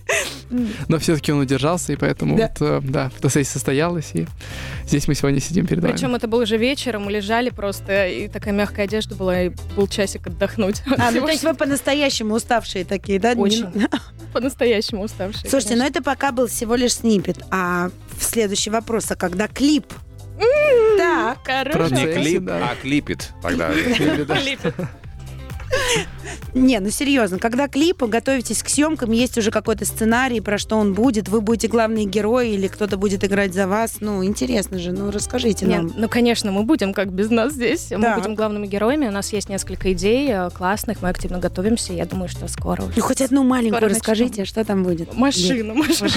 Но 0.88 0.98
все-таки 0.98 1.32
он 1.32 1.40
удержался, 1.40 1.92
и 1.92 1.96
поэтому 1.96 2.36
Да. 2.36 2.50
вот, 2.58 2.66
э, 2.68 2.80
да, 2.82 3.10
фотосессия 3.10 3.52
состоялась, 3.52 4.10
и 4.14 4.26
здесь 4.88 5.06
мы 5.06 5.14
сегодня 5.14 5.40
сидим 5.40 5.66
перед 5.66 5.82
вами. 5.82 5.92
Причем 5.92 6.14
это 6.14 6.26
было 6.26 6.42
уже 6.42 6.56
вечером, 6.56 7.04
мы 7.04 7.12
лежали 7.12 7.50
просто, 7.50 8.06
и 8.08 8.28
такая 8.28 8.52
мягкая 8.52 8.86
одежда 8.86 9.14
была, 9.14 9.42
и 9.42 9.48
был 9.76 9.86
часик 9.86 10.26
отдохнуть. 10.26 10.80
от 10.86 10.98
А, 10.98 11.10
ну 11.10 11.20
то 11.20 11.30
есть 11.30 11.44
вы 11.44 11.54
по-настоящему 11.54 12.34
уставшие 12.34 12.84
такие, 12.84 13.20
да? 13.20 13.32
Очень. 13.32 13.66
Не- 13.74 13.88
По-настоящему 14.32 15.02
уставшие. 15.04 15.48
Слушайте, 15.48 15.74
ну 15.76 15.82
конечно. 15.82 15.98
это 16.00 16.02
пока 16.04 16.32
был 16.32 16.46
всего 16.48 16.74
лишь 16.74 16.94
снипет. 16.94 17.38
А 17.50 17.90
следующий 18.20 18.70
вопрос, 18.70 19.10
а 19.10 19.16
когда 19.16 19.48
клип? 19.48 19.86
Так. 20.98 21.38
Хорошо. 21.44 21.78
Не 21.78 21.88
Процессе, 21.88 22.20
клип, 22.20 22.42
да. 22.44 22.70
а 22.70 22.76
клипит 22.76 23.30
тогда. 23.42 23.70
Клип. 23.72 24.60
Не, 26.54 26.80
ну 26.80 26.90
серьезно, 26.90 27.38
когда 27.38 27.68
клип, 27.68 28.02
готовитесь 28.02 28.62
к 28.62 28.68
съемкам, 28.68 29.12
есть 29.12 29.36
уже 29.38 29.50
какой-то 29.50 29.84
сценарий, 29.84 30.40
про 30.40 30.58
что 30.58 30.76
он 30.76 30.94
будет, 30.94 31.28
вы 31.28 31.40
будете 31.40 31.68
главные 31.68 32.04
герои 32.06 32.50
или 32.50 32.68
кто-то 32.68 32.96
будет 32.96 33.22
играть 33.24 33.54
за 33.54 33.66
вас. 33.66 33.96
Ну, 34.00 34.24
интересно 34.24 34.78
же, 34.78 34.92
ну 34.92 35.10
расскажите 35.10 35.66
Нет, 35.66 35.82
нам. 35.82 35.92
ну, 35.96 36.08
конечно, 36.08 36.50
мы 36.50 36.62
будем 36.62 36.92
как 36.92 37.12
без 37.12 37.30
нас 37.30 37.52
здесь. 37.52 37.90
Мы 37.90 38.02
Так. 38.02 38.18
будем 38.18 38.34
главными 38.34 38.66
героями. 38.66 39.08
У 39.08 39.10
нас 39.10 39.32
есть 39.32 39.48
несколько 39.48 39.92
идей 39.92 40.28
э, 40.30 40.50
классных. 40.50 41.02
Мы 41.02 41.08
активно 41.10 41.38
готовимся. 41.38 41.92
Я 41.92 42.06
думаю, 42.06 42.28
что 42.28 42.48
скоро 42.48 42.82
уже. 42.82 42.92
Ну, 42.96 43.02
хоть 43.02 43.20
одну 43.20 43.44
маленькую 43.44 43.78
Скоро 43.80 43.90
расскажите, 43.94 44.44
что 44.44 44.64
там 44.64 44.82
будет. 44.82 45.14
Машина, 45.14 45.74
машина. 45.74 46.10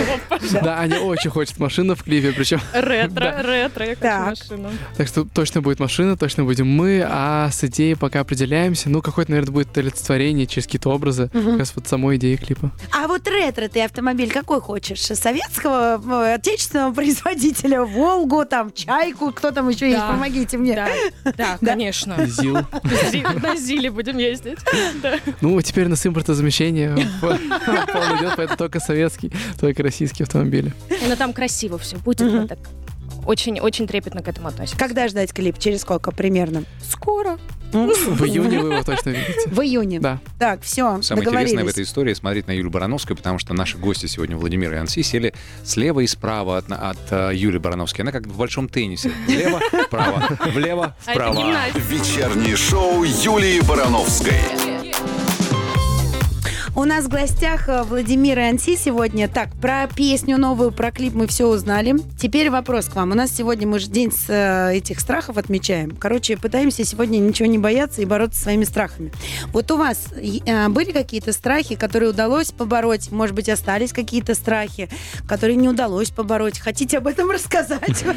Да, 0.63 0.79
Аня 0.79 0.99
очень 1.01 1.29
хочет 1.29 1.57
машину 1.59 1.95
в 1.95 2.03
клипе, 2.03 2.31
причем. 2.31 2.59
Ретро, 2.73 3.41
ретро, 3.43 3.85
я 3.85 3.95
Так. 3.95 4.29
хочу 4.29 4.43
машину. 4.57 4.69
Так 4.97 5.07
что 5.07 5.25
точно 5.25 5.61
будет 5.61 5.79
машина, 5.79 6.17
точно 6.17 6.43
будем 6.45 6.67
мы, 6.67 7.05
а 7.07 7.49
с 7.51 7.63
идеей 7.65 7.95
пока 7.95 8.21
определяемся. 8.21 8.89
Ну, 8.89 9.01
какое-то, 9.01 9.31
наверное, 9.31 9.40
будет 9.49 9.75
олицетворение 9.77 10.45
через 10.45 10.65
какие-то 10.65 10.89
образы, 10.89 11.29
как 11.33 11.57
раз 11.59 11.73
вот 11.75 11.87
самой 11.87 12.17
идеи 12.17 12.35
клипа. 12.35 12.71
А 12.95 13.07
вот 13.07 13.27
ретро 13.27 13.67
ты 13.67 13.81
автомобиль 13.83 14.29
какой 14.31 14.61
хочешь? 14.61 14.99
Советского, 15.01 16.01
э, 16.25 16.33
отечественного 16.35 16.93
производителя? 16.93 17.83
Волгу, 17.83 18.45
там, 18.45 18.71
Чайку, 18.73 19.31
кто 19.31 19.51
там 19.51 19.69
еще 19.69 19.87
есть? 19.87 19.99
Да. 19.99 20.07
Помогите 20.09 20.57
мне. 20.57 20.75
Да, 20.75 20.87
да, 21.23 21.31
Да. 21.61 21.67
конечно. 21.73 22.25
Зил. 22.25 22.57
Зи- 23.11 23.23
На 23.41 23.55
Зиле 23.55 23.89
будем 23.91 24.17
ездить. 24.17 24.59
Ну, 25.41 25.61
теперь 25.61 25.85
у 25.85 25.89
нас 25.89 26.05
импортозамещение 26.05 26.95
полный 27.21 28.17
идет, 28.19 28.33
поэтому 28.35 28.57
только 28.57 28.79
советский, 28.79 29.31
только 29.59 29.83
российские 29.83 30.25
автомобили. 30.25 30.73
И, 30.89 31.07
Ну, 31.07 31.15
там 31.15 31.33
красиво 31.33 31.77
все 31.77 31.97
будет. 31.97 32.21
Мы 32.31 32.47
так 32.47 32.59
очень, 33.25 33.59
очень 33.59 33.87
трепетно 33.87 34.21
к 34.23 34.27
этому 34.27 34.47
относимся. 34.47 34.77
Когда 34.77 35.07
ждать 35.07 35.31
клип? 35.31 35.59
Через 35.59 35.81
сколько 35.81 36.11
примерно? 36.11 36.63
Скоро. 36.91 37.37
В 37.71 38.25
июне 38.25 38.59
вы 38.59 38.73
его 38.73 38.83
точно 38.83 39.11
видите. 39.11 39.49
В 39.49 39.61
июне. 39.61 39.99
Да. 39.99 40.19
Так, 40.37 40.61
все, 40.61 41.01
Самое 41.01 41.27
интересное 41.27 41.63
в 41.63 41.67
этой 41.67 41.83
истории 41.83 42.13
смотреть 42.13 42.47
на 42.47 42.51
Юлю 42.51 42.69
Барановскую, 42.69 43.15
потому 43.15 43.39
что 43.39 43.53
наши 43.53 43.77
гости 43.77 44.07
сегодня, 44.07 44.35
Владимир 44.35 44.73
и 44.73 44.75
Анси, 44.75 45.01
сели 45.01 45.33
слева 45.63 46.01
и 46.01 46.07
справа 46.07 46.57
от, 46.57 46.71
от 46.71 46.97
э, 47.11 47.31
Юли 47.33 47.59
Барановской. 47.59 48.03
Она 48.03 48.11
как 48.11 48.27
в 48.27 48.37
большом 48.37 48.67
теннисе. 48.67 49.11
Влево, 49.27 49.59
вправо, 49.87 50.37
влево, 50.53 50.95
А 51.05 51.11
вправо. 51.11 51.55
Вечернее 51.75 52.55
шоу 52.55 53.03
Юлии 53.03 53.61
Барановской. 53.61 54.90
У 56.73 56.85
нас 56.85 57.03
в 57.05 57.09
гостях 57.09 57.67
э, 57.67 57.83
Владимир 57.83 58.39
и 58.39 58.43
Анси 58.43 58.77
сегодня. 58.77 59.27
Так, 59.27 59.49
про 59.61 59.87
песню 59.93 60.37
новую, 60.37 60.71
про 60.71 60.89
клип 60.91 61.13
мы 61.13 61.27
все 61.27 61.47
узнали. 61.47 61.95
Теперь 62.17 62.49
вопрос 62.49 62.85
к 62.85 62.95
вам. 62.95 63.11
У 63.11 63.13
нас 63.13 63.29
сегодня 63.31 63.67
мы 63.67 63.77
же 63.77 63.87
день 63.87 64.09
с 64.09 64.29
э, 64.29 64.77
этих 64.77 65.01
страхов 65.01 65.37
отмечаем. 65.37 65.91
Короче, 65.91 66.37
пытаемся 66.37 66.85
сегодня 66.85 67.17
ничего 67.17 67.49
не 67.49 67.57
бояться 67.57 68.01
и 68.01 68.05
бороться 68.05 68.41
своими 68.41 68.63
страхами. 68.63 69.11
Вот 69.51 69.69
у 69.69 69.77
вас 69.77 70.13
э, 70.13 70.69
были 70.69 70.93
какие-то 70.93 71.33
страхи, 71.33 71.75
которые 71.75 72.11
удалось 72.11 72.53
побороть? 72.53 73.11
Может 73.11 73.35
быть, 73.35 73.49
остались 73.49 73.91
какие-то 73.91 74.33
страхи, 74.33 74.87
которые 75.27 75.57
не 75.57 75.67
удалось 75.67 76.09
побороть? 76.09 76.57
Хотите 76.57 76.99
об 76.99 77.07
этом 77.07 77.29
рассказать? 77.31 78.05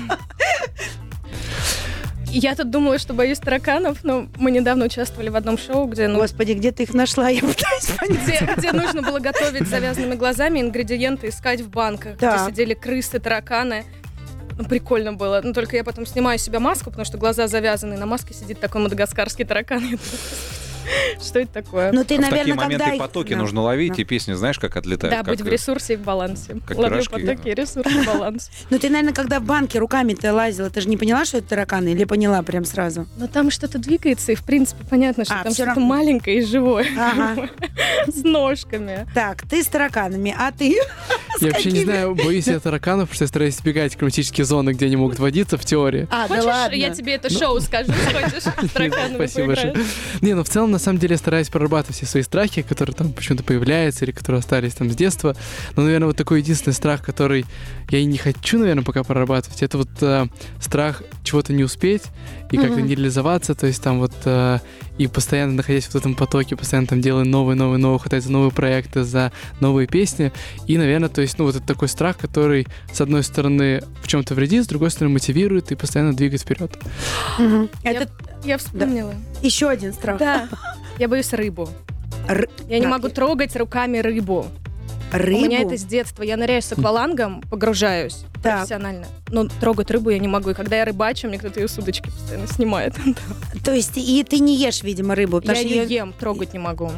Я 2.37 2.55
тут 2.57 2.71
думала, 2.71 2.99
что 2.99 3.15
боюсь 3.15 3.39
тараканов, 3.39 4.03
но 4.03 4.27
мы 4.37 4.51
недавно 4.51 4.87
участвовали 4.87 5.29
в 5.29 5.37
одном 5.37 5.57
шоу, 5.57 5.87
где, 5.87 6.09
ну, 6.09 6.19
Господи, 6.19 6.53
где 6.53 6.73
ты 6.73 6.83
их 6.83 6.93
нашла? 6.93 7.29
Я 7.29 7.41
пытаюсь 7.41 7.87
понять. 7.97 8.23
где, 8.25 8.55
где 8.57 8.73
нужно 8.73 9.03
было 9.03 9.21
готовить 9.21 9.67
с 9.67 9.71
завязанными 9.71 10.15
глазами, 10.17 10.61
ингредиенты 10.61 11.29
искать 11.29 11.61
в 11.61 11.71
банках, 11.71 12.19
Так. 12.19 12.41
где 12.43 12.51
сидели 12.51 12.75
крысы, 12.75 13.21
тараканы. 13.21 13.85
Ну, 14.59 14.65
прикольно 14.65 15.13
было. 15.13 15.41
Но 15.43 15.53
только 15.53 15.77
я 15.77 15.85
потом 15.85 16.07
снимаю 16.07 16.39
с 16.39 16.43
себя 16.43 16.61
маску, 16.61 16.87
потому 16.91 17.05
что 17.05 17.19
глаза 17.19 17.47
завязаны, 17.47 17.97
на 17.97 18.07
маске 18.07 18.35
сидит 18.35 18.61
такой 18.61 18.81
мадагаскарский 18.83 19.45
таракан. 19.45 19.99
Что 21.23 21.41
это 21.41 21.53
такое? 21.53 21.93
Ну, 21.93 22.05
ты, 22.05 22.17
в 22.17 22.21
такие 22.21 22.21
наверное, 22.21 22.55
моменты 22.55 22.79
когда 22.85 22.95
их- 22.95 23.01
потоки 23.01 23.33
Да. 23.33 23.39
нужно 23.39 23.63
ловить, 23.63 23.95
Да. 23.97 24.03
и 24.03 24.05
песни, 24.05 24.33
знаешь, 24.35 24.59
как 24.59 24.77
отлетают. 24.77 25.13
да, 25.15 25.23
как, 25.23 25.29
быть 25.29 25.41
в 25.41 25.49
ресурсе 25.49 25.95
и 25.95 25.97
в 25.97 26.01
балансе. 26.03 26.57
как 26.67 26.77
Ловлю 26.79 27.03
пирожки, 27.03 27.27
потоки, 27.27 27.49
ресурс 27.49 27.87
и 27.93 28.05
баланс. 28.07 28.51
Ну, 28.71 28.79
ты, 28.79 28.89
наверное, 28.91 29.15
когда 29.15 29.41
в 29.41 29.45
банке 29.45 29.79
руками-то 29.79 30.33
лазила, 30.33 30.71
ты 30.71 30.81
же 30.81 30.89
не 30.89 30.97
поняла, 30.97 31.25
что 31.25 31.39
это 31.39 31.49
тараканы? 31.49 31.91
Или 31.91 32.05
поняла 32.05 32.43
прям 32.43 32.65
сразу? 32.65 33.07
Но 33.17 33.27
там 33.29 33.51
что-то 33.51 33.79
двигается, 33.79 34.33
и 34.33 34.35
в 34.35 34.43
принципе 34.45 34.85
понятно, 34.89 35.25
что 35.25 35.35
А, 35.41 35.45
там 35.45 35.53
что-то 35.53 35.71
равно. 35.71 35.87
маленькое 35.87 36.39
и 36.39 36.45
живое. 36.45 36.87
Ага. 36.99 37.49
С 38.07 38.23
ножками. 38.25 39.07
Так, 39.15 39.43
ты 39.49 39.63
с 39.63 39.67
тараканами, 39.67 40.35
а 40.39 40.53
ты? 40.53 40.77
Я 41.41 41.49
вообще 41.51 41.73
не 41.73 41.83
знаю, 41.85 42.15
боюсь 42.15 42.47
я 42.47 42.61
тараканов, 42.61 43.09
потому 43.09 43.15
что 43.17 43.25
я 43.25 43.29
стараюсь 43.29 43.57
избегать 43.57 43.97
климатические 43.97 44.45
зоны, 44.45 44.71
где 44.71 44.87
они 44.87 44.95
могут 44.97 45.19
водиться 45.19 45.59
в 45.59 45.65
теории. 45.65 46.07
А, 46.11 46.29
да 46.29 46.37
Хочешь, 46.41 46.79
я 46.79 46.91
тебе 46.91 47.15
это 47.15 47.29
шоу 47.29 47.61
скажу, 47.61 47.93
хочешь? 47.93 48.45
Тараканами 48.73 49.15
Спасибо 49.17 49.47
большое. 49.49 49.75
Не, 50.21 50.35
ну 50.35 50.45
в 50.45 50.49
целом, 50.49 50.71
на 50.75 50.79
самом 50.79 50.99
деле, 50.99 51.15
я 51.15 51.19
стараюсь 51.19 51.49
прорабатывать 51.49 51.97
все 51.97 52.07
свои 52.07 52.23
страхи, 52.23 52.63
которые 52.63 52.95
там 52.95 53.13
почему-то 53.13 53.45
появляются 53.45 54.05
или 54.05 54.13
которые 54.13 54.41
остались 54.41 54.75
там 54.75 54.91
с 54.91 54.97
детства. 54.97 55.37
Но, 55.77 55.83
наверное, 55.83 56.09
вот 56.09 56.17
такой 56.17 56.41
единственный 56.41 56.75
страх, 56.75 57.03
который 57.03 57.47
я 57.91 57.99
и 57.99 58.05
не 58.05 58.19
хочу, 58.19 58.59
наверное, 58.59 58.85
пока 58.85 59.03
прорабатывать, 59.05 59.63
это 59.63 59.79
вот 59.79 59.89
э, 60.01 60.27
страх 60.61 61.03
чего-то 61.23 61.53
не 61.53 61.65
успеть 61.65 62.03
и 62.51 62.57
как-то 62.57 62.79
Мгм. 62.79 62.87
не 62.87 62.95
реализоваться, 62.95 63.55
то 63.55 63.67
есть 63.67 63.83
там 63.83 63.99
вот 64.01 64.13
э, 64.25 64.59
и 64.99 65.07
постоянно 65.07 65.55
находясь 65.55 65.87
в 65.87 65.95
этом 65.95 66.15
потоке, 66.15 66.57
постоянно 66.57 66.87
там 66.87 67.01
делая 67.01 67.25
новые, 67.25 67.57
новые, 67.57 67.79
новые, 67.79 67.99
хватать 67.99 68.25
за 68.25 68.31
новые 68.33 68.51
проекты, 68.51 69.05
за 69.05 69.33
новые 69.61 69.87
песни. 69.87 70.33
И, 70.67 70.77
наверное, 70.79 71.09
то 71.09 71.21
есть, 71.21 71.39
ну, 71.39 71.45
вот 71.45 71.57
это 71.57 71.67
такой 71.67 71.89
страх, 71.89 72.17
который, 72.19 72.67
с 72.93 73.01
одной 73.01 73.23
стороны, 73.23 73.83
в 74.03 74.09
чем-то 74.09 74.35
вредит, 74.35 74.65
с 74.65 74.67
другой 74.67 74.91
стороны, 74.91 75.15
мотивирует 75.15 75.73
и 75.73 75.75
постоянно 75.75 76.15
двигает 76.15 76.43
вперед. 76.43 76.79
Мгм. 77.39 77.69
Это 77.83 78.09
Я 78.45 78.59
вспомнила. 78.59 79.15
еще 79.43 79.69
один 79.69 79.93
страх. 79.93 80.19
Да. 80.19 80.49
Я 80.99 81.09
боюсь 81.09 81.33
рыбу. 81.33 81.69
Р- 82.29 82.49
Я 82.69 82.79
не 82.79 82.87
могу 82.87 83.09
трогать 83.09 83.55
руками 83.57 83.99
рыбу. 83.99 84.47
Рыбу? 85.13 85.39
У 85.39 85.45
меня 85.45 85.61
это 85.61 85.77
с 85.77 85.85
детства. 85.85 86.23
Я 86.23 86.37
ныряю 86.37 86.61
с 86.63 86.73
аквалангом, 86.73 87.41
погружаюсь 87.51 88.25
Так. 88.43 88.57
профессионально. 88.59 89.07
Но 89.29 89.47
трогать 89.61 89.91
рыбу 89.91 90.11
я 90.11 90.19
не 90.19 90.27
могу. 90.29 90.51
И 90.51 90.55
когда 90.55 90.77
я 90.77 90.85
рыбачу, 90.85 91.29
мне 91.29 91.39
кто-то 91.39 91.61
ее 91.61 91.69
с 91.69 91.79
удочки 91.79 92.07
постоянно 92.11 92.47
снимает. 92.49 92.95
То 93.65 93.73
есть 93.73 93.93
и 93.97 94.25
ты 94.25 94.39
не 94.41 94.57
ешь, 94.57 94.83
видимо, 94.83 95.15
рыбу? 95.15 95.41
Я 95.45 95.53
ее 95.55 95.85
ем, 95.87 96.13
трогать 96.13 96.53
не 96.53 96.59
могу. 96.59 96.91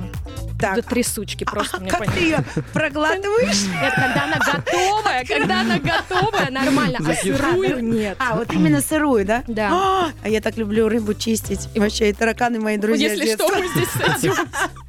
Так. 0.59 0.77
До 0.77 0.83
трясучки 0.83 1.44
просто 1.44 1.77
А 1.77 1.81
мне 1.81 1.90
как 1.90 2.00
понятно. 2.00 2.21
ты 2.21 2.25
ее 2.27 2.44
проглатываешь? 2.73 3.65
Нет, 3.83 3.92
когда 3.94 4.25
она 4.25 4.38
готовая, 4.38 5.25
когда 5.25 5.61
она 5.61 5.79
готовая, 5.79 6.50
нормально. 6.50 6.98
А 7.07 7.15
сырую 7.15 7.85
нет. 7.85 8.17
А, 8.19 8.37
вот 8.37 8.52
именно 8.52 8.81
сырую, 8.81 9.25
да? 9.25 9.44
Да. 9.46 9.69
А, 9.71 10.11
а 10.23 10.29
я 10.29 10.40
так 10.40 10.57
люблю 10.57 10.88
рыбу 10.88 11.15
чистить. 11.15 11.69
И 11.75 11.81
вообще, 11.81 12.11
и 12.11 12.13
тараканы 12.13 12.59
мои 12.59 12.79
друзья. 12.79 13.13
Если 13.13 13.35
что, 13.35 13.48
мы 13.48 13.69
здесь 13.69 13.88
с 13.88 14.25
этим. 14.25 14.35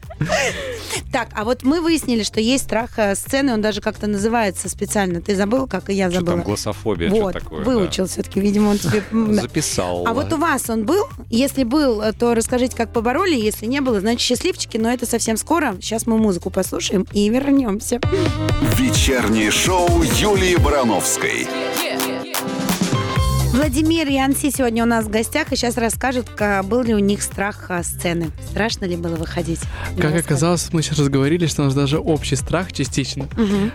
Так, 1.11 1.29
а 1.33 1.43
вот 1.43 1.63
мы 1.63 1.81
выяснили, 1.81 2.23
что 2.23 2.39
есть 2.39 2.65
страх 2.65 2.91
э, 2.97 3.15
сцены, 3.15 3.53
он 3.53 3.61
даже 3.61 3.81
как-то 3.81 4.07
называется 4.07 4.67
специально. 4.69 5.21
Ты 5.21 5.35
забыл, 5.35 5.67
как 5.67 5.89
и 5.89 5.93
я 5.93 6.09
Что 6.09 6.19
забыла? 6.19 6.37
там 6.37 6.45
глассофобия, 6.45 7.09
вот, 7.09 7.31
что 7.31 7.39
такое? 7.39 7.63
выучил 7.63 8.07
все-таки, 8.07 8.39
видимо, 8.39 8.69
он 8.69 8.77
тебе... 8.77 9.03
да. 9.11 9.25
да. 9.27 9.41
Записал. 9.41 10.05
А 10.07 10.13
вот 10.13 10.31
у 10.33 10.37
вас 10.37 10.69
он 10.69 10.85
был? 10.85 11.05
Если 11.29 11.63
был, 11.63 12.01
э, 12.01 12.13
то 12.13 12.33
расскажите, 12.33 12.75
как 12.75 12.91
побороли. 12.91 13.35
Если 13.35 13.65
не 13.65 13.81
было, 13.81 13.99
значит, 13.99 14.21
счастливчики. 14.21 14.77
Но 14.77 14.91
это 14.91 15.05
совсем 15.05 15.37
скоро. 15.37 15.75
Сейчас 15.81 16.07
мы 16.07 16.17
музыку 16.17 16.49
послушаем 16.49 17.05
и 17.13 17.29
вернемся. 17.29 17.99
Вечернее 18.75 19.51
шоу 19.51 19.87
Юлии 20.03 20.55
Барановской. 20.55 21.47
Владимир 23.57 24.07
и 24.07 24.15
Анси 24.17 24.51
сегодня 24.51 24.83
у 24.83 24.85
нас 24.85 25.05
в 25.05 25.09
гостях 25.09 25.51
и 25.51 25.55
сейчас 25.55 25.77
расскажут, 25.77 26.29
ка- 26.29 26.61
был 26.61 26.83
ли 26.83 26.93
у 26.93 26.99
них 26.99 27.23
страх 27.23 27.65
а, 27.69 27.81
сцены. 27.81 28.29
Страшно 28.51 28.85
ли 28.85 28.95
было 28.95 29.15
выходить? 29.15 29.59
Как 29.99 30.13
оказалось, 30.15 30.71
мы 30.73 30.83
сейчас 30.83 30.99
разговорили, 30.99 31.47
что 31.47 31.63
у 31.63 31.65
нас 31.65 31.73
даже 31.73 31.97
общий 31.97 32.35
страх 32.35 32.71
частично, 32.71 33.27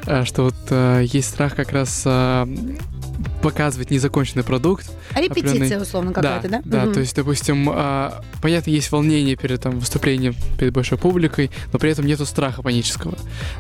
а, 0.07 0.25
что 0.25 0.45
вот 0.45 0.55
э, 0.71 1.03
есть 1.05 1.31
страх 1.31 1.57
как 1.57 1.73
раз 1.73 2.05
а, 2.07 2.49
показывать 3.43 3.91
незаконченный 3.91 4.45
продукт. 4.45 4.91
А 5.15 5.21
репетиция, 5.21 5.81
условно, 5.81 6.13
какая-то, 6.13 6.49
да? 6.49 6.63
Да, 6.65 6.85
Мгм. 6.85 6.95
то 6.95 7.01
есть, 7.01 7.15
допустим, 7.17 7.69
а, 7.71 8.23
понятно, 8.41 8.71
есть 8.71 8.91
волнение 8.93 9.37
перед 9.37 9.61
там, 9.61 9.79
выступлением 9.79 10.35
перед 10.59 10.73
большой 10.73 10.97
публикой, 10.99 11.51
но 11.73 11.79
при 11.79 11.91
этом 11.91 12.07
нету 12.07 12.25
страха 12.25 12.63
панического. 12.63 13.17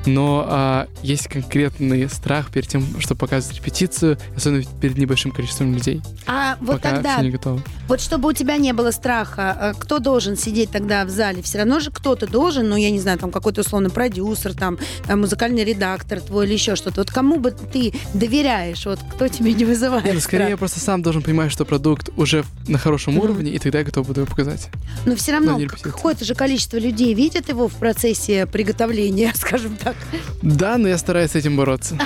Но 0.06 0.46
а, 0.48 0.88
есть 1.02 1.28
конкретный 1.28 2.08
страх 2.08 2.50
перед 2.50 2.68
тем, 2.68 2.84
чтобы 3.00 3.18
показывать 3.18 3.56
репетицию, 3.58 4.18
особенно 4.36 4.62
перед 4.80 4.96
небольшим 4.96 5.32
количеством 5.32 5.74
людей, 5.74 6.00
А 6.26 6.56
вот 6.60 6.76
пока 6.76 6.92
тогда, 6.92 7.14
все 7.16 7.22
не 7.24 7.30
готовы. 7.30 7.62
вот 7.88 8.00
чтобы 8.00 8.28
у 8.28 8.32
тебя 8.32 8.56
не 8.56 8.72
было 8.72 8.90
страха, 8.92 9.56
э, 9.60 9.72
кто 9.78 9.98
должен 9.98 10.36
сидеть 10.36 10.70
тогда 10.70 11.04
в 11.04 11.08
зале? 11.10 11.42
Все 11.42 11.58
равно 11.58 11.80
же 11.80 11.90
кто-то 11.90 12.26
должен, 12.26 12.68
ну, 12.68 12.76
я 12.76 12.90
не 12.90 13.00
знаю, 13.00 13.18
там 13.18 13.30
какой-то 13.30 13.62
условно 13.62 13.90
продюсер, 13.90 14.54
там 14.54 14.78
э, 15.08 15.16
музыкальный 15.16 15.64
редактор 15.64 16.20
твой 16.20 16.46
или 16.46 16.52
еще 16.54 16.76
что-то. 16.76 17.00
Вот 17.00 17.10
кому 17.10 17.38
бы 17.38 17.50
ты 17.50 17.92
доверяешь? 18.14 18.86
Вот 18.86 19.00
кто 19.14 19.28
тебе 19.28 19.52
не 19.54 19.64
вызывает 19.72 20.04
Не, 20.04 20.12
ну, 20.12 20.20
скорее 20.20 20.50
я 20.50 20.56
просто 20.56 20.80
сам 20.80 21.02
должен 21.02 21.22
понимать, 21.22 21.50
что 21.52 21.64
продукт 21.64 22.10
уже 22.16 22.44
на 22.68 22.78
хорошем 22.78 23.14
Мгм. 23.14 23.22
уровне, 23.24 23.50
и 23.52 23.58
тогда 23.58 23.78
я 23.80 23.84
готов 23.84 24.06
буду 24.06 24.20
его 24.20 24.30
показать. 24.30 24.68
Но 25.06 25.16
все 25.16 25.32
равно 25.32 25.58
но 25.58 25.66
какое-то 25.66 26.24
же 26.24 26.34
количество 26.34 26.76
людей 26.76 27.14
видят 27.14 27.48
его 27.48 27.68
в 27.68 27.74
процессе 27.74 28.46
приготовления, 28.46 29.32
скажем 29.36 29.76
так. 29.76 29.96
Да, 30.42 30.78
но 30.78 30.88
я 30.88 30.98
стараюсь 30.98 31.32
с 31.32 31.34
этим 31.34 31.56
бороться. 31.56 31.98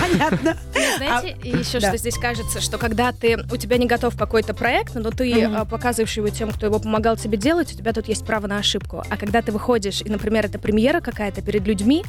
Понятно. 0.00 0.56
Знаете, 0.96 1.36
и 1.42 1.48
еще 1.50 1.80
да. 1.80 1.88
что 1.88 1.96
здесь 1.98 2.16
кажется, 2.16 2.60
что 2.60 2.78
когда 2.78 3.12
ты 3.12 3.38
у 3.50 3.56
тебя 3.56 3.76
не 3.76 3.86
готов 3.86 4.16
какой-то 4.16 4.54
проект, 4.54 4.94
но 4.94 5.10
ты 5.10 5.44
а, 5.44 5.64
показываешь 5.64 6.16
его 6.16 6.28
тем, 6.28 6.50
кто 6.50 6.66
его 6.66 6.78
помогал 6.78 7.16
тебе 7.16 7.36
делать, 7.36 7.72
у 7.72 7.76
тебя 7.76 7.92
тут 7.92 8.08
есть 8.08 8.24
право 8.24 8.46
на 8.46 8.58
ошибку. 8.58 9.02
А 9.08 9.16
когда 9.16 9.42
ты 9.42 9.52
выходишь, 9.52 10.02
и, 10.02 10.08
например, 10.08 10.46
это 10.46 10.58
премьера 10.58 11.00
какая-то 11.00 11.42
перед 11.42 11.66
людьми, 11.66 12.04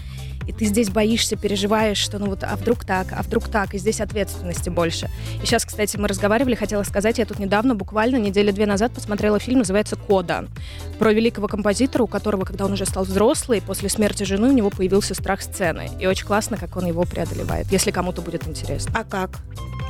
и 0.47 0.51
ты 0.51 0.65
здесь 0.65 0.89
боишься, 0.89 1.35
переживаешь, 1.35 1.97
что 1.97 2.17
ну 2.17 2.25
вот, 2.27 2.43
а 2.43 2.55
вдруг 2.55 2.83
так, 2.83 3.07
а 3.11 3.21
вдруг 3.21 3.47
так, 3.49 3.75
и 3.75 3.77
здесь 3.77 4.01
ответственности 4.01 4.69
больше. 4.69 4.98
И 5.41 5.45
сейчас, 5.45 5.65
кстати, 5.65 5.97
мы 5.97 6.07
разговаривали, 6.07 6.55
хотела 6.55 6.83
сказать, 6.83 7.17
я 7.17 7.25
тут 7.25 7.39
недавно, 7.39 7.75
буквально 7.75 8.17
недели 8.17 8.51
две 8.51 8.65
назад, 8.65 8.91
посмотрела 8.91 9.39
фильм, 9.39 9.59
называется 9.59 9.95
«Кода», 9.95 10.45
про 10.97 11.13
великого 11.13 11.47
композитора, 11.47 12.03
у 12.03 12.07
которого, 12.07 12.45
когда 12.45 12.65
он 12.65 12.73
уже 12.73 12.85
стал 12.85 13.03
взрослый, 13.03 13.61
после 13.61 13.89
смерти 13.89 14.23
жены 14.23 14.49
у 14.49 14.53
него 14.53 14.69
появился 14.69 15.13
страх 15.13 15.41
сцены. 15.41 15.89
И 15.99 16.05
очень 16.07 16.25
классно, 16.25 16.57
как 16.57 16.75
он 16.77 16.85
его 16.85 17.03
преодолевает, 17.03 17.67
если 17.71 17.91
кому-то 17.91 18.21
будет 18.21 18.47
интересно. 18.47 18.91
А 18.95 19.03
как? 19.03 19.39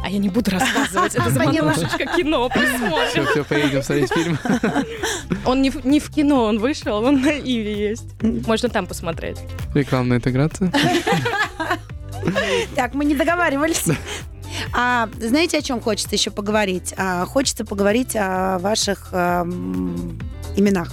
А 0.01 0.09
я 0.09 0.17
не 0.17 0.29
буду 0.29 0.51
рассказывать, 0.51 1.15
это 1.15 1.29
заманушечка 1.29 2.05
кино, 2.15 2.49
Все, 2.49 2.61
посмотрим. 2.61 3.25
все, 3.25 3.43
поедем 3.43 3.83
смотреть 3.83 4.13
фильм. 4.13 4.39
Он 5.45 5.61
не 5.61 5.69
в, 5.69 5.85
не 5.85 5.99
в 5.99 6.09
кино, 6.09 6.45
он 6.45 6.59
вышел, 6.59 7.03
он 7.03 7.21
на 7.21 7.37
Иви 7.37 7.73
есть. 7.73 8.05
Можно 8.21 8.69
там 8.69 8.87
посмотреть. 8.87 9.37
Рекламная 9.73 10.17
интеграция. 10.17 10.71
Так, 12.75 12.93
мы 12.93 13.05
не 13.05 13.15
договаривались. 13.15 13.85
А 14.73 15.09
знаете, 15.19 15.57
о 15.57 15.61
чем 15.61 15.81
хочется 15.81 16.15
еще 16.15 16.31
поговорить? 16.31 16.93
А, 16.97 17.25
хочется 17.25 17.65
поговорить 17.65 18.15
о 18.15 18.59
ваших 18.59 19.09
ам, 19.11 20.17
именах. 20.55 20.89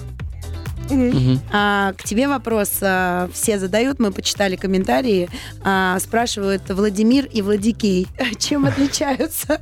А, 1.53 1.93
к 1.95 2.05
тебе 2.05 2.29
вопрос 2.29 2.71
а, 2.81 3.29
все 3.33 3.59
задают, 3.59 3.99
мы 3.99 4.13
почитали 4.13 4.57
комментарии, 4.57 5.29
а, 5.63 5.99
спрашивают 6.01 6.63
Владимир 6.69 7.27
и 7.27 7.43
Владикей, 7.43 8.07
чем 8.39 8.67
отличаются 8.67 9.61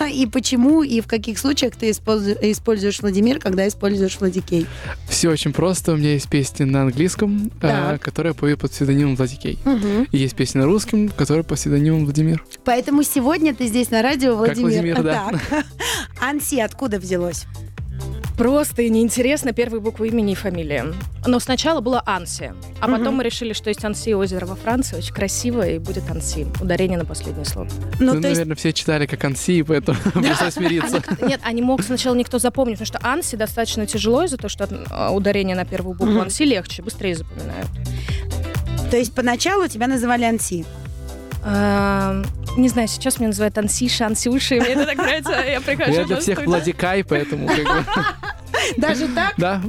и 0.12 0.26
почему 0.26 0.82
и 0.82 1.00
в 1.00 1.06
каких 1.06 1.38
случаях 1.38 1.76
ты 1.76 1.90
использу- 1.90 2.36
используешь 2.40 3.00
Владимир, 3.00 3.38
когда 3.38 3.66
используешь 3.68 4.18
Владикей. 4.18 4.66
Все 5.08 5.30
очень 5.30 5.52
просто. 5.52 5.92
У 5.92 5.96
меня 5.96 6.12
есть 6.12 6.28
песни 6.28 6.64
на 6.64 6.82
английском, 6.82 7.50
э, 7.60 7.60
Так. 7.60 8.02
которые 8.02 8.32
я 8.32 8.34
пою 8.38 8.56
под 8.58 8.70
псевдонимом 8.72 9.16
Владикей. 9.16 9.58
И 10.10 10.18
есть 10.18 10.34
песни 10.34 10.58
на 10.58 10.64
русском, 10.66 11.08
которые 11.08 11.44
под 11.44 11.58
псевдонимом 11.58 12.04
Владимир. 12.04 12.44
Поэтому 12.64 13.02
сегодня 13.02 13.54
ты 13.54 13.66
здесь 13.66 13.90
на 13.90 14.02
радио, 14.02 14.30
Как 14.36 14.56
Владимир. 14.56 14.96
Владимир, 14.96 15.02
да. 15.02 15.30
Так. 15.50 15.66
Анси 16.20 16.60
откуда 16.60 16.98
взялось? 16.98 17.44
Просто 18.36 18.82
и 18.82 18.90
неинтересно 18.90 19.52
первые 19.52 19.80
буквы 19.80 20.08
имени 20.08 20.32
и 20.32 20.34
фамилии. 20.34 20.82
Но 21.26 21.38
сначала 21.38 21.80
было 21.80 22.02
Анси, 22.04 22.52
а 22.80 22.86
потом 22.86 23.02
Мгм. 23.06 23.14
мы 23.16 23.22
решили, 23.24 23.52
что 23.52 23.70
есть 23.70 23.84
Анси 23.84 24.12
озеро 24.12 24.44
во 24.46 24.56
Франции, 24.56 24.96
очень 24.98 25.14
красиво, 25.14 25.66
и 25.66 25.78
будет 25.78 26.10
Анси. 26.10 26.46
Ударение 26.60 26.98
на 26.98 27.04
последнее 27.04 27.44
слово. 27.44 27.68
Ну, 28.00 28.14
Ну, 28.14 28.20
то 28.20 28.28
есть 28.28 28.40
наверное, 28.40 28.56
все 28.56 28.72
читали 28.72 29.06
как 29.06 29.22
Анси, 29.24 29.62
поэтому 29.62 29.98
пришлось 30.14 30.54
смириться. 30.54 31.02
Нет, 31.22 31.40
а 31.44 31.52
не 31.52 31.62
мог 31.62 31.82
сначала 31.82 32.14
никто 32.16 32.38
запомнить, 32.38 32.78
потому 32.78 32.98
что 32.98 33.08
Анси 33.08 33.36
достаточно 33.36 33.86
тяжело 33.86 34.24
из-за 34.24 34.36
того, 34.36 34.48
что 34.48 34.68
а, 34.90 35.10
ударение 35.12 35.54
на 35.54 35.64
первую 35.64 35.96
букву. 35.96 36.20
Анси 36.20 36.42
легче, 36.42 36.82
быстрее 36.82 37.14
запоминают. 37.14 37.68
То 38.90 38.96
есть 38.96 39.14
поначалу 39.14 39.66
тебя 39.68 39.86
называли 39.86 40.24
Анси. 40.24 40.64
А, 41.46 42.22
Не 42.56 42.68
знаю, 42.68 42.88
сейчас 42.88 43.18
меня 43.18 43.28
называют 43.28 43.56
Ансиша, 43.58 44.06
Ансюша, 44.06 44.54
и 44.56 44.60
мне 44.60 44.70
это 44.70 44.86
так 44.86 44.96
нравится. 44.96 45.32
Я 45.46 45.60
прихожу 45.60 45.92
Я 45.92 46.04
для 46.04 46.16
всех. 46.20 46.44
Владикай, 46.46 47.04
поэтому 47.04 47.46
как 47.48 47.58
бы, 47.64 47.84
Даже 48.78 49.08
так? 49.08 49.34
да. 49.36 49.60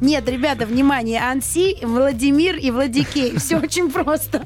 Нет, 0.00 0.28
ребята, 0.28 0.66
внимание, 0.66 1.20
Анси, 1.22 1.78
Владимир 1.82 2.56
и 2.56 2.70
Владикей. 2.70 3.38
Все 3.38 3.56
очень 3.62 3.90
просто. 3.90 4.44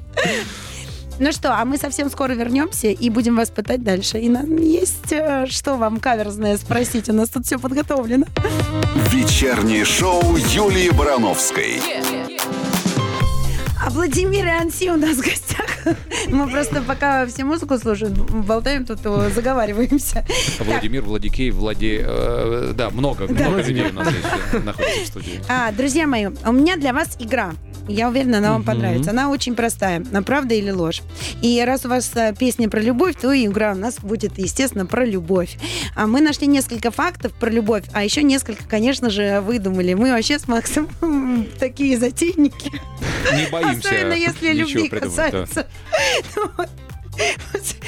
Ну 1.18 1.32
что, 1.32 1.54
а 1.54 1.64
мы 1.66 1.76
совсем 1.76 2.08
скоро 2.08 2.32
вернемся 2.32 2.86
и 2.88 3.10
будем 3.10 3.36
вас 3.36 3.50
пытать 3.50 3.82
дальше. 3.82 4.18
И 4.20 4.28
нам 4.30 4.56
есть 4.56 5.12
э, 5.12 5.44
что 5.48 5.76
вам 5.76 5.98
каверзное 6.00 6.56
спросить. 6.56 7.10
У 7.10 7.12
нас 7.12 7.28
тут 7.28 7.44
все 7.44 7.58
подготовлено. 7.58 8.24
Вечернее 9.10 9.84
шоу 9.84 10.22
Юлии 10.36 10.88
Барановской. 10.90 11.80
А 13.90 13.92
Владимир 13.92 14.46
и 14.46 14.50
Анси 14.50 14.88
у 14.88 14.96
нас 14.96 15.16
в 15.16 15.20
гостях. 15.20 15.66
Мы 16.28 16.48
просто 16.48 16.80
пока 16.80 17.26
все 17.26 17.44
музыку 17.44 17.76
слушаем, 17.76 18.14
болтаем 18.14 18.86
тут, 18.86 19.00
заговариваемся. 19.00 20.24
Владимир, 20.60 21.02
Владикей, 21.02 21.50
Влади... 21.50 22.00
э, 22.00 22.72
да, 22.74 22.90
много, 22.90 23.26
много 23.26 23.62
людей 23.62 23.90
у 23.90 23.92
нас 23.92 24.08
здесь 24.08 24.24
э, 24.52 24.58
находится 24.60 25.02
в 25.02 25.06
студии. 25.06 25.40
А, 25.48 25.72
друзья 25.72 26.06
мои, 26.06 26.26
у 26.26 26.52
меня 26.52 26.76
для 26.76 26.92
вас 26.92 27.16
игра. 27.18 27.52
Я 27.90 28.08
уверена, 28.08 28.38
она 28.38 28.52
вам 28.52 28.62
понравится. 28.62 29.10
Она 29.10 29.30
очень 29.30 29.54
простая. 29.54 30.00
На 30.12 30.22
правда 30.22 30.54
или 30.54 30.70
ложь. 30.70 31.02
И 31.42 31.62
раз 31.64 31.84
у 31.84 31.88
вас 31.88 32.10
э, 32.14 32.34
песня 32.38 32.68
про 32.68 32.80
любовь, 32.80 33.16
то 33.20 33.32
и 33.32 33.46
игра 33.46 33.72
у 33.72 33.74
нас 33.74 33.98
будет, 34.00 34.38
естественно, 34.38 34.86
про 34.86 35.04
любовь. 35.04 35.58
А 35.96 36.06
мы 36.06 36.20
нашли 36.20 36.46
несколько 36.46 36.90
фактов 36.90 37.32
про 37.32 37.50
любовь, 37.50 37.84
а 37.92 38.04
еще 38.04 38.22
несколько, 38.22 38.64
конечно 38.64 39.10
же, 39.10 39.40
выдумали. 39.40 39.94
Мы 39.94 40.12
вообще 40.12 40.38
с 40.38 40.46
Максом 40.46 40.88
такие 41.58 41.98
затейники. 41.98 42.70
Не 43.34 43.50
боимся 43.50 43.88
Особенно 43.88 44.12
если 44.14 44.52
любви 44.52 44.88
касается. 44.88 45.66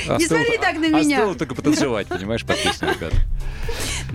А 0.08 0.18
Не 0.18 0.26
смотри 0.26 0.58
так 0.58 0.76
на 0.78 0.86
а 0.86 1.00
меня. 1.00 1.18
стоило 1.18 1.34
только 1.34 1.54
потанцевать, 1.54 2.06
понимаешь, 2.08 2.44
под 2.44 2.62
песню, 2.62 2.88
ребят. 2.94 3.12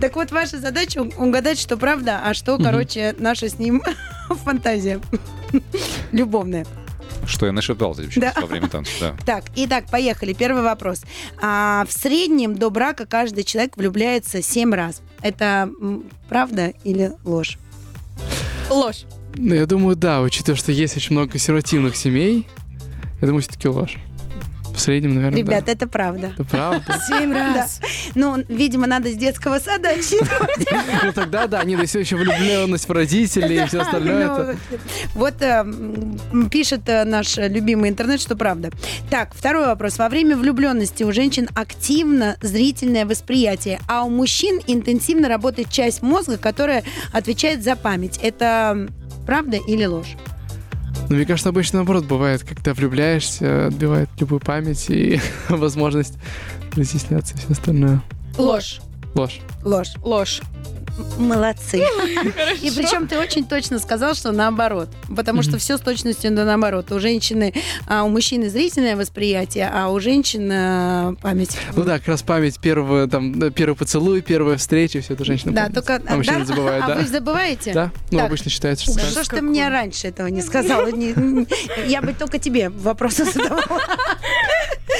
Так 0.00 0.14
вот, 0.16 0.30
ваша 0.30 0.58
задача 0.58 0.98
угадать, 1.00 1.58
что 1.58 1.76
правда, 1.76 2.20
а 2.24 2.34
что, 2.34 2.58
короче, 2.58 3.14
наша 3.18 3.48
с 3.48 3.58
ним 3.58 3.82
фантазия 4.44 5.00
любовная. 6.12 6.66
Что 7.26 7.46
я 7.46 7.52
нашептался 7.52 8.02
вообще 8.02 8.20
Да. 8.20 8.32
во 8.40 8.46
время 8.46 8.68
танца, 8.68 8.90
да. 9.00 9.16
Так, 9.26 9.44
итак, 9.56 9.86
поехали. 9.90 10.32
Первый 10.32 10.62
вопрос. 10.62 11.02
А, 11.42 11.84
в 11.88 11.92
среднем 11.92 12.54
до 12.56 12.70
брака 12.70 13.04
каждый 13.06 13.44
человек 13.44 13.76
влюбляется 13.76 14.40
семь 14.42 14.72
раз. 14.72 15.02
Это 15.20 15.68
правда 16.28 16.72
или 16.84 17.12
ложь? 17.24 17.58
Ложь. 18.70 19.04
Ну, 19.36 19.54
я 19.54 19.66
думаю, 19.66 19.94
да, 19.96 20.20
учитывая, 20.22 20.56
что 20.56 20.72
есть 20.72 20.96
очень 20.96 21.12
много 21.12 21.32
консервативных 21.32 21.96
семей, 21.96 22.46
Я 23.20 23.26
думаю, 23.26 23.42
все-таки 23.42 23.68
ложь. 23.68 23.96
В 24.78 24.80
среднем, 24.80 25.16
наверное, 25.16 25.38
Ребят, 25.40 25.64
да. 25.64 25.72
это 25.72 25.88
правда. 25.88 26.32
Это 26.34 26.44
правда? 26.44 27.00
Семь 27.08 27.32
раз. 27.32 27.80
Ну, 28.14 28.36
видимо, 28.48 28.86
надо 28.86 29.10
с 29.10 29.16
детского 29.16 29.58
сада 29.58 29.90
отсчитывать. 29.90 30.68
Ну 31.02 31.12
тогда 31.12 31.46
да, 31.48 31.64
нет, 31.64 31.80
если 31.80 32.00
еще 32.00 32.14
влюбленность 32.14 32.88
в 32.88 32.92
родителей 32.92 33.62
и 33.62 33.66
все 33.66 33.80
остальное, 33.80 34.26
Ну. 34.26 34.78
Вот 35.14 35.42
э, 35.42 35.64
пишет 36.50 36.88
э, 36.88 37.04
наш 37.04 37.36
любимый 37.38 37.90
интернет, 37.90 38.20
что 38.20 38.36
правда. 38.36 38.70
Так, 39.10 39.34
второй 39.34 39.66
вопрос. 39.66 39.98
Во 39.98 40.08
время 40.08 40.36
влюбленности 40.36 41.02
у 41.02 41.12
женщин 41.12 41.48
активно 41.56 42.36
зрительное 42.40 43.04
восприятие, 43.04 43.80
а 43.88 44.04
у 44.04 44.10
мужчин 44.10 44.60
интенсивно 44.68 45.28
работает 45.28 45.70
часть 45.70 46.02
мозга, 46.02 46.38
которая 46.38 46.84
отвечает 47.12 47.64
за 47.64 47.74
память. 47.74 48.20
Это 48.22 48.88
правда 49.26 49.56
или 49.56 49.86
ложь? 49.86 50.16
Ну, 51.08 51.16
мне 51.16 51.24
кажется, 51.24 51.48
обычно 51.48 51.78
наоборот 51.78 52.04
бывает, 52.04 52.42
когда 52.42 52.74
влюбляешься, 52.74 53.68
отбивает 53.68 54.10
любую 54.18 54.40
память 54.40 54.90
и 54.90 55.20
возможность 55.48 56.14
разъясняться 56.74 57.34
и 57.34 57.38
все 57.38 57.50
остальное. 57.50 58.02
Ложь. 58.36 58.80
Ложь. 59.14 59.40
Ложь. 59.64 59.94
Ложь. 60.02 60.42
Молодцы. 61.18 61.78
И 61.78 62.70
причем 62.70 63.06
ты 63.06 63.18
очень 63.18 63.46
точно 63.46 63.78
сказал, 63.78 64.14
что 64.14 64.32
наоборот. 64.32 64.88
Потому 65.14 65.42
что 65.42 65.58
все 65.58 65.78
с 65.78 65.80
точностью 65.80 66.34
да 66.34 66.44
наоборот. 66.44 66.90
У 66.92 67.00
женщины, 67.00 67.54
а 67.86 68.04
у 68.04 68.08
мужчины 68.08 68.48
зрительное 68.48 68.96
восприятие, 68.96 69.70
а 69.72 69.88
у 69.88 70.00
женщин 70.00 70.50
а, 70.52 71.14
память. 71.22 71.56
Ну 71.74 71.84
да, 71.84 71.98
как 71.98 72.08
раз 72.08 72.22
память 72.22 72.58
первого, 72.58 73.08
там, 73.08 73.52
первый 73.52 73.74
поцелуй, 73.74 74.20
первая 74.20 74.56
встреча, 74.56 75.00
все 75.00 75.14
это 75.14 75.24
женщина 75.24 75.52
Да, 75.52 75.68
только... 75.68 76.02
А 76.06 76.16
мужчины 76.16 76.40
да? 76.40 76.44
забывают, 76.44 76.84
А 76.84 76.88
да. 76.88 76.94
вы 76.96 77.06
забываете? 77.06 77.72
Да? 77.72 77.90
Ну, 78.10 78.20
обычно 78.20 78.50
считается, 78.50 78.84
что... 78.84 78.98
Что 78.98 79.24
ж 79.24 79.28
ты 79.28 79.42
мне 79.42 79.68
раньше 79.68 80.08
этого 80.08 80.26
не 80.28 80.42
сказала? 80.42 80.88
Я 81.86 82.02
бы 82.02 82.12
только 82.12 82.38
тебе 82.38 82.68
вопросы 82.68 83.24
задавала. 83.32 83.80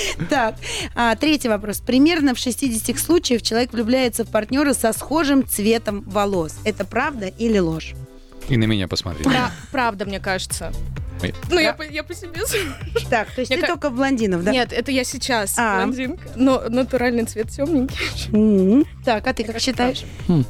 Так, 0.30 0.54
а, 0.94 1.14
третий 1.16 1.48
вопрос. 1.48 1.78
Примерно 1.80 2.34
в 2.34 2.38
60 2.38 2.98
случаях 2.98 3.42
человек 3.42 3.72
влюбляется 3.72 4.24
в 4.24 4.30
партнера 4.30 4.72
со 4.74 4.92
схожим 4.92 5.46
цветом 5.46 6.02
волос. 6.06 6.56
Это 6.64 6.84
правда 6.84 7.26
или 7.26 7.58
ложь? 7.58 7.94
И 8.48 8.56
на 8.56 8.64
меня 8.64 8.88
посмотри. 8.88 9.24
Пра- 9.24 9.50
Правда, 9.72 10.04
мне 10.06 10.20
кажется. 10.20 10.72
Ой. 11.20 11.34
Ну, 11.50 11.58
я, 11.58 11.72
по- 11.72 11.82
я 11.82 12.04
по 12.04 12.14
себе 12.14 12.46
сужу. 12.46 12.72
Так, 13.10 13.30
то 13.32 13.40
есть 13.40 13.50
Мне 13.50 13.60
ты 13.60 13.66
ка- 13.66 13.72
только 13.72 13.90
в 13.90 13.94
блондинов, 13.96 14.44
да? 14.44 14.52
Нет, 14.52 14.72
это 14.72 14.92
я 14.92 15.02
сейчас 15.02 15.54
А. 15.58 15.76
блондинка. 15.84 16.22
Но 16.36 16.62
натуральный 16.68 17.24
цвет 17.24 17.50
темненький. 17.50 17.96
М. 18.32 18.84
Так, 19.04 19.26
а 19.26 19.34
ты 19.34 19.42
как 19.44 19.58
считаешь? 19.58 20.04
Ну, 20.28 20.44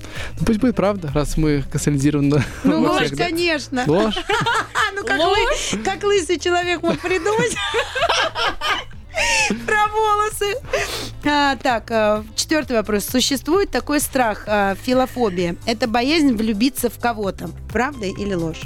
пусть 0.47 0.61
будет 0.61 0.77
правда, 0.77 1.11
раз 1.15 1.39
мы 1.39 1.63
консолидированы 1.73 2.45
Ну, 2.65 2.83
ложь, 2.83 3.07
всех, 3.07 3.17
да. 3.19 3.25
конечно. 3.25 3.85
Ложь? 3.87 4.15
Ну 4.95 5.05
как, 5.05 5.21
как 5.85 6.03
лысый 6.03 6.39
человек 6.41 6.83
мог 6.83 6.99
придумать 6.99 7.55
про 9.67 9.87
волосы. 9.89 10.55
А, 11.25 11.57
так, 11.57 11.91
а, 11.91 12.25
четвертый 12.35 12.77
вопрос. 12.77 13.05
Существует 13.07 13.71
такой 13.71 14.01
страх, 14.01 14.45
а, 14.47 14.75
филофобия. 14.75 15.57
Это 15.67 15.87
боязнь 15.89 16.35
влюбиться 16.35 16.91
в 16.91 16.99
кого-то. 16.99 17.51
Правда 17.73 18.07
или 18.07 18.35
ложь? 18.35 18.63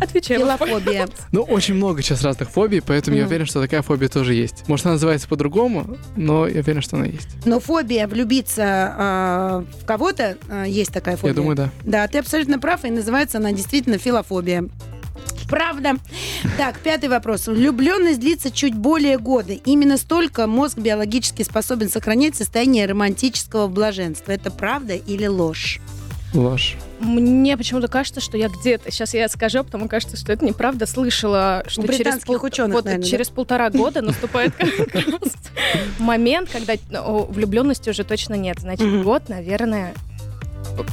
Отвечаю. 0.00 0.40
Филофобия. 0.40 1.06
Ну, 1.32 1.42
очень 1.42 1.74
много 1.74 2.00
сейчас 2.02 2.22
разных 2.22 2.50
фобий, 2.50 2.80
поэтому 2.80 3.16
я 3.16 3.22
Мгм. 3.24 3.28
уверен, 3.30 3.46
что 3.46 3.60
такая 3.60 3.82
фобия 3.82 4.08
тоже 4.08 4.32
есть. 4.34 4.66
Может, 4.66 4.86
она 4.86 4.94
называется 4.94 5.28
по-другому, 5.28 5.98
но 6.16 6.46
я 6.46 6.60
уверен, 6.60 6.80
что 6.80 6.96
она 6.96 7.04
есть. 7.06 7.28
Но 7.44 7.60
фобия 7.60 8.08
влюбиться 8.08 8.64
а, 8.96 9.64
в 9.82 9.84
кого-то 9.84 10.38
а, 10.48 10.64
есть 10.64 10.92
такая 10.92 11.16
фобия. 11.16 11.32
Я 11.32 11.36
думаю, 11.36 11.54
да. 11.56 11.70
Да, 11.84 12.08
ты 12.08 12.18
абсолютно 12.18 12.58
прав, 12.58 12.84
и 12.86 12.90
называется 12.90 13.38
она 13.38 13.52
действительно 13.52 13.98
филофобия. 13.98 14.64
Правда. 15.50 15.96
Так, 16.56 16.78
пятый 16.78 17.08
вопрос. 17.08 17.48
Влюбленность 17.48 18.20
длится 18.20 18.50
чуть 18.50 18.74
более 18.74 19.18
года. 19.18 19.52
Именно 19.52 19.96
столько 19.96 20.46
мозг 20.46 20.78
биологически 20.78 21.42
способен 21.42 21.90
сохранять 21.90 22.36
состояние 22.36 22.86
романтического 22.86 23.66
блаженства. 23.66 24.32
Это 24.32 24.50
правда 24.50 24.94
или 24.94 25.26
ложь? 25.26 25.80
Ложь. 26.32 26.76
Мне 27.00 27.56
почему-то 27.56 27.88
кажется, 27.88 28.20
что 28.20 28.36
я 28.36 28.48
где-то, 28.48 28.92
сейчас 28.92 29.14
я 29.14 29.28
скажу, 29.28 29.60
а 29.60 29.64
потом 29.64 29.88
кажется, 29.88 30.16
что 30.16 30.32
это 30.32 30.44
неправда, 30.44 30.86
слышала, 30.86 31.64
что 31.66 31.82
через, 31.82 31.96
британских 31.98 32.42
ученых, 32.44 32.74
вот 32.74 32.84
наверное, 32.84 33.04
да? 33.04 33.10
через 33.10 33.28
полтора 33.30 33.70
года 33.70 34.02
наступает 34.02 34.52
момент, 35.98 36.50
когда 36.50 36.74
влюбленности 36.84 37.90
уже 37.90 38.04
точно 38.04 38.34
нет. 38.34 38.60
Значит, 38.60 39.02
год, 39.02 39.28
наверное... 39.28 39.94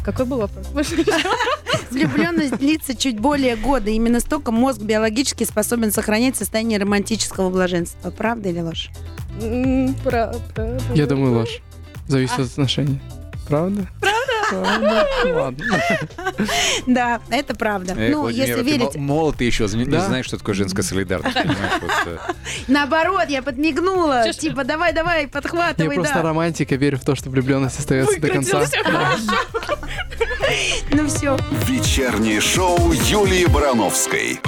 Какой 0.03 0.25
был 0.25 0.37
вопрос? 0.39 0.67
Влюбленность 1.91 2.57
длится 2.57 2.95
чуть 2.95 3.19
более 3.19 3.55
года. 3.55 3.89
Именно 3.89 4.19
столько 4.19 4.51
мозг 4.51 4.81
биологически 4.81 5.43
способен 5.43 5.91
сохранять 5.91 6.35
состояние 6.35 6.79
романтического 6.79 7.49
блаженства. 7.49 8.11
Правда 8.11 8.49
или 8.49 8.61
ложь? 8.61 8.89
Про- 10.03 10.33
Я 10.95 11.05
думаю, 11.05 11.33
ложь. 11.33 11.61
Зависит 12.07 12.39
от 12.39 12.47
отношений. 12.47 12.99
Правда? 13.47 13.87
Правда? 14.01 14.16
Ладно. 14.51 15.65
Да, 16.85 17.21
это 17.29 17.55
правда. 17.55 17.95
Ну, 17.95 18.27
если 18.29 18.55
ты 18.55 18.61
верить. 18.61 18.95
мол- 18.95 19.17
молод 19.17 19.37
ты 19.37 19.43
еще, 19.45 19.63
не 19.65 19.85
знаешь, 19.85 20.25
что 20.25 20.37
такое 20.37 20.55
женская 20.55 20.83
солидарность. 20.83 21.35
э, 21.35 22.17
Наоборот, 22.67 23.25
я 23.29 23.41
подмигнула. 23.41 24.31
Типа, 24.33 24.63
давай, 24.63 24.93
давай, 24.93 25.23
Я 25.23 25.27
подхватывай, 25.27 25.95
просто 25.95 26.15
да. 26.15 26.21
романтика, 26.21 26.75
верю 26.75 26.97
в 26.97 27.03
то, 27.05 27.15
что 27.15 27.29
влюбленность 27.29 27.79
остается 27.79 28.19
до 28.19 28.27
конца. 28.29 28.63
Ну 30.91 31.07
все. 31.07 31.37
Вечернее 31.65 32.41
шоу 32.41 32.91
Юлии 32.91 33.45
Барановской. 33.45 34.39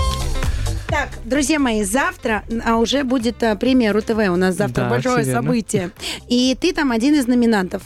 Так, 0.88 1.10
друзья 1.24 1.60
мои, 1.60 1.84
завтра 1.84 2.44
а, 2.66 2.78
уже 2.78 3.04
будет 3.04 3.44
а, 3.44 3.56
премия 3.56 3.92
РУ-ТВ. 3.92 4.18
У 4.30 4.36
нас 4.38 4.56
завтра 4.56 4.84
Да, 4.86 4.90
большое 4.90 5.24
событие. 5.24 5.92
И 6.28 6.58
ты 6.60 6.74
там 6.74 6.92
один 6.92 7.14
из 7.14 7.28
номинантов. 7.28 7.84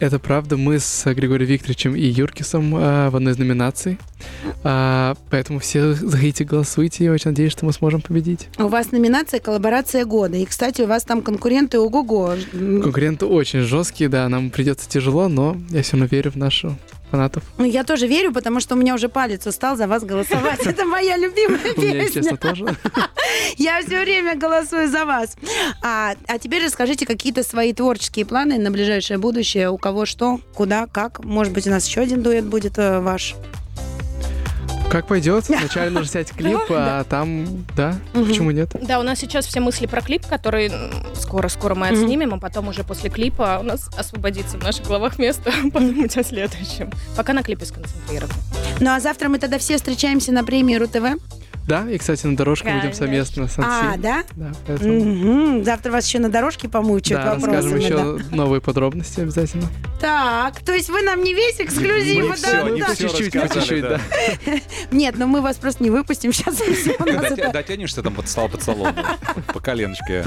Это 0.00 0.18
правда, 0.18 0.56
мы 0.56 0.78
с 0.78 1.04
Григорием 1.12 1.50
Викторовичем 1.50 1.94
и 1.94 2.02
Юркисом 2.02 2.76
э, 2.76 3.10
в 3.10 3.16
одной 3.16 3.32
из 3.32 3.38
номинаций. 3.38 3.98
А, 4.64 5.14
поэтому 5.30 5.58
все 5.58 5.92
заходите, 5.92 6.44
голосуйте. 6.44 7.04
Я 7.04 7.12
очень 7.12 7.30
надеюсь, 7.30 7.52
что 7.52 7.64
мы 7.64 7.72
сможем 7.72 8.00
победить. 8.00 8.48
У 8.58 8.68
вас 8.68 8.92
номинация 8.92 9.40
«Коллаборация 9.40 10.04
года». 10.04 10.36
И, 10.36 10.44
кстати, 10.44 10.82
у 10.82 10.86
вас 10.86 11.04
там 11.04 11.22
конкуренты 11.22 11.78
ого-го. 11.78 12.34
Конкуренты 12.52 13.26
очень 13.26 13.60
жесткие, 13.60 14.08
да, 14.08 14.28
нам 14.28 14.50
придется 14.50 14.88
тяжело, 14.88 15.28
но 15.28 15.56
я 15.70 15.82
все 15.82 15.92
равно 15.92 16.06
верю 16.06 16.30
в 16.32 16.36
нашу 16.36 16.76
фанатов. 17.10 17.42
Ну, 17.58 17.64
Я 17.64 17.84
тоже 17.84 18.06
верю, 18.06 18.32
потому 18.32 18.60
что 18.60 18.74
у 18.74 18.78
меня 18.78 18.94
уже 18.94 19.08
палец 19.08 19.46
устал 19.46 19.76
за 19.76 19.86
вас 19.86 20.04
голосовать. 20.04 20.60
Это 20.66 20.84
моя 20.84 21.16
любимая 21.16 21.74
песня. 21.74 22.10
честно, 22.10 22.36
тоже. 22.36 22.64
Я 23.56 23.80
все 23.82 24.02
время 24.02 24.36
голосую 24.36 24.88
за 24.88 25.04
вас. 25.04 25.36
А, 25.82 26.14
а 26.26 26.38
теперь 26.38 26.64
расскажите 26.64 27.06
какие-то 27.06 27.42
свои 27.42 27.72
творческие 27.72 28.26
планы 28.26 28.58
на 28.58 28.70
ближайшее 28.70 29.18
будущее. 29.18 29.70
У 29.70 29.78
кого 29.78 30.06
что, 30.06 30.40
куда, 30.54 30.86
как. 30.86 31.24
Может 31.24 31.52
быть, 31.52 31.66
у 31.66 31.70
нас 31.70 31.86
еще 31.86 32.00
один 32.00 32.22
дуэт 32.22 32.44
будет 32.44 32.78
э, 32.78 33.00
ваш. 33.00 33.34
Как 34.90 35.06
пойдет? 35.06 35.48
Вначале 35.48 35.90
нужно 35.90 36.08
снять 36.08 36.30
клип, 36.32 36.60
а 36.70 37.04
там, 37.04 37.64
да, 37.76 37.96
почему 38.12 38.50
нет? 38.50 38.70
Да, 38.80 39.00
у 39.00 39.02
нас 39.02 39.18
сейчас 39.18 39.46
все 39.46 39.60
мысли 39.60 39.86
про 39.86 40.00
клип, 40.00 40.26
который 40.26 40.70
скоро-скоро 41.14 41.74
мы 41.74 41.88
отснимем, 41.88 42.34
а 42.34 42.38
потом 42.38 42.68
уже 42.68 42.84
после 42.84 43.10
клипа 43.10 43.58
у 43.60 43.64
нас 43.64 43.88
освободится 43.96 44.58
в 44.58 44.62
наших 44.62 44.86
головах 44.86 45.18
место 45.18 45.52
подумать 45.72 46.16
о 46.16 46.22
следующем. 46.22 46.90
Пока 47.16 47.32
на 47.32 47.42
клипе 47.42 47.66
сконцентрированы. 47.66 48.34
Ну 48.80 48.90
а 48.90 49.00
завтра 49.00 49.28
мы 49.28 49.38
тогда 49.38 49.58
все 49.58 49.76
встречаемся 49.76 50.32
на 50.32 50.44
премии 50.44 50.76
РУ-ТВ. 50.76 51.20
Да, 51.66 51.84
и, 51.90 51.98
кстати, 51.98 52.24
на 52.26 52.36
дорожку 52.36 52.68
будем 52.68 52.92
совместно 52.92 53.48
с 53.48 53.58
А, 53.58 53.62
Анси. 53.92 53.98
да? 54.00 54.22
Да, 54.36 54.52
поэтому... 54.66 55.04
Мгм. 55.04 55.64
Завтра 55.64 55.90
вас 55.90 56.06
еще 56.06 56.20
на 56.20 56.28
дорожке 56.28 56.68
помучают 56.68 57.24
Да, 57.24 57.34
расскажем 57.34 57.72
вопросами. 57.72 57.82
еще 57.82 58.24
да. 58.30 58.36
новые 58.36 58.60
подробности 58.60 59.20
обязательно. 59.20 59.64
Так, 60.00 60.60
то 60.60 60.72
есть 60.72 60.88
вы 60.90 61.02
нам 61.02 61.22
не 61.24 61.34
весь 61.34 61.60
эксклюзив, 61.60 62.24
Мы 62.28 62.36
да? 62.40 62.62
не 62.70 62.80
да. 62.80 62.94
чуть-чуть, 62.94 63.34
рассказали, 63.34 63.60
чуть-чуть, 63.64 63.82
да. 63.82 64.00
Нет, 64.92 65.16
но 65.18 65.26
мы 65.26 65.40
вас 65.40 65.56
просто 65.56 65.82
не 65.82 65.90
выпустим 65.90 66.32
сейчас. 66.32 66.56
Дотянешься 67.52 68.02
там 68.02 68.14
под 68.14 68.28
стол 68.28 68.48
под 68.48 68.62
столом, 68.62 68.94
по 69.52 69.58
коленочке. 69.60 70.24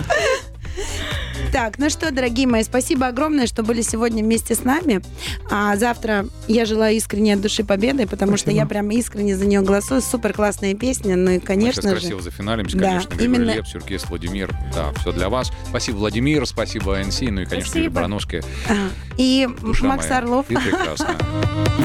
Так, 1.53 1.79
ну 1.79 1.89
что, 1.89 2.11
дорогие 2.11 2.45
мои, 2.47 2.63
спасибо 2.63 3.07
огромное, 3.07 3.47
что 3.47 3.63
были 3.63 3.81
сегодня 3.81 4.23
вместе 4.23 4.53
с 4.53 4.63
нами. 4.63 5.01
А 5.49 5.75
завтра 5.77 6.27
я 6.47 6.65
желаю 6.65 6.95
искренне 6.95 7.33
от 7.33 7.41
души 7.41 7.63
победы, 7.63 8.05
потому 8.05 8.33
что 8.33 8.47
Спасибо. 8.51 8.61
я 8.61 8.65
прям 8.67 8.91
искренне 8.91 9.35
за 9.35 9.45
нее 9.47 9.61
голосую. 9.61 10.01
Супер 10.01 10.33
классная 10.33 10.75
песня. 10.75 11.15
Ну 11.15 11.31
и, 11.31 11.35
Мы 11.35 11.39
сейчас 11.39 11.47
конечно 11.47 11.81
же... 11.81 11.89
красиво 11.95 12.21
зафиналимся, 12.21 12.77
Да, 12.77 12.85
конечно. 12.89 13.09
Григорий 13.15 13.25
именно- 13.25 13.51
Лепс, 13.55 13.69
Сюркис, 13.71 14.05
Владимир. 14.09 14.53
Да, 14.75 14.91
все 14.99 15.11
для 15.11 15.29
вас. 15.29 15.51
Спасибо, 15.69 15.95
Владимир, 15.97 16.45
спасибо, 16.45 16.97
НС, 16.99 17.21
ну 17.21 17.27
и, 17.41 17.45
конечно, 17.45 17.47
Спасибо. 17.61 17.77
Юлия 17.77 17.89
Барановская. 17.89 18.43
а, 18.69 18.73
И 19.17 19.47
Душа 19.61 19.85
Макс 19.87 20.07
моя, 20.07 20.17
Орлов. 20.19 20.45
Прекрасна. 20.45 21.15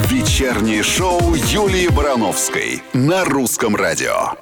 Вечернее 0.09 0.83
шоу 0.83 1.35
Юлии 1.35 1.89
Барановской 1.89 2.83
на 2.93 3.25
русском 3.25 3.77
радио. 3.77 4.33